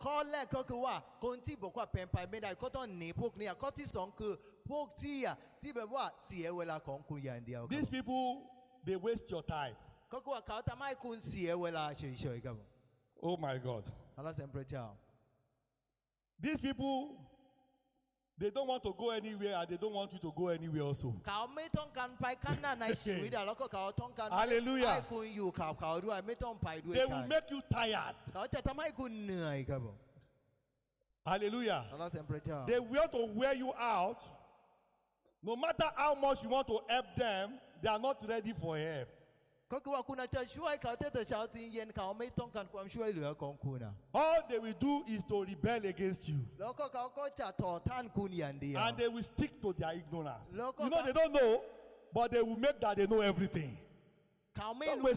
[0.00, 4.96] kọ́lẹ̀ kan kí wá kóńtì bọ̀kọ́ pẹ̀mpà mẹ́ta ìkọ́tọ̀ ní pok ní àkọ́tì sọ̀nkù pok
[4.98, 7.68] tíyà tíbẹ̀ wá sí ẹ̀wẹ̀ la kàn kú yàndí.
[7.68, 8.46] These people
[8.84, 9.74] they waste your time.
[10.10, 12.64] kan kí wá kàwọ́tà máa kún sí ẹ̀wẹ̀ la ṣe iṣẹ́ ìgbàgbọ́.
[13.22, 13.84] Oh my God.
[14.16, 14.88] Aláṣẹ ń pẹ̀lú tí a.
[16.40, 17.18] These people.
[18.40, 21.14] They don't want to go anywhere and they don't want you to go anywhere also.
[24.30, 24.86] Hallelujah.
[26.94, 28.14] They will make you tired.
[31.26, 31.84] Hallelujah.
[32.66, 34.22] They want to wear you out.
[35.42, 37.52] No matter how much you want to help them,
[37.82, 39.08] they are not ready for help.
[39.72, 43.78] ก็คือว่าคุณอาจจะช่วยเขาแต่เช้าถึงเย็นเขาไม่ต้องการความช่วยเหลือของคุณ
[44.22, 49.68] All they will do is to rebel against you แล้วก็เขาก็จะต่อต้านคุณอย่างเดียว And they will stick to
[49.80, 50.48] their ignorance
[50.84, 51.52] You know they don't know
[52.16, 53.72] but they will make that they know everything
[54.56, 55.14] เขาไม่รู้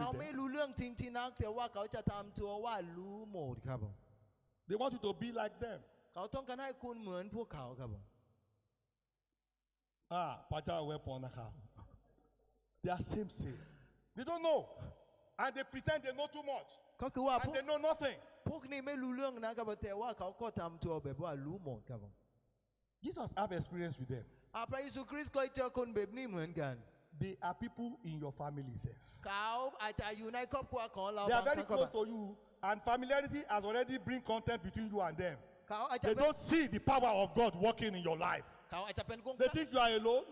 [0.00, 3.94] เขาไม่รู้เรื่องจริงๆนักแต่ว่าเขาจะทำตัวว่ารู้หมดครับผม
[4.68, 5.78] They want you to be like them
[6.14, 8.04] เขาต้องการให้คุณเหมือนพวกเขาครับผม
[10.12, 11.52] อ่าพระเจ้าเวปอนนะครับ
[12.82, 13.73] They are same same
[14.15, 14.59] They don't know.
[15.37, 16.69] And they pretend they know too much.
[17.01, 18.17] ก็คือว่าพ And วก they know nothing.
[18.49, 22.13] พวกนี้ไม่รู้เรื่องนะครับแต่ว่าเขาก็ทำตัวแบบว่ารู้หมดครับผม
[23.05, 24.25] Jesus have experience with them.
[24.55, 26.73] อาพระเยซูคริสต์เคยเจอคนแบบนี้เหมือนกัน
[27.21, 28.99] They are people in your family self.
[29.25, 29.49] เขา
[29.81, 32.23] อาจจะอยู่ในครอบครัวของเรา They are บาง very ครั้งก็ close to you,
[32.69, 35.37] and familiarity has already bring content between you and them.
[35.69, 38.47] เขาอาจจะ They เป็น don't see the power of God working in your life.
[38.71, 40.25] เขาอาจจะเป็นคน They think you are alone.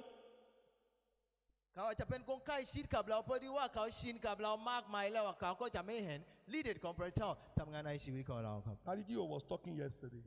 [1.74, 6.20] เขาอาจจะเป็นคนใกล้ชิดกับเราเพราะที่ว่าเขาชินกับเรามากมายแล้วเขาก็จะไม่เห็น
[6.52, 7.28] ลีเดตของพระเจ้า
[7.58, 10.24] ทำงานในชีวิตของเราครับ Daddy Gio was talking yesterday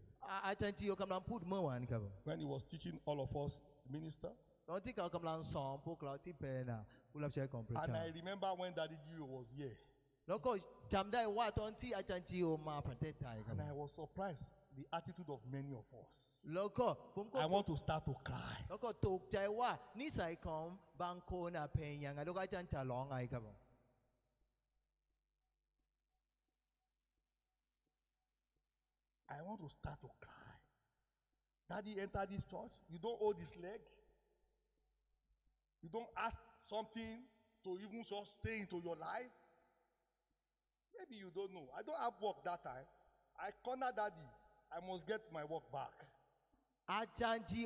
[0.48, 3.54] อาจารย์จิโอกำลังพูดเมื่อวานครับ when he was teaching all of us
[3.96, 4.32] minister
[4.70, 6.64] ตอนที่เขากำลังสอนพวกเราที่เป็น
[7.12, 9.76] ผู้รับใช้ของพระเจ้า and I remember when Daddy Gio was here
[10.28, 10.52] แล้วก็
[10.94, 14.46] จำได้ว่าตอนที่อาจารย์จิโอมาประเทศไทยครับ and I was surprised
[14.76, 16.42] the attitude of many of us.
[17.34, 18.36] I want to start to cry.
[29.30, 30.32] I want to start to cry.
[31.70, 32.72] Daddy, enter this church.
[32.90, 33.80] You don't hold his leg.
[35.82, 36.40] You don't ask
[36.70, 37.24] something
[37.64, 39.34] to even just say into your life.
[40.98, 41.68] Maybe you don't know.
[41.78, 42.86] I don't have work that time.
[43.38, 44.30] I corner daddy.
[44.76, 45.94] I must get my work back.
[46.90, 47.66] Ajanji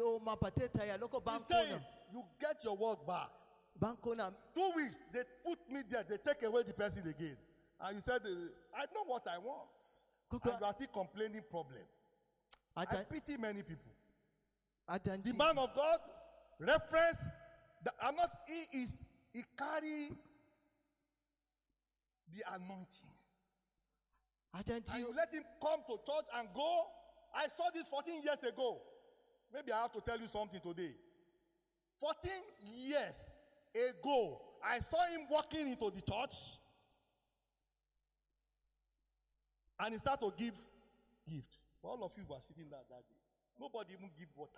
[1.47, 1.81] said.
[2.11, 3.29] You get your work back.
[4.55, 7.37] Two weeks, they put me there, they take away the person again.
[7.81, 8.21] And you said,
[8.75, 9.69] I know what I want.
[10.29, 10.51] Kuka.
[10.51, 11.81] And you are still complaining problem.
[12.77, 13.91] Ajan- I pity many people.
[14.89, 15.23] Ajanji.
[15.23, 15.99] The man of God,
[16.59, 17.25] reference,
[17.83, 19.03] the, I'm not, he is,
[19.33, 20.09] he carry
[22.33, 23.15] the anointing.
[24.53, 26.85] And you let him come to church and go
[27.35, 28.81] I saw this 14 years ago.
[29.53, 30.93] Maybe I have to tell you something today.
[31.97, 32.31] 14
[32.75, 33.33] years
[33.73, 36.35] ago, I saw him walking into the church.
[39.79, 40.53] And he started to give
[41.27, 41.57] gift.
[41.81, 43.21] All of you were sitting there that day.
[43.59, 44.51] Nobody even give water.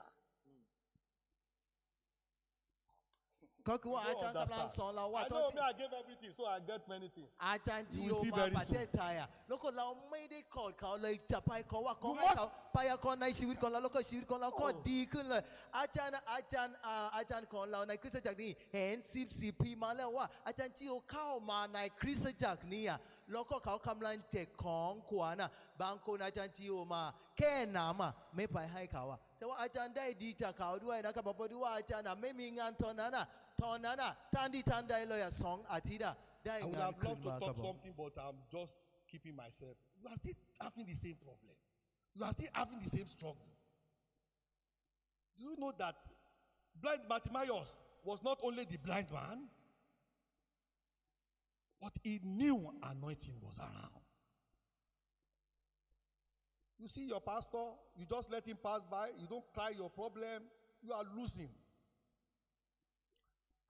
[3.70, 4.78] ก็คือว่า You อา don't จารย์กำลัง understand.
[4.78, 7.30] สอนเราว่า I ตอน know ที่ me, I gave everything, so I get many things.
[7.48, 14.86] อาจารย์จิ You โอ will see มา very ประเทศไทยอะแล้วก็เราไม่ได้กอดเขาเลยจะไปเขาว่าเขา You ให้ must- เขาพยากรณ์ในชีวิตของเราแล้วก็ชีวิตของเราก็ Oh.
[14.92, 15.42] ดีขึ้นเลย
[15.78, 23.00] อาจารย์อาจารย์อ่าอาจารย์ของเราในคริสตจักรนี้เห็นสิบสี่ปีมาแล้วว่า อาจารย์จิโอเข้ามาในคริสตจักรนี้อะ
[23.32, 25.50] แล้วก็เขากำลังแจกของขวัญอะ
[25.82, 27.04] บางคนอาจารย์จิโอมา
[27.38, 33.26] แค่น้ำอะไม่ไปให้เขาอะแต่ว่าอาจารย์ได้ดีจากเขาด้วยนะครับเพราะดูว่าอาจารย์อะไม่มีงานตอนนั้นอะ
[33.62, 36.16] Tonana, Tandi Tandai lawyer song atida.
[36.50, 39.76] I would have loved to talk something, but I'm just keeping myself.
[40.02, 41.54] You are still having the same problem.
[42.16, 43.48] You are still having the same struggle.
[45.38, 45.96] Do you know that
[46.82, 49.48] blind Bartimaeus was not only the blind man,
[51.80, 54.02] but he knew anointing was around.
[56.80, 60.42] You see your pastor, you just let him pass by, you don't cry your problem,
[60.82, 61.50] you are losing.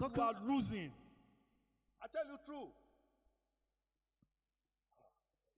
[0.02, 0.92] You are losing.
[2.02, 2.70] I tell you true.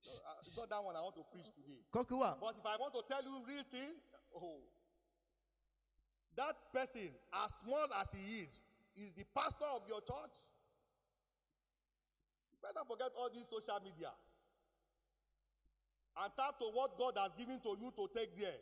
[0.04, 1.80] Uh, It's not that one I want to preach today.
[1.88, 3.96] wa But if I want to tell you real thing,
[4.36, 4.60] oh,
[6.36, 8.60] that person, as small as he is,
[8.96, 10.36] is the pastor of your church.
[12.52, 14.10] You better forget all this social media
[16.20, 18.60] and tap to what God has given to you to take there.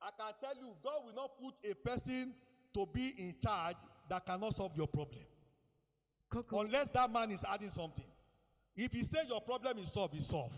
[0.00, 2.32] I can tell you, God will not put a person
[2.72, 3.76] to be in charge
[4.10, 5.24] that cannot solve your problem
[6.30, 8.04] kɔku unless that man is adding something.
[8.76, 10.54] If he say your problem is solved, it's solved.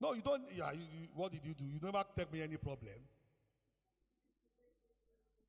[0.00, 0.42] No, you don't.
[0.54, 1.64] Yeah, you, you, what did you do?
[1.64, 2.92] You never take me any problem.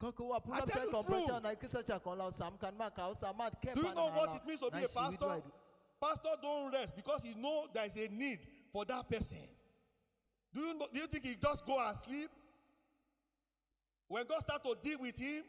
[0.02, 1.40] I tell you true.
[1.42, 4.36] na kristian kɔn la sam kan ma ka o samad kɛ Do you know what
[4.36, 5.44] it means to be a si wi do pastor?
[6.02, 8.40] Pastor don't rest because he know there is a need
[8.72, 9.38] for that person.
[10.54, 12.30] Do you know, do you think he just go and sleep?
[14.10, 15.44] When God start to deal with him,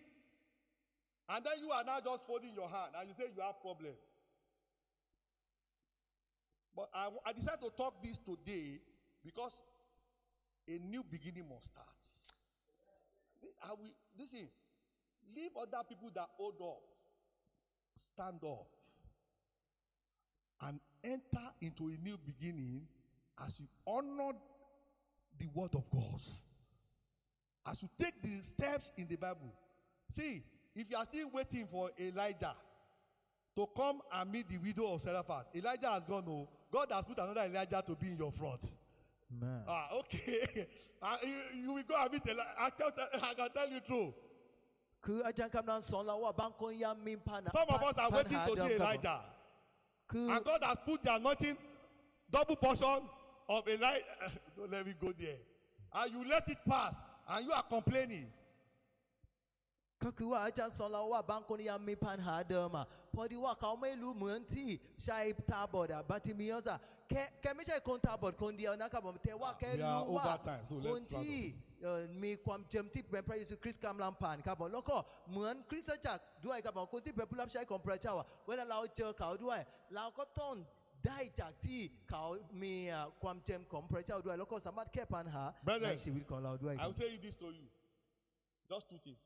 [1.28, 3.94] and then you are now just folding your hand and you say you have problem.
[6.76, 8.80] But I, I decided to talk this today
[9.24, 9.62] because
[10.68, 11.86] a new beginning must start.
[13.62, 14.48] I will, listen,
[15.36, 16.82] leave other people that hold up,
[17.96, 18.66] stand up,
[20.62, 22.86] and enter into a new beginning
[23.44, 24.32] as you honor
[25.38, 26.20] the word of God.
[27.66, 29.52] As you take the steps in the Bible.
[30.10, 30.42] See,
[30.74, 32.54] if you are still waiting for Elijah
[33.56, 36.24] to come and meet the widow of Zarephath, Elijah has gone.
[36.26, 38.70] No, God has put another Elijah to be in your front.
[39.40, 39.62] Man.
[39.68, 40.66] Ah, okay.
[41.02, 42.50] ah, you, you will go and meet Elijah.
[42.60, 42.90] I, tell,
[43.22, 44.14] I can tell you true.
[47.52, 49.20] Some of us are waiting to see Elijah.
[50.12, 51.56] And God has put the anointing,
[52.30, 53.02] double portion
[53.48, 54.02] of Elijah.
[54.56, 55.36] Don't let me go there.
[55.94, 56.94] And you let it pass.
[57.28, 58.26] And you are complaining.
[60.04, 64.68] ก็คือว่าอาจารย์สอนเราว่าบางคนยังมีปัญหาเดิมอะพอดีว่าเขาไม่รู้เหมือนที่
[65.06, 66.78] ชายตาบอดอะบัติมิอสอะ
[67.10, 71.38] แค่แกไม่ใช่คนตาบอดคนเดียวนะครับผมแต่ว่าแก We are รู้ว่า over time, so let's คนที่
[71.82, 74.96] เอ่อมีความเจมที่เป็นพระเยซูคริสต์กำลังผ่านครับผมแล้วก็
[75.30, 79.58] เหมือนคริสตจักรด้วยครับผมคนที่เป็นผู้รับใช้ของพระเจ้าอะเวลาเราเจอเขาด้วย
[79.96, 80.54] เราก็ต้อง
[81.06, 82.24] ได้จากที่เขา
[82.62, 87.66] มีอะความเจมของพระเจ้าด้วย แล้วก็สามารถแก้ปัญหา Brethren, ในชีวิตของเราด้วยค I รับ will tell you this to you.
[88.70, 89.20] Just two things.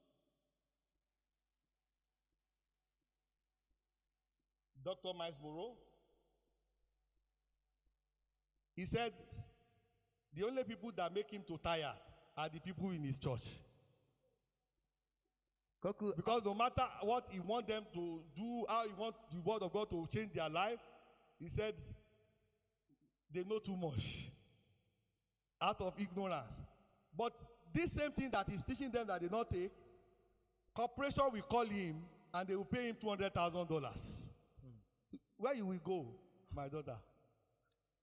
[4.88, 5.14] Dr.
[5.14, 5.74] Myles Munroe.
[8.74, 9.12] He said,
[10.34, 11.92] the only people that make him to tire
[12.34, 13.42] are the people in his church.
[15.84, 19.62] Uh, because no matter what he want them to do, how he want the word
[19.62, 20.80] of God to change their life,
[21.38, 21.74] he said,
[23.32, 24.30] they know too much
[25.60, 26.60] out of ignorance.
[27.16, 27.34] But
[27.74, 29.70] this same thing that he's teaching them that they not take,
[30.74, 31.96] corporation will call him
[32.32, 34.27] and they will pay him $200,000.
[35.38, 36.06] Where you will go,
[36.54, 36.96] my daughter?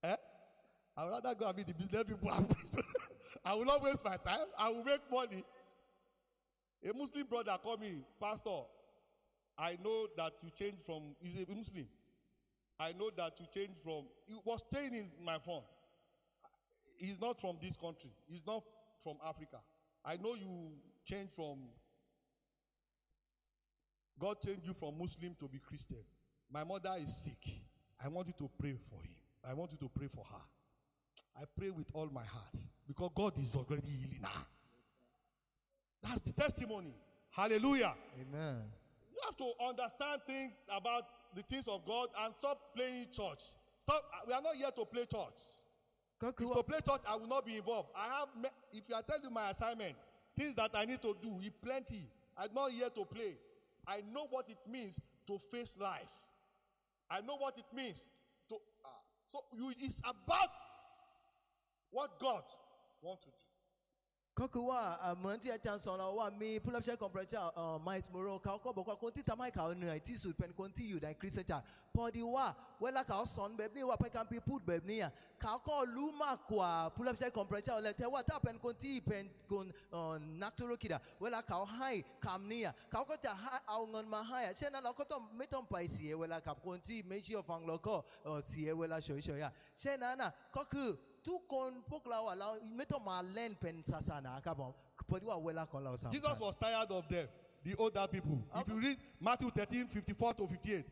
[0.02, 0.16] Eh?
[0.96, 2.30] I would rather go and meet the business people.
[3.44, 4.46] I will not waste my time.
[4.58, 5.44] I will make money.
[6.88, 8.62] A Muslim brother called me, Pastor.
[9.58, 11.02] I know that you changed from.
[11.20, 11.86] He's a Muslim.
[12.78, 14.04] I know that you changed from.
[14.26, 15.62] He was staying in my phone.
[16.98, 18.10] He's not from this country.
[18.26, 18.62] He's not
[19.02, 19.58] from Africa.
[20.04, 20.72] I know you
[21.04, 21.58] changed from.
[24.18, 26.04] God changed you from Muslim to be Christian.
[26.52, 27.60] My mother is sick.
[28.02, 29.14] I want you to pray for him.
[29.48, 30.42] I want you to pray for her.
[31.40, 32.54] I pray with all my heart
[32.86, 34.42] because God is already healing her.
[36.02, 36.94] That's the testimony.
[37.30, 37.94] Hallelujah.
[38.20, 38.62] Amen.
[39.12, 41.04] You have to understand things about
[41.34, 43.40] the things of God and stop playing church.
[43.82, 44.04] Stop.
[44.26, 45.40] We are not here to play church.
[46.22, 47.90] If to play church, I will not be involved.
[47.94, 48.28] I have.
[48.42, 49.94] Me- if I tell you my assignment,
[50.36, 52.00] things that I need to do, is plenty.
[52.36, 53.36] I'm not here to play.
[53.86, 56.25] I know what it means to face life.
[57.10, 58.08] I know what it means
[58.48, 58.56] to.
[58.84, 58.88] ah.
[59.28, 60.50] so you, it's about
[61.90, 62.42] what God
[63.02, 63.45] wants to do.
[64.40, 64.82] ก็คือว่า
[65.18, 67.44] เหมือนที่อาจารย์สอนเราว่ามีผู้รับใช้ของพระเจ้า
[67.82, 71.64] ไมส์โมโรเขาก็บอกว่าคนที่ทำให้เขาเหนื่อยที่สุดเป็นคนที่อยู่ในคริสตจักร
[71.96, 72.46] พอดีว่า
[72.82, 75.00] เวลาเขาสอนแบบนี้ว่าพระคัมภีร์พูดแบบนี้
[75.42, 79.66] เขาก็รู้มากกว่าผู้รับใช้ของพระเจ้าเลยแต่ว่าถ้าเป็นคนที่เป็นคน
[80.42, 81.90] นักธุรกิจอะเวลาเขาให้
[82.24, 87.94] คำนี้เขาก็จะให้เอาเงินมาให้เช่นนั้นเราก็ต้องไม่ต้องไปเสียเวลากับคนที่ไม่เชื่อฟังเราก็
[88.48, 90.88] เสียเวลาเฉยๆเช่นนั้นอะก็คือ
[91.27, 94.71] ทุกคนพวกเราอ่ะเราไม่ต้องมาเล่นเป็นศาสนาครับผม
[95.11, 96.11] pɔdi wa wɛla kɔn la o san.
[96.11, 97.27] Jesus was tired of them,
[97.63, 98.39] the older people.
[98.55, 100.85] If you read Matthew 13, 54 to 58,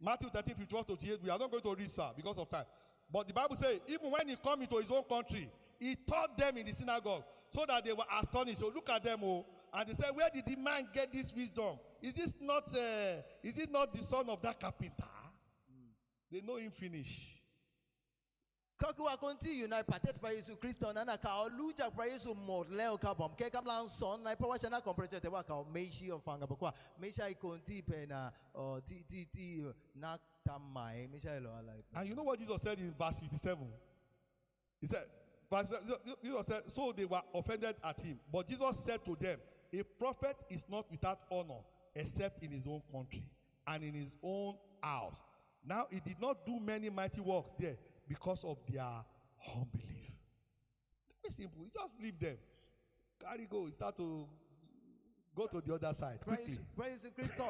[0.00, 2.64] Matthew 13, 54 to 58, we are not going to read, sir, because of time.
[3.10, 5.50] But the Bible says, even when he come into his own country,
[5.80, 8.58] he taught them in the synagogue so that they were astonished.
[8.58, 11.78] So look at them, oh, and they said, Where did the man get this wisdom?
[12.00, 15.04] Is this not uh, is it not the son of that carpenter?
[16.30, 17.34] They know him finish.
[18.81, 22.35] wa konti yu na patet pra yesu kristo na na ka o luja pra yesu
[22.35, 25.43] mor leo ka bom ke kam lan son na pra wa shana kompreche te wa
[25.43, 29.63] ka o meishi o fanga bokwa meisha i konti pe na o ti ti ti
[29.95, 30.17] na
[30.47, 31.73] tamai meisha lo ala.
[31.95, 33.67] And you know what Jesus said in verse 57?
[34.81, 35.05] He said,
[35.49, 35.71] verse,
[36.23, 38.19] Jesus said, So they were offended at him.
[38.29, 39.39] But Jesus said to them,
[39.73, 41.61] A prophet is not without honor
[41.95, 43.23] except in his own country
[43.65, 45.15] and in his own house.
[45.65, 47.77] Now he did not do many mighty works there
[48.08, 49.04] because of their
[49.54, 50.12] unbelief.
[51.22, 51.62] Very simple.
[51.64, 52.36] You just leave them.
[53.20, 53.66] Carry go.
[53.66, 54.26] You start to
[55.34, 56.58] go to the other side quickly.
[56.76, 57.44] Pra yesu kristo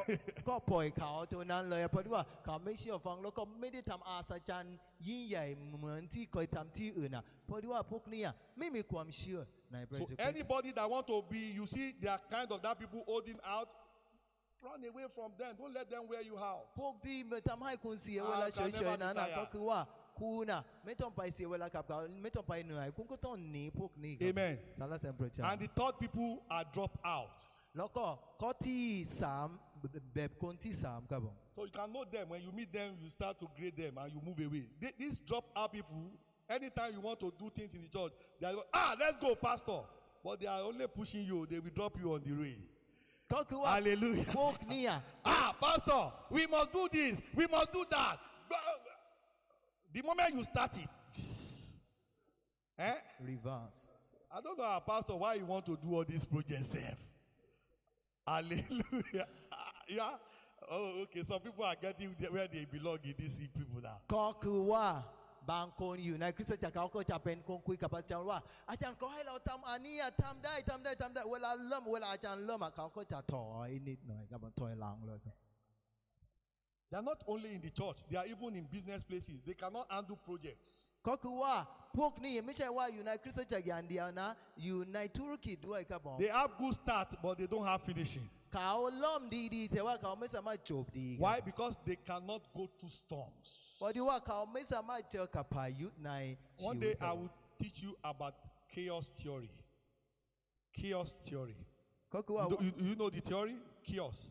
[0.44, 3.30] ko poi ka o to nan lo ya podi wa ka meishi o fang lo
[3.30, 4.76] koไม่ได้ทำอาศจรรย์
[5.08, 5.44] ยิ่งใหญ่
[5.78, 8.22] เหมือนที่เคยทำที่อื่นน่ะพอดีว่าพวกเนี้
[8.58, 9.40] ไม่มีความเชื่อ
[9.72, 13.02] ในพระ So เยซูคริสต์ anybody that want to be, you see, they are kind of that people
[13.06, 13.68] holding out.
[14.60, 15.52] Run away from them.
[15.60, 16.64] Don't let them wear you out.
[16.80, 19.38] พวกที่มาทำให้คุณเสียเวลา Ah, เฉ can ย never ๆนั้น be น่ะ tired.
[19.38, 19.80] ก็คือว่า
[20.15, 24.57] kuna metompai sewela kapka metompai nai kunkuton ni pok ni amen.
[24.77, 25.49] Sala sempre cha.
[25.51, 27.43] And the third people are drop out.
[27.75, 29.59] Loko koti sam
[30.15, 32.29] beb konti sam kabo so you can know them.
[32.29, 34.65] When you meet them you start to grade them and you move away.
[34.99, 36.11] These drop out people
[36.49, 39.79] anytime you want to do things in the church they are ah let's go pastor.
[40.23, 41.45] But they are only pushing you.
[41.49, 42.55] They will drop you on the way.
[43.27, 44.25] talk to hallelujah.
[44.35, 47.17] walk near ah pastor we must do this.
[47.35, 48.19] We must do that.
[49.92, 50.90] The moment you start it,
[52.78, 52.94] eh?
[53.20, 53.90] reverse
[54.30, 56.98] I don't know, our pastor, why you want to do all these projects, self.
[58.26, 59.26] Hallelujah.
[59.50, 60.10] Ah, yeah.
[60.70, 61.22] Oh, okay.
[61.26, 63.96] Some people are getting there where they belong in these people now.
[64.14, 64.86] ก็คือว่า
[65.52, 68.38] บางคนอยู่ในคริสตจักรเขาก็จะเป็นคนคุยกับอาจารย์ว่า
[68.70, 75.36] อาจารย์ก็ให้เราทำอันนี้อะทำได้ทำได้ทำได้เวลาเริ่มเวลาอาจารย์เริ่มอะเขาก็จะถอยนิดหน่อยครับผมถอยหลังเลยครับ
[76.93, 79.39] they are not only in the church, they are even in business places.
[79.47, 80.91] They cannot handle projects.
[81.03, 86.75] Kokuwa pokni yemishawa unite Christian church yandiana unite Turkey do I come They have good
[86.75, 88.29] start but they don't have finishing.
[88.53, 91.15] Kaolom di di tewa ka omesa ma job di.
[91.17, 93.79] Why because they cannot go to storms.
[93.81, 95.43] But you are ka omesa ma tell ka.
[96.59, 98.35] One day I will teach you about
[98.71, 99.49] chaos theory.
[100.71, 101.57] Chaos theory.
[102.13, 103.55] Kokuwa you, you know the theory?
[103.83, 104.27] Chaos.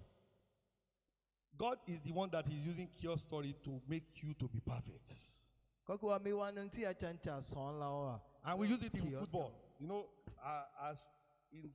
[1.62, 5.08] God is the one that is using chaos theory to make you to be perfect.
[8.44, 9.52] And we use it in football.
[9.78, 10.06] You know,
[10.44, 11.06] uh, as
[11.52, 11.70] in,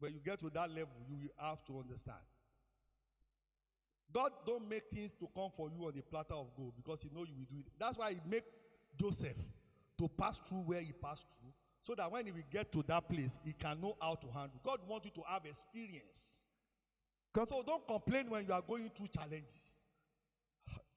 [0.00, 2.18] when you get to that level, you have to understand.
[4.12, 7.08] God don't make things to come for you on the platter of gold because He
[7.14, 7.66] know you will do it.
[7.78, 8.42] That's why He make
[8.98, 9.36] Joseph
[9.98, 13.08] to pass through where he passed through, so that when he will get to that
[13.08, 14.60] place, he can know how to handle.
[14.64, 16.46] God wants you to have experience.
[17.33, 19.63] God- So don't complain when you are going through challenges.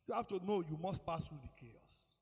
[0.07, 2.17] You have to know you must pass through the chaos.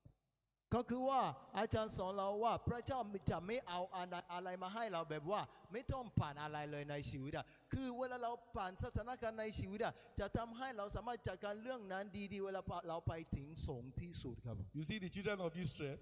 [0.75, 1.21] ก็คือว่า
[1.57, 2.99] อาจารย์สอนเราว่าพระเจ้า
[3.29, 5.41] จะไม่เอาอะไรอะไรมาให้เราแบบว่า
[5.71, 15.97] ไม่ต้องผ่านอะไรเลยในชีวิตอะคือเวลาเราผ่านสถานการณ์ในชีวิตอะจะทำให้เราสามารถจัดการเรื่องนั้นดีๆ เวลาเราไปถึงสูงที่สุดครับ You see, the children of Israel,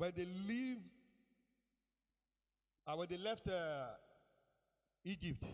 [0.00, 0.80] when they leave,
[2.86, 3.88] uh, when they left uh,
[5.04, 5.44] Egypt,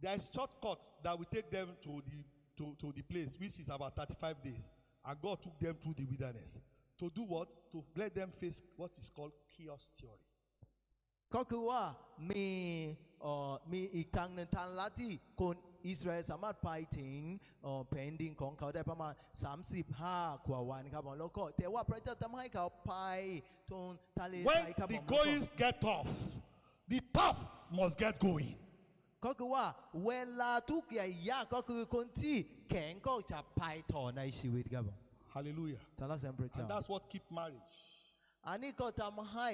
[0.00, 2.24] there is shortcut that will take them to the
[2.58, 4.68] to, to the place, which is about 35 days.
[5.04, 6.56] And God took them through the wilderness.
[6.98, 7.48] To do what?
[7.72, 10.18] To let them face what is called chaos theory.
[11.34, 11.82] ก็คือว่า
[12.30, 12.46] มี
[13.22, 17.12] เอ่อมีอีกทางหนึ่งทางลัดที่คนอิสราเอลสามารถไปถึง
[17.62, 19.12] เอ่อแผ่นดินของเขาได้ประมาณ
[19.80, 22.94] 35 กว่าวันครับผมแล้วก็แต่ว่าพระเจ้าทำให้เขาไป
[23.70, 23.86] ตรง
[24.18, 26.12] ทะเลท When รายครับผ the มแล้วก็ goings get tough,
[26.92, 27.40] the tough
[27.78, 28.54] must get going.
[29.25, 29.65] ก็คือว่า
[30.05, 30.11] เว
[30.41, 32.35] ลาทุกอย่างยากก็คือคนที่
[32.69, 33.63] แข็งก็จะไป
[33.93, 34.97] ต่อในชีวิตครับผม
[35.35, 35.81] Hallelujah.
[35.99, 37.75] สรรเสริญพระเจ้า And that's what keep marriage.
[38.47, 39.49] อันนี้ก็ทำให้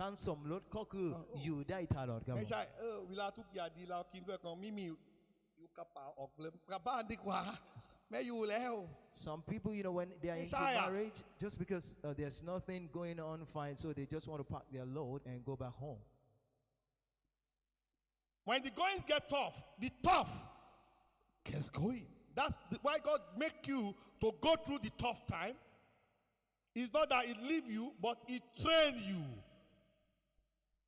[0.00, 1.08] การสมรสก็คือ
[1.42, 4.84] อยู่ได้ตลอดครับผไม่มใช่เออเวลาทุกอย่างดีเรากินด้วยกันไม่มี
[5.58, 7.40] อยู่กระเป๋าออกเลยกลับบ้านดีกว่า
[8.10, 8.74] ไม่อยู่แล้ว
[9.26, 10.80] Some people, you know, when they are into Messiah.
[10.84, 14.64] marriage, just because uh, there's nothing going on fine, so they just want to pack
[14.74, 16.00] their load and go back home.
[18.44, 20.30] When the goings get tough, the tough
[21.44, 22.06] gets going.
[22.34, 25.54] That's the, why God make you to go through the tough time.
[26.74, 29.22] It's not that it leave you, but it train you.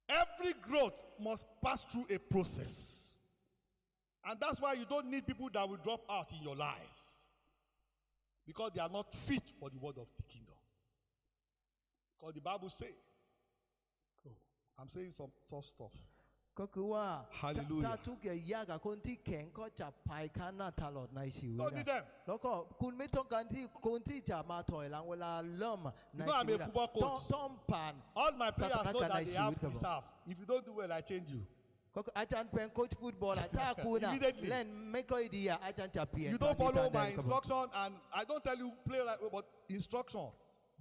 [0.09, 3.19] Every growth must pass through a process.
[4.29, 6.75] And that's why you don't need people that will drop out in your life.
[8.47, 10.55] Because they are not fit for the word of the kingdom.
[12.19, 12.89] Because the Bible says,
[14.27, 14.33] oh,
[14.79, 15.93] I'm saying some tough stuff.
[16.60, 17.06] ก็คือว่า
[17.40, 22.04] ถ้า Hallelujah ถ้าทุกอย่างยากกับคนที่แข็งก็จะภายข้างหน้าตลอดในชีวิต Don't need นะ them.
[22.28, 22.52] แล้วก็
[22.82, 25.80] คุณไม่ต้องการที่คนที่จะมาถอยหลังเวลาเริ่ม
[26.18, 27.04] ใน You know, I'm ชี a วิตอะ football coach.
[27.06, 29.74] ต้องต้องผ่าน All my players know Satakan that na they have isiwit ka ba?
[29.76, 30.04] reserve.
[30.32, 31.42] If you don't do well, I change you.
[31.96, 34.48] ก็คืออาจารย์เป็นโค้ชฟุตบอลอะถ้าคุณอะ Immediately.
[34.52, 38.70] เล่นไม่ค่อยดีอะอาจารย์จะเปลี่ยน You ตอน don't ที่ follow ท่าน my เดินครับผม instruction, and I don't tell you
[38.88, 39.46] play right way, but
[39.78, 40.26] instruction,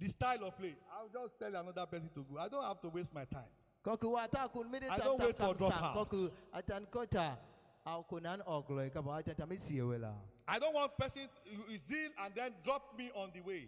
[0.01, 0.73] the style of play.
[0.95, 2.33] I'll just tell another person to go.
[2.45, 3.51] I don't have to waste my time.
[3.87, 6.25] ก็คือว่าถ้าคุณไม่ได้ I ตาม don't ตาม wait for คำสั่ง dropout ก็คือ
[6.55, 7.25] อาจารย์ก็จะ
[7.87, 10.13] เอาคนนั้นออกเลยครับผมอาจารย์จะไม่เสียเวลา
[10.53, 11.23] I don't want person
[11.69, 13.63] to zeal and then drop me on the way.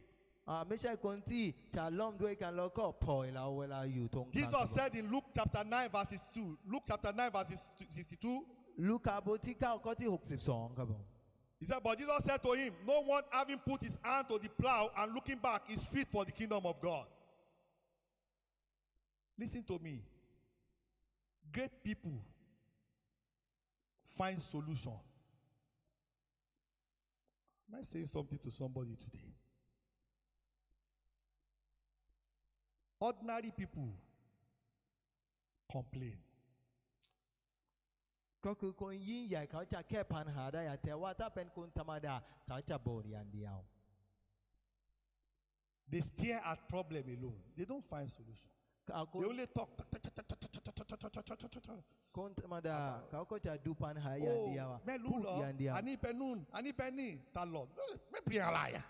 [0.49, 1.43] อ่าไม่ใช่คนที่
[1.75, 10.09] จะล่อมด้วยกันแล้วก็ปล่อยเราเวลาอยู่ตรงกลางครับ Jesus ผม said in Luke chapter 9, verses 2, Luke chapter 9, verses 62, ลูกาบทที่9ข้อที่
[10.47, 11.03] 62 ครับผม
[11.63, 14.49] he said, But Jesus said to him, No one having put his hand to the
[14.49, 17.05] plow and looking back is fit for the kingdom of God.
[19.37, 20.03] Listen to me.
[21.51, 22.17] Great people
[24.17, 24.97] find solution.
[27.67, 29.33] Am I saying something to somebody today?
[32.99, 33.89] Ordinary people
[35.69, 36.17] complain.
[38.45, 42.15] ก็คือคนยิ่งใหญ่เขาจะแก้ปัญหาได้อะแต่ว่าถ้าเป็นคนธรรมดา
[42.47, 43.57] เขาจะบ่นอย่างเดียว
[45.91, 47.41] They stare at problem alone.
[47.55, 48.49] They don't find solution.
[48.88, 49.68] kau they only talk
[52.12, 55.42] kau cuma dah kau kau cakap dupan hai yang dia wa melu lo
[55.76, 57.68] ani penun ani peni talon
[58.12, 58.82] me pria laya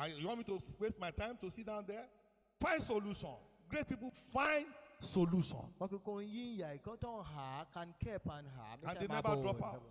[0.00, 2.06] I, you want me to waste my time to sit down there?
[2.58, 3.36] Find solution.
[3.68, 4.64] Great people find
[4.98, 5.58] solution.
[5.78, 5.90] And
[8.98, 9.82] they never drop out.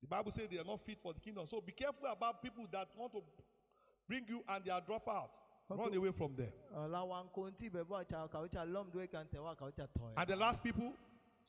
[0.00, 1.46] The Bible says they are not fit for the kingdom.
[1.46, 3.22] So be careful about people that want to
[4.11, 5.33] bring you and they are drop out.
[5.69, 6.51] Run away from them.
[6.71, 10.91] เอ่อระวังคนที่แบบว่าจะเขาจะล่มด้วยกันแต่ว่าเขาจะถอย And the last people,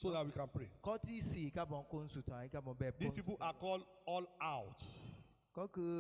[0.03, 0.69] so that we can pray.
[0.87, 4.81] ข้อที่สี่ครับของคนสุดท้ายครับผมแบบ These people are called all out.
[5.59, 5.97] ก็คือ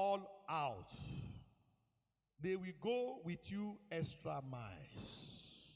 [0.00, 0.20] all
[0.66, 0.90] out.
[2.44, 3.64] They will go with you
[3.98, 5.06] extra miles.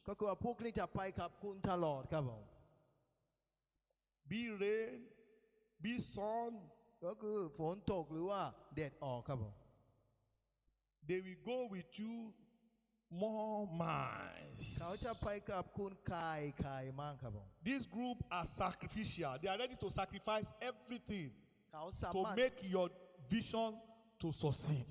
[0.09, 2.45] ก็คือว่าพวกนี้จะไปกับคุณตลอดครับผม
[4.31, 4.99] Be rain,
[5.83, 6.53] be sun,
[7.05, 8.43] ก็คือฝนตกหรือว่า
[8.75, 9.55] แดดออกครับผม
[11.10, 12.32] they will go with you
[13.12, 14.78] more miles.
[17.64, 19.36] This group are sacrificial.
[19.42, 21.32] They are ready to sacrifice everything
[22.12, 22.90] to make your
[23.28, 23.74] vision
[24.20, 24.86] to succeed.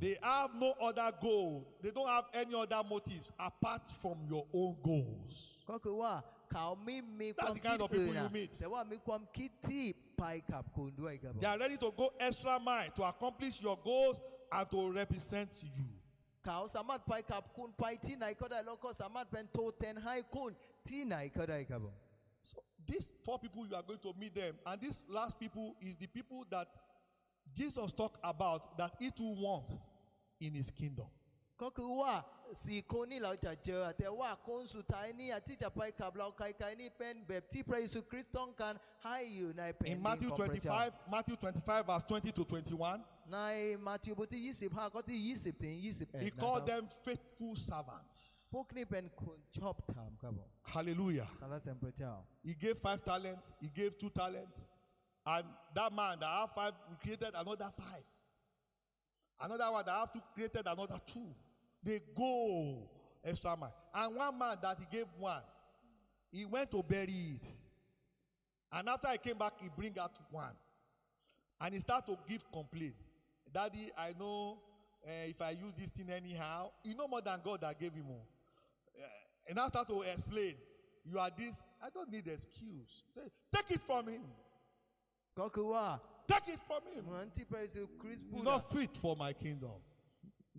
[0.00, 1.66] They have no other goal.
[1.82, 5.64] They don't have any other motives apart from your own goals.
[6.52, 8.50] That's the kind of people you meet.
[11.40, 14.20] They are ready to go extra mile to accomplish your goals
[14.52, 15.86] and to represent you.
[16.42, 20.22] Kau samat pai kap kun pai ti nai kada loko samat ben to ten hai
[20.22, 21.92] kun ti nai kada ikabo.
[22.42, 25.98] So these four people you are going to meet them, and these last people is
[25.98, 26.66] the people that
[27.54, 29.86] Jesus talked about that he too wants
[30.40, 31.06] in his kingdom.
[31.61, 32.13] ก็คือว่า
[32.65, 38.73] สี่คนนี่เราจะเจอ แต่ว่าคนสุดท้ายเนี่ยที่จะไปกับเราไกลๆนี่เป็นแบบที่พระเยซูคริสต์ต้องการ
[39.05, 43.39] ให้อยู่ในแผ่น In ดิน Matthew ของพระเจ้า 25, Matthew 25, verse 20 to 21, ใน
[43.87, 48.15] มาธิวบทที่ 25ข้อที่ 20 ถึง 21 he นะค called รับ them faithful servants.
[48.53, 51.29] พวกนี้เป็นคนชอบถามครับผม Hallelujah.
[51.41, 52.13] สรรเสริญพระเจ้า
[52.47, 54.57] He gave five talents, he gave two talents,
[55.33, 55.45] and
[55.77, 56.73] that man that had five
[57.03, 58.05] created another five.
[59.45, 61.27] Another one that have two created another two.
[61.82, 62.88] They go
[63.24, 63.74] extra mile.
[63.94, 65.42] And one man that he gave one,
[66.30, 67.42] he went to bury it.
[68.72, 70.54] And after he came back, he bring out one.
[71.60, 72.94] And he start to give complaint.
[73.52, 74.58] Daddy, I know
[75.06, 78.04] uh, if I use this thing anyhow, you know more than God that gave him.
[78.04, 78.22] More.
[78.96, 79.06] Uh,
[79.48, 80.54] and I start to explain.
[81.04, 81.62] You are this.
[81.82, 83.02] I don't need excuse.
[83.16, 83.22] Say,
[83.54, 84.22] Take it from him.
[86.28, 88.44] Take it from him.
[88.44, 89.70] Not fit for my kingdom.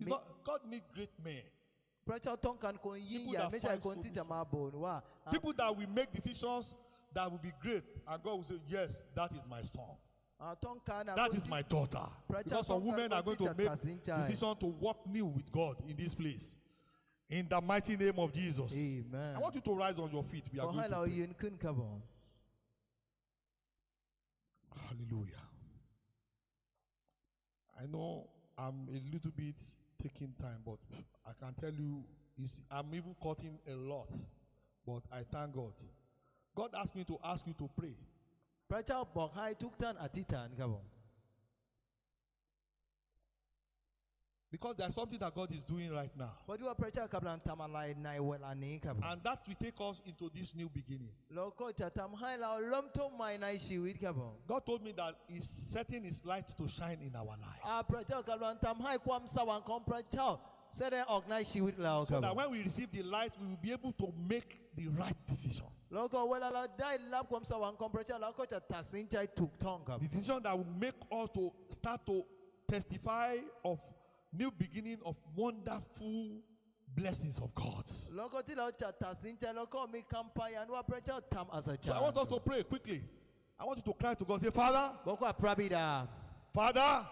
[0.02, 1.42] It's not, God needs great men.
[5.30, 6.74] People that will make decisions
[7.14, 9.84] that will be great, and God will say, Yes, that is my son.
[11.14, 12.04] That is my daughter.
[12.28, 13.68] Because some women are going to make
[14.26, 16.56] decisions to walk new with God in this place.
[17.30, 18.74] In the mighty name of Jesus.
[18.76, 19.36] Amen.
[19.36, 20.44] I want you to rise on your feet.
[20.52, 21.10] We are going to pray.
[24.88, 25.42] Hallelujah.
[27.80, 29.60] I know I'm a little bit
[30.01, 30.79] taking time, but
[31.25, 32.03] I can tell you,
[32.37, 34.09] it's, I'm even cutting a lot.
[34.85, 35.73] But I thank God.
[36.55, 37.95] God asked me to ask you to pray.
[38.69, 40.85] พระเจ้าบอกให้ทุกท่านอธิษฐานครับผม
[44.52, 46.30] Because there's something that God is doing right now.
[49.02, 51.08] And that will take us into this new beginning.
[54.46, 57.62] God told me that He's setting His light to shine in our life.
[62.08, 65.16] So that when we receive the light, we will be able to make the right
[65.26, 65.66] decision.
[69.98, 72.22] The decision that will make us to start to
[72.68, 73.80] testify of
[74.32, 76.42] new beginning of wonderful
[76.94, 77.86] blessings of God.
[77.86, 78.12] So
[81.92, 83.02] I want us to pray quickly.
[83.58, 84.40] I want you to cry to God.
[84.42, 84.92] Say, Father.
[86.52, 87.06] Father.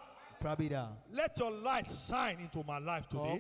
[1.13, 3.39] Let your light shine into my life today.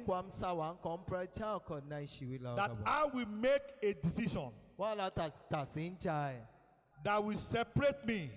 [2.57, 4.51] That I will make a decision
[7.03, 8.31] that will separate me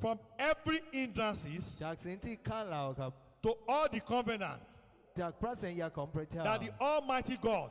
[0.00, 1.78] from every hindrances
[3.42, 4.60] to all the covenant
[5.14, 7.70] that the Almighty God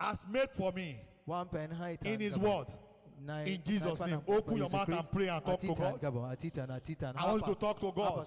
[0.00, 1.00] has made for me
[2.04, 2.66] in His Word.
[3.46, 6.04] In Jesus' name, open your mouth and pray and talk to God.
[6.04, 6.08] I
[7.32, 8.26] want to talk to God.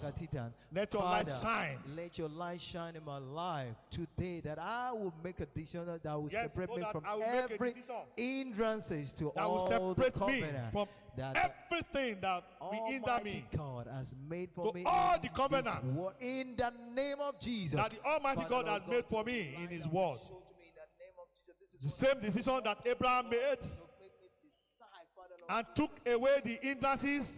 [0.74, 1.78] Let your light shine.
[1.98, 6.06] Let your light shine in my life today that I will make a decision that
[6.06, 7.76] will yes, separate so me from every
[8.16, 10.72] hindrances to all the covenant.
[10.72, 13.46] From that everything that will hinder me.
[13.56, 16.14] God has made for To me all the covenant word.
[16.20, 17.76] in the name of Jesus.
[17.76, 20.18] That the Almighty Father, God has made for me in His word.
[20.20, 21.56] To me in the name of Jesus.
[21.82, 24.08] This is The same decision that Abraham made will me
[24.54, 27.36] decide, Father, and took away the hindrances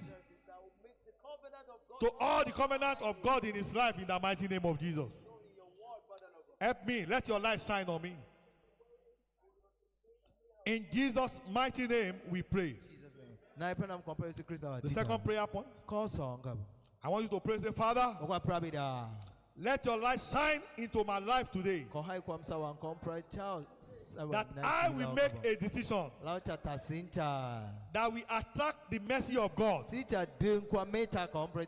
[0.48, 3.74] that will make the covenant of God to all the covenant of God in his
[3.76, 4.96] life in the mighty name of Jesus.
[5.24, 6.66] shown in your word, Father, Lord God.
[6.66, 7.06] Help me.
[7.06, 8.14] Let your light shine on me.
[10.66, 12.76] In Jesus' mighty name, we pray.
[14.82, 15.68] The second prayer point.
[17.04, 18.16] I want you to praise the Father.
[19.60, 21.88] Let your light shine into my life today.
[21.92, 22.14] That
[24.64, 26.12] I will make a decision
[27.92, 29.86] that we attract the mercy of God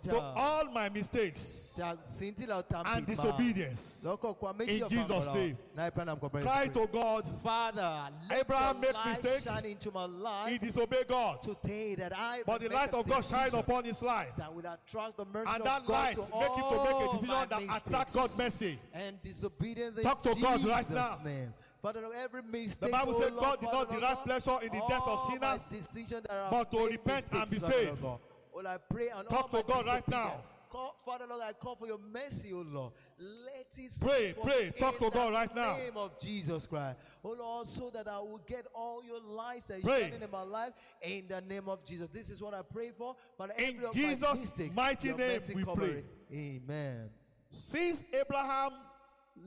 [0.04, 4.06] for all my mistakes and disobedience.
[4.06, 5.58] In Jesus' name.
[5.76, 7.28] Cry to God.
[7.42, 9.46] Father, Abraham made mistakes.
[9.46, 11.42] Shine into my life he disobeyed God.
[11.42, 14.36] Today that I but the light of God shines upon his life.
[14.38, 17.79] That will attract the mercy and that light make him to make a decision that
[17.86, 18.80] attract God's mercy.
[18.94, 21.18] and disobedience Talk to God right now.
[21.24, 21.54] name.
[21.82, 24.82] Father, Lord, every mistake, The Bible oh said God did not derive pleasure in the
[24.90, 28.02] death of sinners, decisions that are but to repent and be saved.
[28.02, 28.20] Lord.
[28.54, 30.42] Oh, I pray and Talk to God right now.
[30.70, 32.94] Call, Father Lord, I call for your mercy, oh Lord.
[33.18, 34.72] Let it Pray, pray.
[34.78, 35.72] Talk to God right now.
[35.72, 36.98] In the name of Jesus Christ.
[37.24, 40.02] Oh Lord, so that I will get all your lies that Pray.
[40.02, 42.10] shining in my life in the name of Jesus.
[42.10, 43.16] This is what I pray for.
[43.38, 45.88] But In Jesus' mighty name we pray.
[45.88, 46.06] it.
[46.32, 47.10] Amen.
[47.50, 48.72] Since Abraham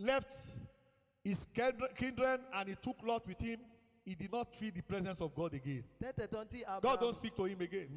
[0.00, 0.34] left
[1.24, 3.60] his kindred and he took Lot with him,
[4.04, 5.84] he did not feel the presence of God again.
[6.82, 7.88] God don't speak to him again.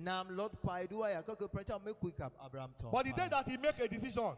[2.92, 4.36] But the day that he make a decision,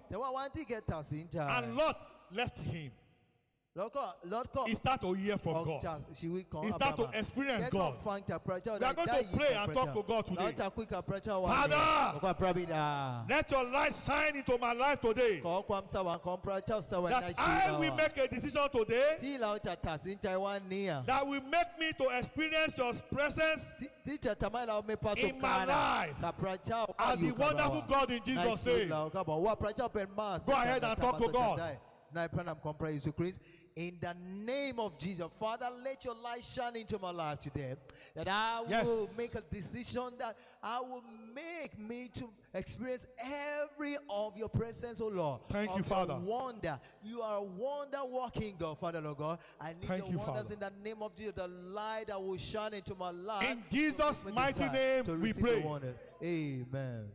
[1.49, 1.99] and Lot
[2.31, 2.91] left him.
[3.77, 6.01] Lord God, Lord start to hear from God.
[6.09, 7.93] It's start to experience God.
[8.03, 10.53] We are going to pray and talk to God today.
[11.45, 11.75] Father,
[13.29, 15.39] let your light shine into my life today.
[15.41, 19.17] That I will make a decision today.
[21.05, 23.75] That will make me to experience your presence
[24.07, 26.15] in my life.
[26.97, 28.89] As the wonderful God in Jesus' name.
[28.89, 29.11] Go
[30.47, 31.77] ahead and talk to God.
[32.19, 33.39] I pray and compare you to Christ.
[33.75, 37.75] In the name of Jesus, Father, let your light shine into my life today.
[38.15, 41.03] That I will make a decision that I will
[41.35, 45.41] make me to experience every of your presence, oh Lord.
[45.49, 46.15] Thank you, Father.
[46.15, 46.79] Wonder.
[47.03, 49.37] You are a wonder walking God, Father, Lord God.
[49.61, 50.53] I need Thank your wonders Father.
[50.55, 53.47] in the name of Jesus, the light that will shine into my life.
[53.47, 55.63] In Jesus' mighty name, we pray.
[56.23, 57.09] Amen.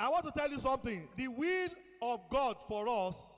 [0.00, 1.08] I want to tell you something.
[1.16, 1.68] The will
[2.02, 3.37] of God for us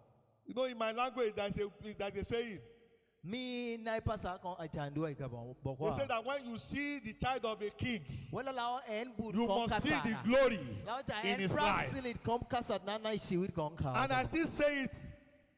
[0.51, 2.59] You know, in my language, there's a, there's a saying.
[3.23, 5.91] mi nai pasa kan achandua ikabon bokwa.
[5.95, 8.01] they say that when you see the child of a king.
[8.31, 10.57] wala lao en bud you must see the glory
[11.23, 11.93] in his life.
[11.93, 13.93] lao ta en kasat na nai shiwit kon ka.
[14.03, 14.91] and i still say it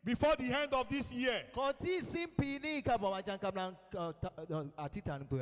[0.04, 1.42] before the end of this year.
[1.56, 2.92] kọtí simpi ní uh,
[3.98, 4.10] uh,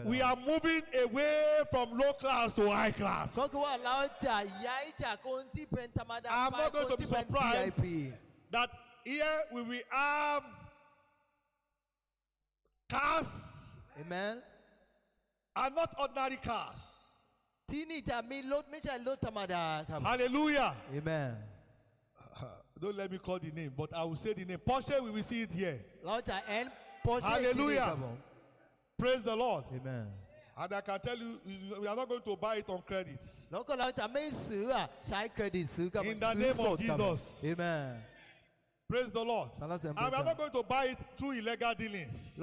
[0.05, 3.35] we are moving away from low class to high class.
[3.35, 5.47] kọ́kíwá aláwọ̀ jà yá ìjà kó ń
[8.51, 8.69] that
[9.03, 10.43] here we will have
[12.89, 13.27] cars.
[13.99, 14.41] Amen.
[15.55, 16.97] Are not ordinary cars.
[20.03, 20.73] Hallelujah.
[20.95, 21.35] Amen.
[22.81, 24.57] Don't let me call the name, but I will say the name.
[24.65, 25.79] Porsche, we will see it here.
[27.23, 27.97] Hallelujah.
[28.97, 29.65] Praise the Lord.
[29.75, 30.07] Amen.
[30.57, 31.39] And I can tell you,
[31.79, 33.23] we are not going to buy it on credit.
[36.05, 37.43] In the name of Jesus.
[37.45, 37.95] Amen.
[38.91, 39.49] Praise the Lord.
[39.97, 42.37] I am not going to buy it through illegal dealings.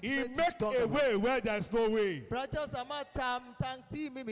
[0.00, 2.20] He makes a way where there is no way.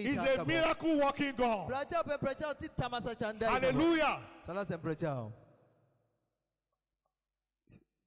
[0.02, 1.68] He's a miracle working God.
[3.74, 4.18] Hallelujah.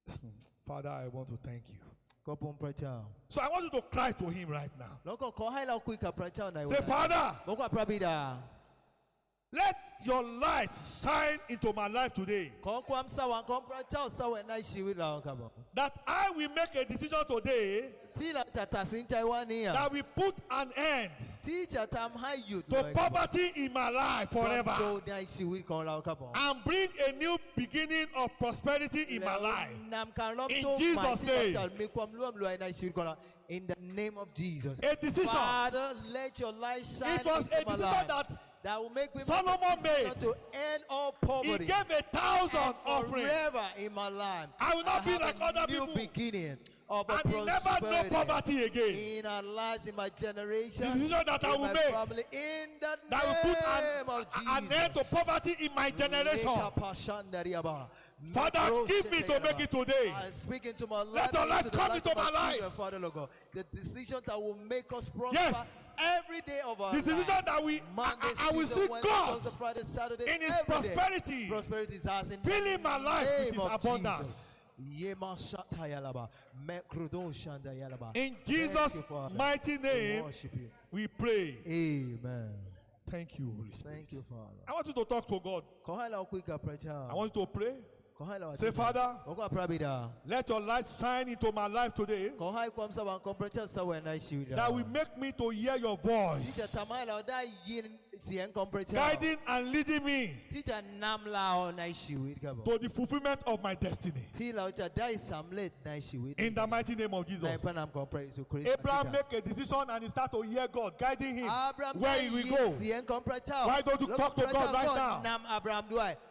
[0.66, 1.78] Father, I want to thank you.
[3.28, 4.98] So I want you to cry to him right now.
[6.66, 7.36] Say, Father,
[9.52, 10.70] let your light
[11.02, 12.52] shine into my life today.
[15.74, 21.10] That I will make a decision today that we put an end
[21.44, 25.02] to poverty in my life forever
[26.34, 29.70] and bring a new beginning of prosperity in my life.
[30.50, 31.70] In Jesus' name.
[33.48, 34.78] In the name of Jesus.
[34.80, 35.26] A decision.
[35.26, 37.18] Father, let your light shine.
[37.18, 40.12] It was a decision that that will make me Solomon made.
[40.20, 43.24] to end all He poverty gave a thousand and offering.
[43.26, 44.48] forever in my life.
[44.60, 45.94] I will not be have like other new people.
[45.94, 46.58] beginning
[46.90, 48.94] of a And never know poverty again.
[49.18, 52.98] in our lives, in my generation, The decision that I will make, family, in the
[53.10, 54.72] That will put an, of Jesus.
[54.72, 56.50] an end to poverty in my generation.
[58.32, 60.12] Father, give me to make it today.
[60.14, 61.32] I speak into my life.
[61.32, 62.72] Let your into come into my life.
[62.74, 63.28] Father, Lord God.
[63.54, 65.86] The decision that will make us prosper Yes.
[65.98, 67.04] every day of our The life.
[67.06, 69.02] decision that we, I, Mondays, I- I will see God
[69.40, 70.56] Thursday, Friday, Saturday, in His day.
[70.66, 74.22] prosperity, Prosperity is ours in filling my life with His abundance.
[74.22, 74.59] Jesus.
[78.14, 79.04] In Jesus'
[79.36, 80.24] mighty name,
[80.90, 81.58] we pray.
[81.66, 82.50] Amen.
[83.10, 83.96] Thank you, Holy Spirit.
[83.96, 84.62] Thank you, Father.
[84.68, 85.64] I want you to talk to God.
[87.10, 87.74] I want you to pray.
[88.56, 89.16] Say, Father,
[90.26, 92.30] let your light shine into my life today.
[94.56, 96.56] That will make me to hear your voice.
[98.94, 100.36] Guiding and leading me
[102.64, 104.20] to the fulfillment of my destiny.
[106.36, 107.48] In the mighty name of Jesus.
[108.66, 112.28] Abraham make a decision and he start to hear God, guiding him Abraham where he
[112.28, 112.70] will go.
[113.66, 115.22] Why don't you talk to God right now?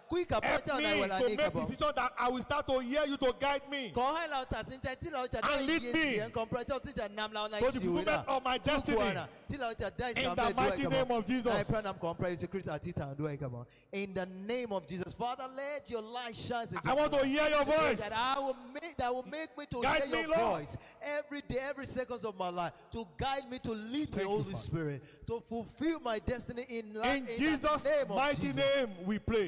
[0.10, 3.94] Help me to make decision that I will start to hear you to guide me.
[3.96, 6.20] And lead me.
[6.20, 8.98] To the fulfillment of my destiny.
[9.52, 11.70] In the mighty name of Jesus.
[13.92, 15.14] In the name of Jesus.
[15.14, 16.68] Father, let your light shine.
[16.86, 18.02] I want to hear your voice.
[18.02, 20.60] That, I will make, that will make me to guide hear your Lord.
[20.60, 22.74] voice every day, every seconds of my life.
[22.92, 25.04] To guide me, to lead me, Holy Spirit.
[25.28, 27.18] To fulfill my destiny in life.
[27.18, 28.56] In, in Jesus' mighty Jesus.
[28.56, 29.48] name we pray.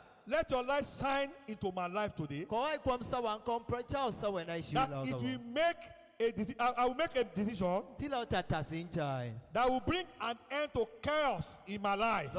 [0.27, 2.45] Let your light shine into my life today.
[4.73, 5.77] That it will make
[6.19, 6.55] a decision.
[6.59, 7.83] I will make a decision.
[9.53, 12.31] That will bring an end to chaos in my life.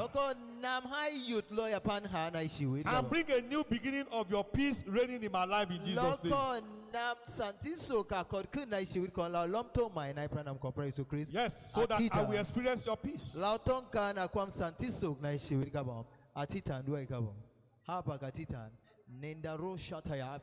[2.85, 6.33] And bring a new beginning of your peace reigning in my life in Jesus' name.
[11.33, 13.35] Yes, so that I will experience your peace.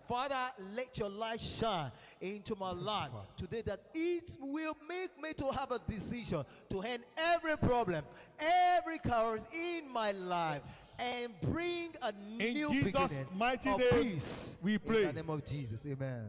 [0.06, 0.36] Father,
[0.74, 1.90] let your light shine
[2.20, 7.02] into my life today that it will make me to have a decision to end
[7.18, 8.04] every problem,
[8.38, 10.62] every curse in my life,
[10.98, 14.56] and bring a in new Jesus beginning mighty of name, peace.
[14.62, 15.84] We pray in the name of Jesus.
[15.86, 16.26] Amen.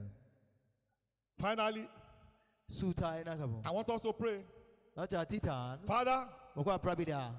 [1.37, 1.87] Finally,
[3.65, 4.39] I want us to pray.
[5.85, 6.27] Father,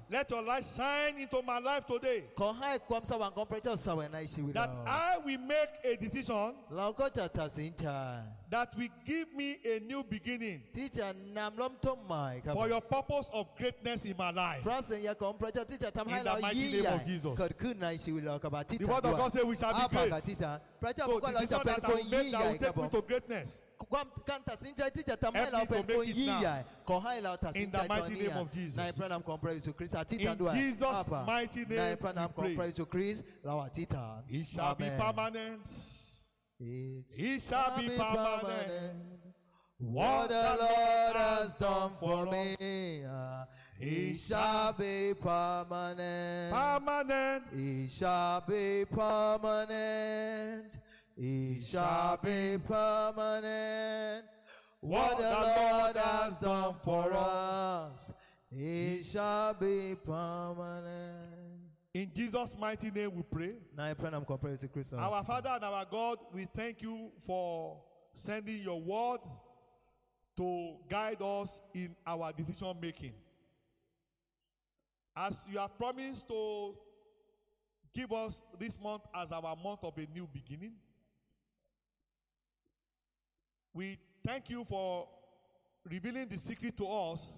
[0.09, 2.23] let your light shine into my life today.
[2.35, 4.69] Ko hai kwam sa wan komprecha sa wan nai shi That.
[4.85, 8.21] I will make a decision Lao ko cha ta sin cha.
[8.49, 12.53] that will give me a new beginning Teacher nam lom to mai kabo.
[12.55, 14.63] for your purpose of greatness in my life.
[14.63, 17.05] Prasen ya komprecha teacher In the mighty name of.
[17.05, 17.37] Jesus.
[17.37, 18.85] Ko kun nai shi wila ka ba teacher.
[18.85, 20.09] The word of God says we shall be great.
[20.95, 23.59] So the decision that I will make that will take me to greatness.
[23.93, 26.09] Kwam kan ta sin cha teacher tam hai Help lao me to pen ko make
[26.09, 26.41] it yi now.
[26.41, 26.63] ya.
[26.85, 28.77] Ko hai lao ta sin In the mighty name of Jesus.
[28.77, 30.55] Nai pranam kompre su Chris a teacher In.
[30.55, 32.55] Jesus' mighty name we pray.
[32.55, 34.23] kompre su Chris lao a teacher.
[34.29, 35.67] It shall be permanent.
[36.59, 39.13] It shall be permanent.
[39.77, 43.45] What the Lord has done for me, uh,
[43.79, 46.53] it shall be permanent.
[46.53, 47.43] Permanent.
[47.53, 50.77] It shall be permanent.
[51.15, 54.25] It shall be permanent.
[54.79, 58.11] What the Lord has done for us,
[58.51, 61.43] it shall be permanent.
[61.93, 63.55] In Jesus' mighty name we pray.
[63.77, 64.93] Now I pray and I'm comparing to Christ.
[64.93, 67.81] Our Father and our God, we thank you for
[68.13, 69.19] sending your word
[70.37, 73.13] to guide us in our decision making.
[75.15, 76.73] As you have promised to
[77.93, 80.73] give us this month as our month of a new beginning,
[83.73, 85.07] we thank you for
[85.89, 87.33] revealing the secret to us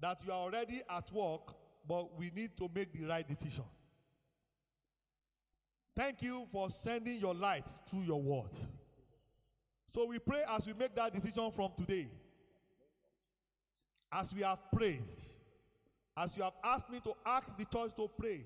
[0.00, 1.54] that you are already at work,
[1.86, 3.64] but we need to make the right decision.
[5.94, 8.66] Thank you for sending your light through your words.
[9.86, 12.08] So we pray as we make that decision from today,
[14.10, 15.04] as we have prayed,
[16.16, 18.44] as you have asked me to ask the church to pray,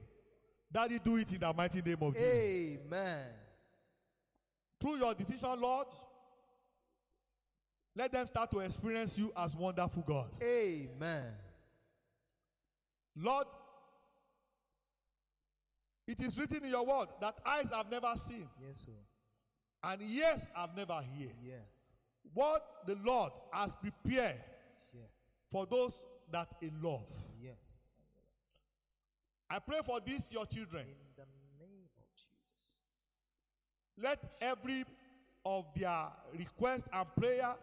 [0.73, 2.79] Daddy, do it in the mighty name of Jesus.
[2.85, 3.27] Amen.
[4.81, 5.87] Through your decision, Lord,
[7.97, 10.29] let them start to experience you as wonderful God.
[10.43, 11.33] Amen.
[13.17, 13.47] Lord,
[16.07, 18.93] it is written in your word that eyes have never seen Yes, sir.
[19.83, 21.35] and ears have never heard.
[21.43, 21.95] Yes.
[22.35, 24.41] What the Lord has prepared
[24.93, 25.11] Yes.
[25.51, 27.07] for those that He love.
[27.41, 27.81] Yes.
[29.49, 30.87] I pray for this, your children.
[30.87, 31.25] In the
[31.65, 32.29] name of Jesus.
[33.97, 34.85] Let every
[35.47, 37.55] of their request and prayer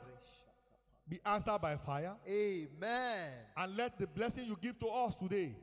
[1.08, 2.16] be answered by fire.
[2.26, 3.30] Amen.
[3.58, 5.54] And let the blessing you give to us today,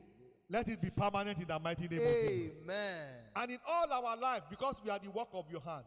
[0.47, 2.51] let it be permanent in the mighty name of Jesus.
[2.63, 3.05] Amen.
[3.35, 5.83] And in all our life, because we are the work of your hand,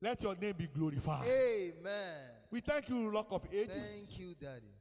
[0.00, 1.26] let your name be glorified.
[1.26, 2.30] Amen.
[2.50, 4.14] We thank you, Rock of Ages.
[4.16, 4.72] Thank you, Daddy.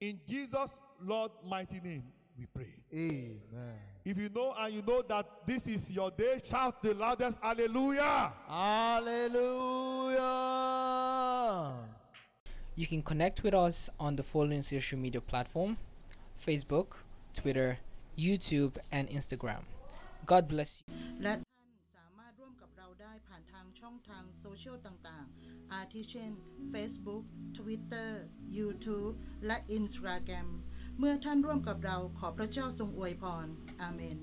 [0.00, 2.04] In Jesus' Lord mighty name,
[2.38, 2.72] we pray.
[2.94, 3.89] Amen.
[4.05, 8.33] If you know and you know that this is your day, shout the loudest hallelujah.
[8.47, 10.21] Hallelujah.
[12.75, 15.77] You can connect with us on the following social media platform
[16.39, 16.97] Facebook,
[17.33, 17.79] Twitter,
[18.17, 19.61] YouTube, and Instagram.
[20.25, 20.85] God bless you.
[21.23, 26.33] และท่านสามารถร่วมกับเราได้ผ่านทางช่องทางโซเชียลต่างๆ อาทิเช่น
[26.73, 27.23] Facebook
[27.57, 28.09] Twitter
[28.57, 29.13] YouTube
[29.45, 30.47] และ Instagram
[31.02, 33.46] เมื่อท่านร่วมกับเราขอพระเจ้าทรงอวยพร
[33.80, 34.18] อาเมน